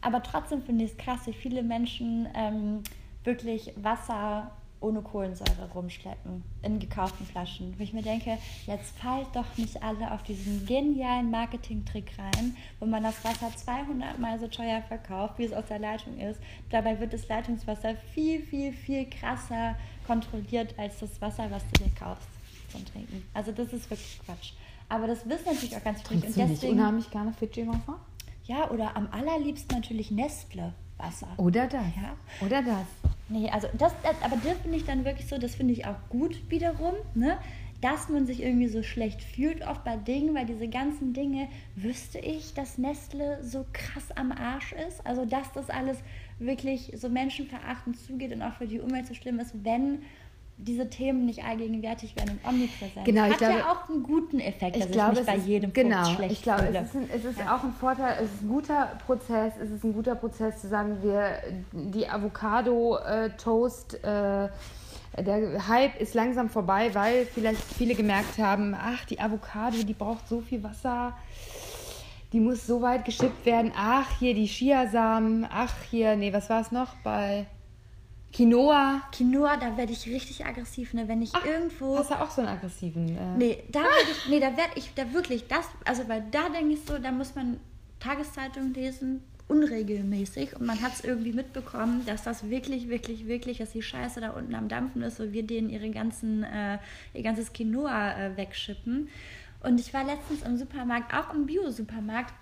Aber 0.00 0.22
trotzdem 0.22 0.62
finde 0.62 0.84
ich 0.84 0.92
es 0.92 0.96
krass, 0.96 1.26
wie 1.26 1.32
viele 1.32 1.62
Menschen 1.62 2.28
ähm, 2.34 2.82
wirklich 3.24 3.72
Wasser 3.76 4.50
ohne 4.84 5.00
Kohlensäure 5.00 5.70
rumschleppen 5.74 6.42
in 6.62 6.78
gekauften 6.78 7.26
Flaschen. 7.26 7.74
Wo 7.78 7.82
ich 7.82 7.92
mir 7.92 8.02
denke, 8.02 8.38
jetzt 8.66 8.96
fallt 8.98 9.28
doch 9.34 9.56
nicht 9.56 9.82
alle 9.82 10.12
auf 10.12 10.22
diesen 10.22 10.66
genialen 10.66 11.30
Marketing-Trick 11.30 12.12
rein, 12.18 12.56
wo 12.78 12.86
man 12.86 13.02
das 13.02 13.24
Wasser 13.24 13.50
200 13.54 14.18
Mal 14.18 14.38
so 14.38 14.46
teuer 14.48 14.82
verkauft, 14.82 15.38
wie 15.38 15.44
es 15.44 15.52
aus 15.52 15.66
der 15.66 15.78
Leitung 15.78 16.18
ist. 16.18 16.38
Dabei 16.70 17.00
wird 17.00 17.12
das 17.12 17.26
Leitungswasser 17.28 17.94
viel, 18.12 18.40
viel, 18.42 18.72
viel 18.72 19.08
krasser 19.08 19.74
kontrolliert 20.06 20.74
als 20.78 21.00
das 21.00 21.20
Wasser, 21.20 21.50
was 21.50 21.62
du 21.72 21.84
dir 21.84 21.90
kaufst 21.98 22.28
zum 22.70 22.84
Trinken. 22.84 23.24
Also 23.32 23.52
das 23.52 23.72
ist 23.72 23.90
wirklich 23.90 24.20
Quatsch. 24.24 24.52
Aber 24.88 25.06
das 25.06 25.26
wissen 25.28 25.46
natürlich 25.46 25.76
auch 25.76 25.84
ganz 25.84 26.02
viele. 26.02 26.20
Und 26.20 26.28
deswegen 26.28 26.50
nicht 26.50 26.64
unheimlich 26.64 27.10
gerne 27.10 27.32
Fidji 27.32 27.66
Wasser? 27.66 27.98
Ja, 28.44 28.70
oder 28.70 28.94
am 28.96 29.08
allerliebsten 29.10 29.76
natürlich 29.78 30.10
Nestle 30.10 30.74
Wasser. 30.98 31.28
Oder 31.38 31.66
das. 31.66 31.86
Ja. 31.96 32.44
Oder 32.44 32.62
das. 32.62 33.03
Nee, 33.28 33.48
also 33.50 33.68
das, 33.78 33.94
aber 34.22 34.36
das 34.36 34.58
finde 34.58 34.76
ich 34.76 34.84
dann 34.84 35.04
wirklich 35.04 35.26
so, 35.28 35.38
das 35.38 35.54
finde 35.54 35.72
ich 35.72 35.86
auch 35.86 35.96
gut 36.10 36.50
wiederum, 36.50 36.94
ne? 37.14 37.38
dass 37.84 38.08
man 38.08 38.24
sich 38.26 38.42
irgendwie 38.42 38.68
so 38.68 38.82
schlecht 38.82 39.22
fühlt 39.22 39.66
oft 39.66 39.84
bei 39.84 39.96
Dingen, 39.96 40.34
weil 40.34 40.46
diese 40.46 40.68
ganzen 40.68 41.12
Dinge, 41.12 41.48
wüsste 41.76 42.18
ich, 42.18 42.54
dass 42.54 42.78
Nestle 42.78 43.44
so 43.44 43.66
krass 43.74 44.10
am 44.14 44.32
Arsch 44.32 44.72
ist. 44.88 45.06
Also 45.06 45.26
dass 45.26 45.52
das 45.52 45.68
alles 45.68 45.98
wirklich 46.38 46.92
so 46.96 47.10
menschenverachtend 47.10 47.98
zugeht 47.98 48.32
und 48.32 48.40
auch 48.40 48.54
für 48.54 48.66
die 48.66 48.80
Umwelt 48.80 49.06
so 49.06 49.12
schlimm 49.12 49.38
ist, 49.38 49.52
wenn 49.64 49.98
diese 50.56 50.88
Themen 50.88 51.26
nicht 51.26 51.44
allgegenwärtig 51.44 52.14
werden 52.16 52.38
und 52.42 52.48
omnipräsent. 52.48 53.04
Genau, 53.04 53.26
ich 53.26 53.32
Hat 53.32 53.38
glaube, 53.38 53.58
ja 53.58 53.72
auch 53.72 53.88
einen 53.88 54.02
guten 54.02 54.40
Effekt, 54.40 54.76
dass 54.76 54.86
ich, 54.86 54.92
glaube, 54.92 55.12
ich 55.12 55.18
nicht 55.18 55.26
bei 55.26 55.36
ist, 55.36 55.46
jedem 55.46 55.72
genau, 55.72 56.04
schlecht 56.04 56.32
ich 56.32 56.42
glaube, 56.42 56.64
fühle. 56.64 56.78
es 56.78 56.86
ist, 56.88 56.96
ein, 56.96 57.10
es 57.12 57.24
ist 57.24 57.38
ja. 57.38 57.56
auch 57.56 57.64
ein 57.64 57.72
Vorteil, 57.72 58.16
es 58.22 58.32
ist 58.32 58.42
ein 58.42 58.48
guter 58.48 58.98
Prozess, 59.04 59.52
es 59.60 59.70
ist 59.70 59.84
ein 59.84 59.92
guter 59.92 60.14
Prozess 60.14 60.60
zu 60.60 60.68
sagen, 60.68 61.02
wir 61.02 61.38
die 61.72 62.08
Avocado-Toast 62.08 64.04
äh, 64.04 64.48
der 65.16 65.68
Hype 65.68 66.00
ist 66.00 66.14
langsam 66.14 66.48
vorbei, 66.48 66.90
weil 66.92 67.26
vielleicht 67.26 67.62
viele 67.62 67.94
gemerkt 67.94 68.38
haben, 68.38 68.74
ach, 68.76 69.04
die 69.04 69.20
Avocado, 69.20 69.76
die 69.84 69.94
braucht 69.94 70.28
so 70.28 70.40
viel 70.40 70.62
Wasser, 70.62 71.16
die 72.32 72.40
muss 72.40 72.66
so 72.66 72.82
weit 72.82 73.04
geschippt 73.04 73.46
werden. 73.46 73.72
Ach, 73.76 74.06
hier 74.18 74.34
die 74.34 74.46
Chiasamen, 74.46 75.46
ach, 75.48 75.72
hier, 75.90 76.16
nee, 76.16 76.32
was 76.32 76.50
war 76.50 76.60
es 76.60 76.72
noch 76.72 76.96
bei 77.04 77.46
Quinoa. 78.34 79.00
Quinoa, 79.12 79.56
da 79.56 79.76
werde 79.76 79.92
ich 79.92 80.06
richtig 80.06 80.44
aggressiv, 80.44 80.92
ne? 80.92 81.06
Wenn 81.06 81.22
ich 81.22 81.30
Ach, 81.32 81.44
irgendwo. 81.44 81.96
Hast 81.96 82.10
du 82.10 82.20
auch 82.20 82.30
so 82.30 82.40
einen 82.40 82.50
aggressiven? 82.50 83.16
Äh... 83.16 83.36
Nee, 83.38 83.62
da 83.70 83.80
werde 83.80 84.10
ich, 84.10 84.28
nee, 84.28 84.40
da 84.40 84.56
werde 84.56 84.72
ich, 84.74 84.92
da 84.94 85.12
wirklich, 85.12 85.46
das, 85.46 85.66
also 85.84 86.08
weil 86.08 86.24
da 86.32 86.48
denke 86.48 86.74
ich 86.74 86.80
so, 86.84 86.98
da 86.98 87.12
muss 87.12 87.36
man 87.36 87.60
Tageszeitung 88.00 88.74
lesen 88.74 89.22
unregelmäßig 89.46 90.56
und 90.56 90.66
man 90.66 90.80
hat 90.80 90.94
es 90.94 91.04
irgendwie 91.04 91.32
mitbekommen, 91.32 92.04
dass 92.06 92.24
das 92.24 92.48
wirklich, 92.48 92.88
wirklich, 92.88 93.26
wirklich, 93.26 93.58
dass 93.58 93.72
die 93.72 93.82
Scheiße 93.82 94.20
da 94.20 94.30
unten 94.30 94.54
am 94.54 94.68
Dampfen 94.68 95.02
ist 95.02 95.20
und 95.20 95.32
wir 95.32 95.42
denen 95.42 95.68
ihre 95.68 95.90
ganzen, 95.90 96.42
äh, 96.44 96.78
ihr 97.12 97.22
ganzes 97.22 97.52
Quinoa 97.52 98.18
äh, 98.18 98.36
wegschippen. 98.36 99.08
Und 99.62 99.80
ich 99.80 99.94
war 99.94 100.02
letztens 100.04 100.42
im 100.42 100.56
Supermarkt, 100.56 101.14
auch 101.14 101.32
im 101.32 101.46
Bio-Supermarkt, 101.46 102.34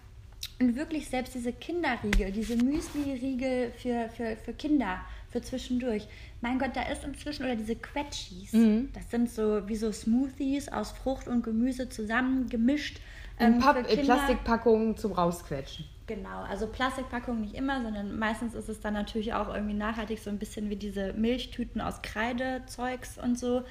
und 0.61 0.77
wirklich 0.77 1.09
selbst 1.09 1.35
diese 1.35 1.53
Kinderriegel, 1.53 2.33
diese 2.33 2.57
Müsli-Riegel 2.57 3.73
für, 3.77 4.09
für, 4.11 4.37
für 4.37 4.53
Kinder, 4.53 5.01
für 5.33 5.43
zwischendurch. 5.43 6.07
Mein 6.41 6.59
Gott, 6.59 6.71
da 6.75 6.83
ist 6.83 7.05
inzwischen, 7.05 7.45
oder 7.45 7.57
diese 7.57 7.75
Quetschis, 7.75 8.53
mhm. 8.53 8.91
das 8.93 9.11
sind 9.11 9.31
so 9.31 9.67
wie 9.69 9.77
so 9.77 9.91
Smoothies 9.91 10.69
aus 10.69 10.93
Frucht 10.93 11.27
und 11.27 11.43
Gemüse 11.43 11.89
zusammengemischt. 11.89 13.01
Ähm, 13.41 13.59
Papp, 13.59 13.89
Plastikpackungen 13.89 14.97
zum 14.97 15.13
Rausquetschen. 15.13 15.87
Genau, 16.07 16.43
also 16.49 16.67
Plastikpackungen 16.67 17.41
nicht 17.41 17.55
immer, 17.55 17.83
sondern 17.83 18.19
meistens 18.19 18.55
ist 18.55 18.69
es 18.69 18.81
dann 18.81 18.95
natürlich 18.95 19.33
auch 19.33 19.53
irgendwie 19.53 19.75
nachhaltig, 19.75 20.19
so 20.19 20.31
ein 20.31 20.39
bisschen 20.39 20.69
wie 20.69 20.77
diese 20.77 21.15
Milchtüten 21.15 21.81
aus 21.81 22.03
Kreidezeugs 22.03 23.19
und 23.19 23.39
so. 23.39 23.63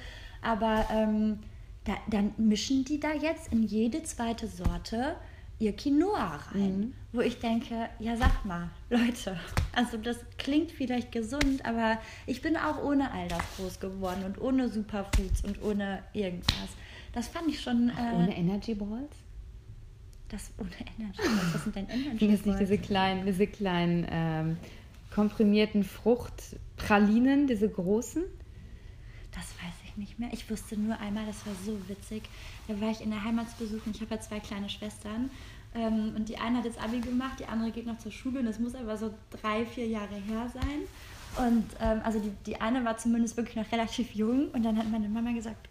Aber 0.42 0.86
ähm, 0.92 1.38
da, 1.84 1.92
dann 2.08 2.32
mischen 2.36 2.84
die 2.84 2.98
da 2.98 3.12
jetzt 3.12 3.52
in 3.52 3.62
jede 3.62 4.02
zweite 4.02 4.48
Sorte 4.48 5.16
ihr 5.62 5.74
Quinoa 5.74 6.40
rein. 6.52 6.78
Mhm. 6.78 6.92
Wo 7.12 7.20
ich 7.20 7.38
denke, 7.38 7.88
ja 7.98 8.16
sag 8.16 8.44
mal, 8.44 8.70
Leute, 8.90 9.38
also 9.72 9.96
das 9.98 10.18
klingt 10.38 10.72
vielleicht 10.72 11.12
gesund, 11.12 11.64
aber 11.64 11.98
ich 12.26 12.40
bin 12.40 12.56
auch 12.56 12.82
ohne 12.82 13.12
all 13.12 13.28
das 13.28 13.42
groß 13.56 13.80
geworden 13.80 14.24
und 14.24 14.40
ohne 14.40 14.68
Superfoods 14.68 15.44
und 15.44 15.62
ohne 15.62 16.02
irgendwas. 16.14 16.70
Das 17.12 17.28
fand 17.28 17.48
ich 17.48 17.60
schon. 17.60 17.90
Äh, 17.90 18.14
ohne 18.14 18.36
Energy 18.36 18.74
Balls? 18.74 19.14
Das 20.28 20.50
ohne 20.58 20.70
Energy 20.98 21.18
Balls. 21.18 21.54
Was 21.54 21.64
sind 21.64 21.76
denn 21.76 21.86
Energy 21.90 22.26
Balls? 22.26 22.38
Das 22.38 22.46
nicht 22.46 22.60
diese 22.60 22.78
kleinen, 22.78 23.26
diese 23.26 23.46
kleinen 23.46 24.06
ähm, 24.10 24.56
komprimierten 25.14 25.84
Fruchtpralinen, 25.84 27.46
diese 27.46 27.68
großen? 27.68 28.22
Das 29.32 29.44
weiß 29.44 29.81
ich 29.92 29.98
nicht 29.98 30.18
mehr. 30.18 30.30
Ich 30.32 30.48
wusste 30.50 30.76
nur 30.76 30.98
einmal, 30.98 31.26
das 31.26 31.46
war 31.46 31.54
so 31.64 31.78
witzig. 31.88 32.22
Da 32.68 32.80
war 32.80 32.90
ich 32.90 33.00
in 33.00 33.10
der 33.10 33.22
Heimatsbesuch 33.22 33.86
und 33.86 33.94
ich 33.94 34.02
habe 34.02 34.14
ja 34.14 34.20
zwei 34.20 34.40
kleine 34.40 34.68
Schwestern. 34.68 35.30
Ähm, 35.74 36.12
und 36.16 36.28
die 36.28 36.38
eine 36.38 36.58
hat 36.58 36.64
jetzt 36.64 36.82
Abi 36.82 37.00
gemacht, 37.00 37.40
die 37.40 37.46
andere 37.46 37.70
geht 37.70 37.86
noch 37.86 37.98
zur 37.98 38.12
Schule 38.12 38.40
und 38.40 38.46
das 38.46 38.58
muss 38.58 38.74
aber 38.74 38.96
so 38.96 39.12
drei, 39.30 39.64
vier 39.64 39.86
Jahre 39.86 40.14
her 40.14 40.50
sein. 40.52 41.46
Und 41.46 41.64
ähm, 41.80 42.00
also 42.04 42.18
die, 42.18 42.30
die 42.44 42.60
eine 42.60 42.84
war 42.84 42.98
zumindest 42.98 43.36
wirklich 43.36 43.56
noch 43.56 43.70
relativ 43.72 44.14
jung 44.14 44.48
und 44.48 44.62
dann 44.64 44.76
hat 44.76 44.90
meine 44.90 45.08
Mama 45.08 45.32
gesagt, 45.32 45.68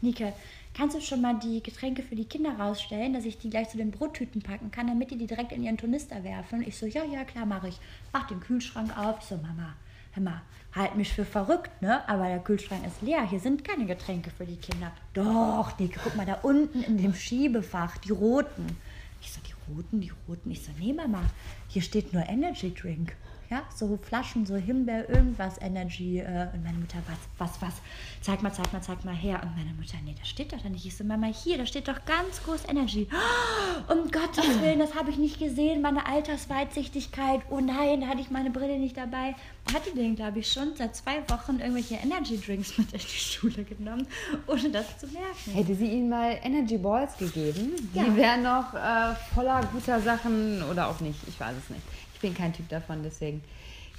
Nike, 0.00 0.32
kannst 0.74 0.96
du 0.96 1.00
schon 1.00 1.20
mal 1.20 1.38
die 1.38 1.62
Getränke 1.62 2.02
für 2.02 2.16
die 2.16 2.24
Kinder 2.24 2.58
rausstellen, 2.58 3.14
dass 3.14 3.24
ich 3.24 3.38
die 3.38 3.48
gleich 3.48 3.68
zu 3.68 3.76
den 3.76 3.92
Brottüten 3.92 4.42
packen 4.42 4.70
kann, 4.70 4.88
damit 4.88 5.12
die 5.12 5.16
die 5.16 5.28
direkt 5.28 5.52
in 5.52 5.62
ihren 5.62 5.78
Tornister 5.78 6.24
werfen? 6.24 6.62
Ich 6.66 6.76
so, 6.76 6.86
ja, 6.86 7.04
ja, 7.04 7.24
klar, 7.24 7.46
mache 7.46 7.68
ich. 7.68 7.78
Mach 8.12 8.26
den 8.26 8.40
Kühlschrank 8.40 8.96
auf. 8.98 9.18
Ich 9.20 9.26
so, 9.26 9.36
Mama, 9.36 9.74
hör 10.12 10.22
mal, 10.22 10.42
halt 10.74 10.96
mich 10.96 11.12
für 11.12 11.24
verrückt, 11.24 11.82
ne? 11.82 12.06
Aber 12.08 12.26
der 12.26 12.40
Kühlschrank 12.40 12.86
ist 12.86 13.00
leer. 13.02 13.26
Hier 13.28 13.40
sind 13.40 13.64
keine 13.64 13.86
Getränke 13.86 14.30
für 14.30 14.44
die 14.44 14.56
Kinder. 14.56 14.90
Doch, 15.12 15.78
Nike, 15.78 15.98
guck 16.02 16.16
mal 16.16 16.26
da 16.26 16.38
unten 16.42 16.82
in 16.82 16.98
dem 16.98 17.14
Schiebefach, 17.14 17.98
die 17.98 18.12
roten. 18.12 18.76
Ich 19.20 19.32
so, 19.32 19.40
die 19.46 19.72
roten, 19.72 20.00
die 20.00 20.12
roten. 20.28 20.50
Ich 20.50 20.64
so, 20.64 20.72
nee, 20.78 20.92
Mama, 20.92 21.22
hier 21.68 21.82
steht 21.82 22.12
nur 22.12 22.28
Energy 22.28 22.74
Drink 22.74 23.16
ja, 23.50 23.62
so 23.74 23.98
Flaschen, 24.02 24.46
so 24.46 24.56
Himbeer, 24.56 25.08
irgendwas, 25.08 25.60
Energy. 25.60 26.18
Äh, 26.18 26.48
und 26.52 26.64
meine 26.64 26.78
Mutter, 26.78 26.98
was, 27.06 27.18
was, 27.38 27.62
was, 27.62 27.74
zeig 28.20 28.42
mal, 28.42 28.52
zeig 28.52 28.72
mal, 28.72 28.80
zeig 28.80 29.04
mal 29.04 29.14
her. 29.14 29.40
Und 29.42 29.56
meine 29.56 29.72
Mutter, 29.74 29.96
nee, 30.04 30.14
das 30.18 30.28
steht 30.28 30.52
doch 30.52 30.60
da 30.62 30.68
nicht. 30.68 30.86
Ich 30.86 30.96
so, 30.96 31.04
Mama, 31.04 31.26
hier, 31.26 31.58
da 31.58 31.66
steht 31.66 31.88
doch 31.88 32.04
ganz 32.04 32.42
groß 32.44 32.68
Energy. 32.68 33.06
Oh, 33.12 33.92
um 33.92 34.10
Gottes 34.10 34.44
Willen, 34.62 34.78
das 34.78 34.94
habe 34.94 35.10
ich 35.10 35.18
nicht 35.18 35.38
gesehen, 35.38 35.82
meine 35.82 36.06
Altersweitsichtigkeit. 36.06 37.42
Oh 37.50 37.60
nein, 37.60 38.00
da 38.00 38.08
hatte 38.08 38.20
ich 38.20 38.30
meine 38.30 38.50
Brille 38.50 38.78
nicht 38.78 38.96
dabei. 38.96 39.34
Hatte 39.72 39.94
den, 39.94 40.14
glaube 40.14 40.40
ich, 40.40 40.52
schon 40.52 40.74
seit 40.76 40.94
zwei 40.94 41.22
Wochen 41.28 41.58
irgendwelche 41.58 41.94
Energy 41.94 42.38
Drinks 42.38 42.76
mit 42.76 42.92
in 42.92 42.98
die 42.98 43.06
Schule 43.06 43.64
genommen, 43.64 44.06
ohne 44.46 44.70
das 44.70 44.98
zu 44.98 45.06
merken. 45.06 45.52
Hätte 45.52 45.74
sie 45.74 45.86
ihnen 45.86 46.08
mal 46.08 46.38
Energy 46.42 46.76
Balls 46.76 47.16
gegeben, 47.16 47.72
ja. 47.94 48.04
die 48.04 48.16
wären 48.16 48.42
noch 48.42 48.74
äh, 48.74 49.14
voller 49.34 49.64
guter 49.72 50.00
Sachen 50.00 50.62
oder 50.70 50.88
auch 50.88 51.00
nicht, 51.00 51.18
ich 51.26 51.40
weiß 51.40 51.54
es 51.56 51.70
nicht 51.70 51.82
bin 52.24 52.34
kein 52.34 52.54
Typ 52.54 52.68
davon, 52.70 53.02
deswegen 53.02 53.42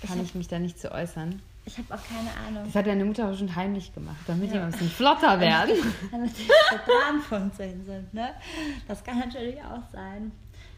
kann 0.02 0.18
ich, 0.18 0.30
ich 0.30 0.36
mich 0.36 0.48
da 0.48 0.58
nicht 0.58 0.80
zu 0.80 0.92
äußern. 0.92 1.42
Ich 1.66 1.78
habe 1.78 1.94
auch 1.94 2.04
keine 2.04 2.30
Ahnung. 2.48 2.64
Das 2.66 2.76
hat 2.76 2.88
deine 2.88 3.06
Mutter 3.06 3.30
auch 3.30 3.38
schon 3.38 3.56
heimlich 3.56 3.94
gemacht, 3.94 4.18
damit 4.26 4.48
ja. 4.48 4.54
die 4.54 4.60
ein 4.60 4.72
bisschen 4.72 4.90
flotter 4.90 5.40
werden. 5.40 5.76
damit 6.12 6.32
die 6.38 7.22
von 7.28 7.52
sind, 7.52 8.14
ne? 8.14 8.30
Das 8.88 9.04
kann 9.04 9.20
natürlich 9.20 9.58
auch 9.62 9.82
sein. 9.92 10.32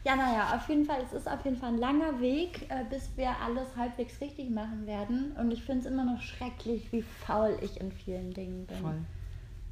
Ja, 0.04 0.16
naja, 0.16 0.56
auf 0.56 0.68
jeden 0.70 0.86
Fall, 0.86 1.02
es 1.06 1.14
ist 1.14 1.28
auf 1.28 1.44
jeden 1.46 1.58
Fall 1.58 1.74
ein 1.74 1.80
langer 1.80 2.20
Weg, 2.20 2.66
äh, 2.70 2.84
bis 2.90 3.10
wir 3.16 3.30
alles 3.44 3.68
halbwegs 3.78 4.20
richtig 4.22 4.50
machen 4.50 4.86
werden. 4.86 5.32
Und 5.38 5.52
ich 5.52 5.64
finde 5.64 5.82
es 5.82 5.86
immer 5.86 6.04
noch 6.04 6.22
schrecklich, 6.22 6.92
wie 6.92 7.02
faul 7.02 7.58
ich 7.62 7.80
in 7.80 7.92
vielen 7.92 8.34
Dingen 8.34 8.66
bin. 8.66 8.78
Voll. 8.78 9.02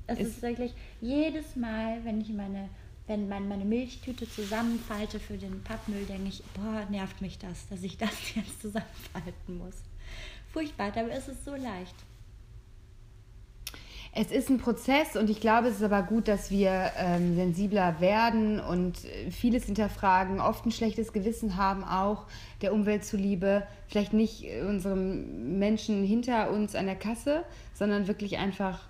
Es 0.08 0.20
ist, 0.20 0.28
ist 0.28 0.42
wirklich 0.42 0.74
jedes 1.02 1.56
Mal, 1.56 2.04
wenn 2.04 2.22
ich 2.22 2.30
meine 2.30 2.70
wenn 3.08 3.28
man 3.28 3.48
meine 3.48 3.66
Milchtüte 3.66 4.30
zusammenfalte 4.30 5.20
für 5.20 5.38
den 5.38 5.64
Pappmüll, 5.64 6.06
denke 6.06 6.30
ich, 6.30 6.44
boah, 6.56 6.86
nervt 6.90 7.22
mich 7.22 7.38
das, 7.38 7.68
dass 7.70 7.84
ich 7.84 7.98
das 8.00 8.36
jetzt 8.36 8.62
zusammenfalten 8.62 9.58
muss. 9.58 9.76
Furchtbar, 10.52 10.92
dabei 10.92 11.18
ist 11.18 11.28
es 11.28 11.44
so 11.44 11.56
leicht. 11.56 11.96
Es 14.18 14.32
ist 14.32 14.50
ein 14.50 14.60
Prozess 14.60 15.18
und 15.18 15.30
ich 15.30 15.42
glaube, 15.42 15.68
es 15.68 15.76
ist 15.76 15.84
aber 15.84 16.02
gut, 16.02 16.30
dass 16.30 16.50
wir 16.50 16.92
ähm, 16.98 17.36
sensibler 17.36 18.00
werden 18.00 18.62
und 18.62 19.04
äh, 19.04 19.30
vieles 19.30 19.66
hinterfragen, 19.66 20.40
oft 20.40 20.66
ein 20.66 20.72
schlechtes 20.72 21.12
Gewissen 21.12 21.58
haben, 21.58 21.84
auch 21.84 22.26
der 22.62 22.74
Umwelt 22.74 23.04
zuliebe. 23.04 23.68
Vielleicht 23.90 24.14
nicht 24.14 24.46
unserem 24.66 25.60
Menschen 25.60 26.06
hinter 26.06 26.50
uns 26.50 26.76
an 26.76 26.86
der 26.86 26.96
Kasse, 26.96 27.44
sondern 27.74 28.08
wirklich 28.08 28.38
einfach 28.38 28.88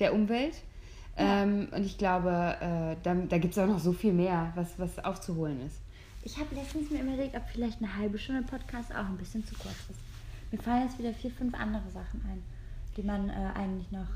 der 0.00 0.12
Umwelt. 0.12 0.54
Ähm, 1.16 1.68
und 1.72 1.84
ich 1.84 1.98
glaube, 1.98 2.30
äh, 2.60 2.96
da, 3.02 3.14
da 3.14 3.38
gibt 3.38 3.52
es 3.52 3.58
auch 3.58 3.66
noch 3.66 3.78
so 3.78 3.92
viel 3.92 4.12
mehr, 4.12 4.52
was, 4.54 4.78
was 4.78 4.98
aufzuholen 5.04 5.64
ist. 5.66 5.76
Ich 6.24 6.38
habe 6.38 6.54
letztens 6.54 6.90
mir 6.90 7.02
überlegt, 7.02 7.36
ob 7.36 7.42
vielleicht 7.50 7.82
eine 7.82 7.96
halbe 7.96 8.18
Stunde 8.18 8.42
Podcast 8.42 8.92
auch 8.92 9.06
ein 9.06 9.18
bisschen 9.18 9.44
zu 9.44 9.54
kurz 9.56 9.74
ist. 9.90 10.00
Mir 10.52 10.58
fallen 10.58 10.86
jetzt 10.86 10.98
wieder 10.98 11.12
vier, 11.12 11.30
fünf 11.30 11.54
andere 11.54 11.90
Sachen 11.90 12.22
ein, 12.30 12.42
die 12.96 13.02
man 13.02 13.28
äh, 13.28 13.32
eigentlich 13.54 13.90
noch 13.90 14.06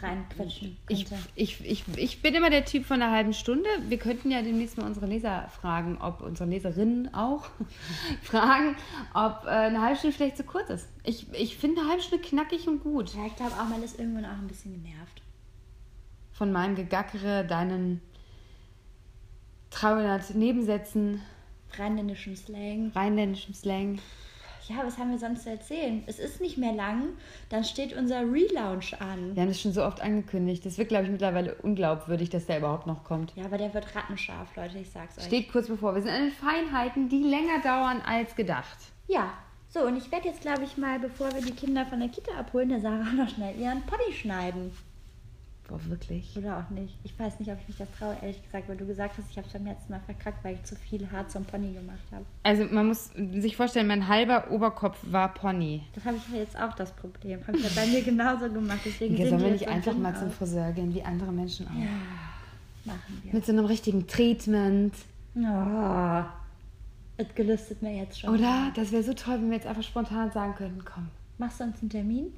reinquetschen 0.00 0.76
könnte. 0.86 1.16
Ich, 1.34 1.60
ich, 1.60 1.84
ich, 1.88 1.98
ich 1.98 2.22
bin 2.22 2.34
immer 2.34 2.50
der 2.50 2.64
Typ 2.64 2.84
von 2.84 3.00
einer 3.00 3.12
halben 3.12 3.32
Stunde. 3.32 3.68
Wir 3.88 3.98
könnten 3.98 4.30
ja 4.30 4.42
demnächst 4.42 4.76
mal 4.76 4.86
unsere 4.86 5.06
Leser 5.06 5.48
fragen, 5.48 5.98
ob 6.00 6.20
unsere 6.20 6.48
Leserinnen 6.48 7.14
auch 7.14 7.46
fragen, 8.22 8.76
ob 9.12 9.44
äh, 9.44 9.50
eine 9.50 9.82
halbe 9.82 9.98
Stunde 9.98 10.16
vielleicht 10.16 10.36
zu 10.36 10.44
kurz 10.44 10.70
ist. 10.70 10.88
Ich, 11.04 11.32
ich 11.32 11.56
finde 11.56 11.80
eine 11.80 11.90
halbe 11.90 12.02
Stunde 12.02 12.24
knackig 12.24 12.66
und 12.66 12.82
gut. 12.82 13.14
Ja, 13.14 13.26
ich 13.26 13.36
glaube 13.36 13.52
auch, 13.52 13.68
man 13.68 13.82
ist 13.82 13.98
irgendwann 13.98 14.24
auch 14.24 14.38
ein 14.38 14.48
bisschen 14.48 14.72
genervt 14.72 15.23
von 16.34 16.52
meinem 16.52 16.74
Gegackere, 16.74 17.46
deinen 17.46 18.02
300 19.70 20.34
Nebensätzen. 20.34 21.22
Rheinländischen 21.78 22.36
Slang. 22.36 22.92
Rheinländischen 22.94 23.54
Slang. 23.54 23.98
Ja, 24.68 24.76
was 24.82 24.96
haben 24.96 25.10
wir 25.10 25.18
sonst 25.18 25.42
zu 25.42 25.50
erzählen? 25.50 26.02
Es 26.06 26.18
ist 26.18 26.40
nicht 26.40 26.56
mehr 26.56 26.72
lang, 26.72 27.10
dann 27.50 27.64
steht 27.64 27.94
unser 27.94 28.20
Relaunch 28.20 28.98
an. 28.98 29.34
Wir 29.34 29.42
haben 29.42 29.50
das 29.50 29.60
schon 29.60 29.72
so 29.72 29.84
oft 29.84 30.00
angekündigt. 30.00 30.64
Das 30.64 30.78
wird, 30.78 30.88
glaube 30.88 31.04
ich, 31.04 31.10
mittlerweile 31.10 31.54
unglaubwürdig, 31.56 32.30
dass 32.30 32.46
der 32.46 32.58
überhaupt 32.58 32.86
noch 32.86 33.04
kommt. 33.04 33.32
Ja, 33.36 33.44
aber 33.44 33.58
der 33.58 33.74
wird 33.74 33.94
rattenscharf, 33.94 34.56
Leute, 34.56 34.78
ich 34.78 34.90
sag's 34.90 35.18
euch. 35.18 35.24
Steht 35.24 35.52
kurz 35.52 35.68
bevor. 35.68 35.94
Wir 35.94 36.02
sind 36.02 36.12
an 36.12 36.22
den 36.22 36.32
Feinheiten, 36.32 37.10
die 37.10 37.22
länger 37.22 37.60
dauern 37.62 38.00
als 38.06 38.34
gedacht. 38.34 38.78
Ja, 39.06 39.34
so, 39.68 39.80
und 39.80 39.96
ich 39.96 40.10
werde 40.10 40.28
jetzt, 40.28 40.40
glaube 40.40 40.64
ich, 40.64 40.78
mal, 40.78 40.98
bevor 40.98 41.34
wir 41.34 41.42
die 41.42 41.52
Kinder 41.52 41.84
von 41.84 42.00
der 42.00 42.08
Kita 42.08 42.32
abholen, 42.38 42.70
der 42.70 42.80
Sarah 42.80 43.12
noch 43.16 43.28
schnell 43.28 43.58
ihren 43.58 43.82
Pony 43.82 44.14
schneiden. 44.14 44.72
Boah, 45.68 45.80
wirklich? 45.86 46.36
Oder 46.36 46.58
auch 46.58 46.70
nicht. 46.70 46.94
Ich 47.04 47.18
weiß 47.18 47.40
nicht, 47.40 47.50
ob 47.50 47.58
ich 47.60 47.68
mich 47.68 47.78
das 47.78 47.88
traue, 47.98 48.14
ehrlich 48.20 48.42
gesagt, 48.42 48.68
weil 48.68 48.76
du 48.76 48.86
gesagt 48.86 49.16
hast, 49.16 49.30
ich 49.30 49.38
habe 49.38 49.46
es 49.46 49.52
beim 49.54 49.64
letzten 49.64 49.92
Mal 49.92 50.00
verkackt, 50.00 50.44
weil 50.44 50.56
ich 50.56 50.62
zu 50.64 50.76
viel 50.76 51.10
Haar 51.10 51.26
zum 51.28 51.44
Pony 51.46 51.72
gemacht 51.72 52.04
habe. 52.12 52.24
Also 52.42 52.64
man 52.64 52.86
muss 52.88 53.10
sich 53.14 53.56
vorstellen, 53.56 53.86
mein 53.86 54.06
halber 54.06 54.50
Oberkopf 54.50 54.98
war 55.10 55.32
Pony. 55.32 55.82
Das 55.94 56.04
habe 56.04 56.18
ich 56.18 56.28
ja 56.28 56.40
jetzt 56.40 56.60
auch 56.60 56.74
das 56.74 56.92
Problem. 56.92 57.40
Habe 57.46 57.56
ich 57.56 57.64
ja 57.64 57.70
bei 57.82 57.86
mir 57.86 58.02
genauso 58.02 58.50
gemacht. 58.50 58.80
Deswegen 58.84 59.16
ja, 59.16 59.28
sollen 59.30 59.42
wir 59.42 59.50
nicht 59.52 59.68
einfach 59.68 59.96
mal 59.96 60.12
aus. 60.12 60.20
zum 60.20 60.30
Friseur 60.30 60.70
gehen, 60.72 60.94
wie 60.94 61.02
andere 61.02 61.32
Menschen 61.32 61.66
auch? 61.66 61.78
Ja, 61.78 61.86
machen 62.84 63.22
wir. 63.22 63.32
Mit 63.32 63.46
so 63.46 63.52
einem 63.52 63.64
richtigen 63.64 64.06
Treatment. 64.06 64.94
Oh, 65.36 66.22
es 67.16 67.34
gelüstet 67.34 67.80
mir 67.80 67.96
jetzt 67.96 68.20
schon. 68.20 68.34
Oder? 68.34 68.70
Das 68.76 68.92
wäre 68.92 69.02
so 69.02 69.14
toll, 69.14 69.36
wenn 69.36 69.48
wir 69.48 69.56
jetzt 69.56 69.66
einfach 69.66 69.82
spontan 69.82 70.30
sagen 70.30 70.54
könnten, 70.56 70.84
komm. 70.84 71.08
Machst 71.38 71.60
du 71.60 71.64
uns 71.64 71.80
einen 71.80 71.90
Termin? 71.90 72.34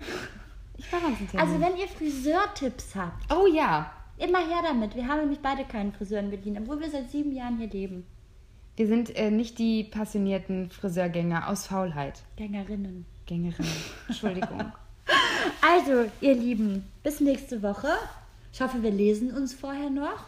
Ich 0.79 0.93
uns 0.93 1.05
einen 1.05 1.29
Termin. 1.29 1.41
Also 1.41 1.61
wenn 1.61 1.77
ihr 1.77 1.89
Friseurtipps 1.89 2.95
habt. 2.95 3.33
Oh 3.33 3.47
ja. 3.47 3.91
Immer 4.19 4.39
her 4.39 4.63
damit. 4.63 4.95
Wir 4.95 5.07
haben 5.07 5.21
nämlich 5.21 5.41
beide 5.41 5.65
keinen 5.65 5.93
Friseur 5.93 6.21
in 6.21 6.31
Berlin, 6.31 6.59
obwohl 6.61 6.81
wir 6.81 6.91
seit 6.91 7.11
sieben 7.11 7.33
Jahren 7.33 7.59
hier 7.59 7.69
leben. 7.69 8.07
Wir 8.77 8.87
sind 8.87 9.15
äh, 9.17 9.31
nicht 9.31 9.59
die 9.59 9.85
passionierten 9.85 10.71
Friseurgänger 10.71 11.49
aus 11.49 11.67
Faulheit. 11.67 12.21
Gängerinnen. 12.37 13.07
Gängerinnen. 13.27 13.73
Entschuldigung. 14.09 14.73
also, 15.63 16.11
ihr 16.21 16.35
Lieben, 16.35 16.85
bis 17.03 17.21
nächste 17.21 17.63
Woche. 17.63 17.89
Ich 18.53 18.61
hoffe, 18.61 18.83
wir 18.83 18.91
lesen 18.91 19.35
uns 19.35 19.55
vorher 19.55 19.91
noch. 19.91 20.25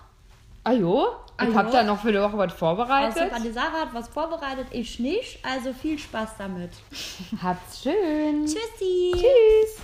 Ah 0.65 0.73
jo? 0.73 1.07
Ah 1.37 1.45
Ich 1.45 1.51
jo. 1.51 1.55
hab 1.55 1.71
da 1.71 1.83
noch 1.83 2.01
für 2.01 2.13
die 2.13 2.19
Woche 2.19 2.37
was 2.37 2.53
vorbereitet. 2.53 3.33
Also, 3.33 3.47
die 3.47 3.53
Sarah 3.53 3.83
hat 3.83 3.95
was 3.95 4.09
vorbereitet, 4.09 4.67
ich 4.71 4.99
nicht. 4.99 5.45
Also 5.45 5.73
viel 5.73 5.99
Spaß 5.99 6.37
damit. 6.37 6.73
Habt's 7.43 7.83
schön. 7.83 8.45
Tschüssi. 8.45 9.13
Tschüss. 9.13 9.83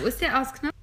Wo 0.00 0.06
ist 0.06 0.20
der 0.20 0.40
Ausknopf? 0.40 0.77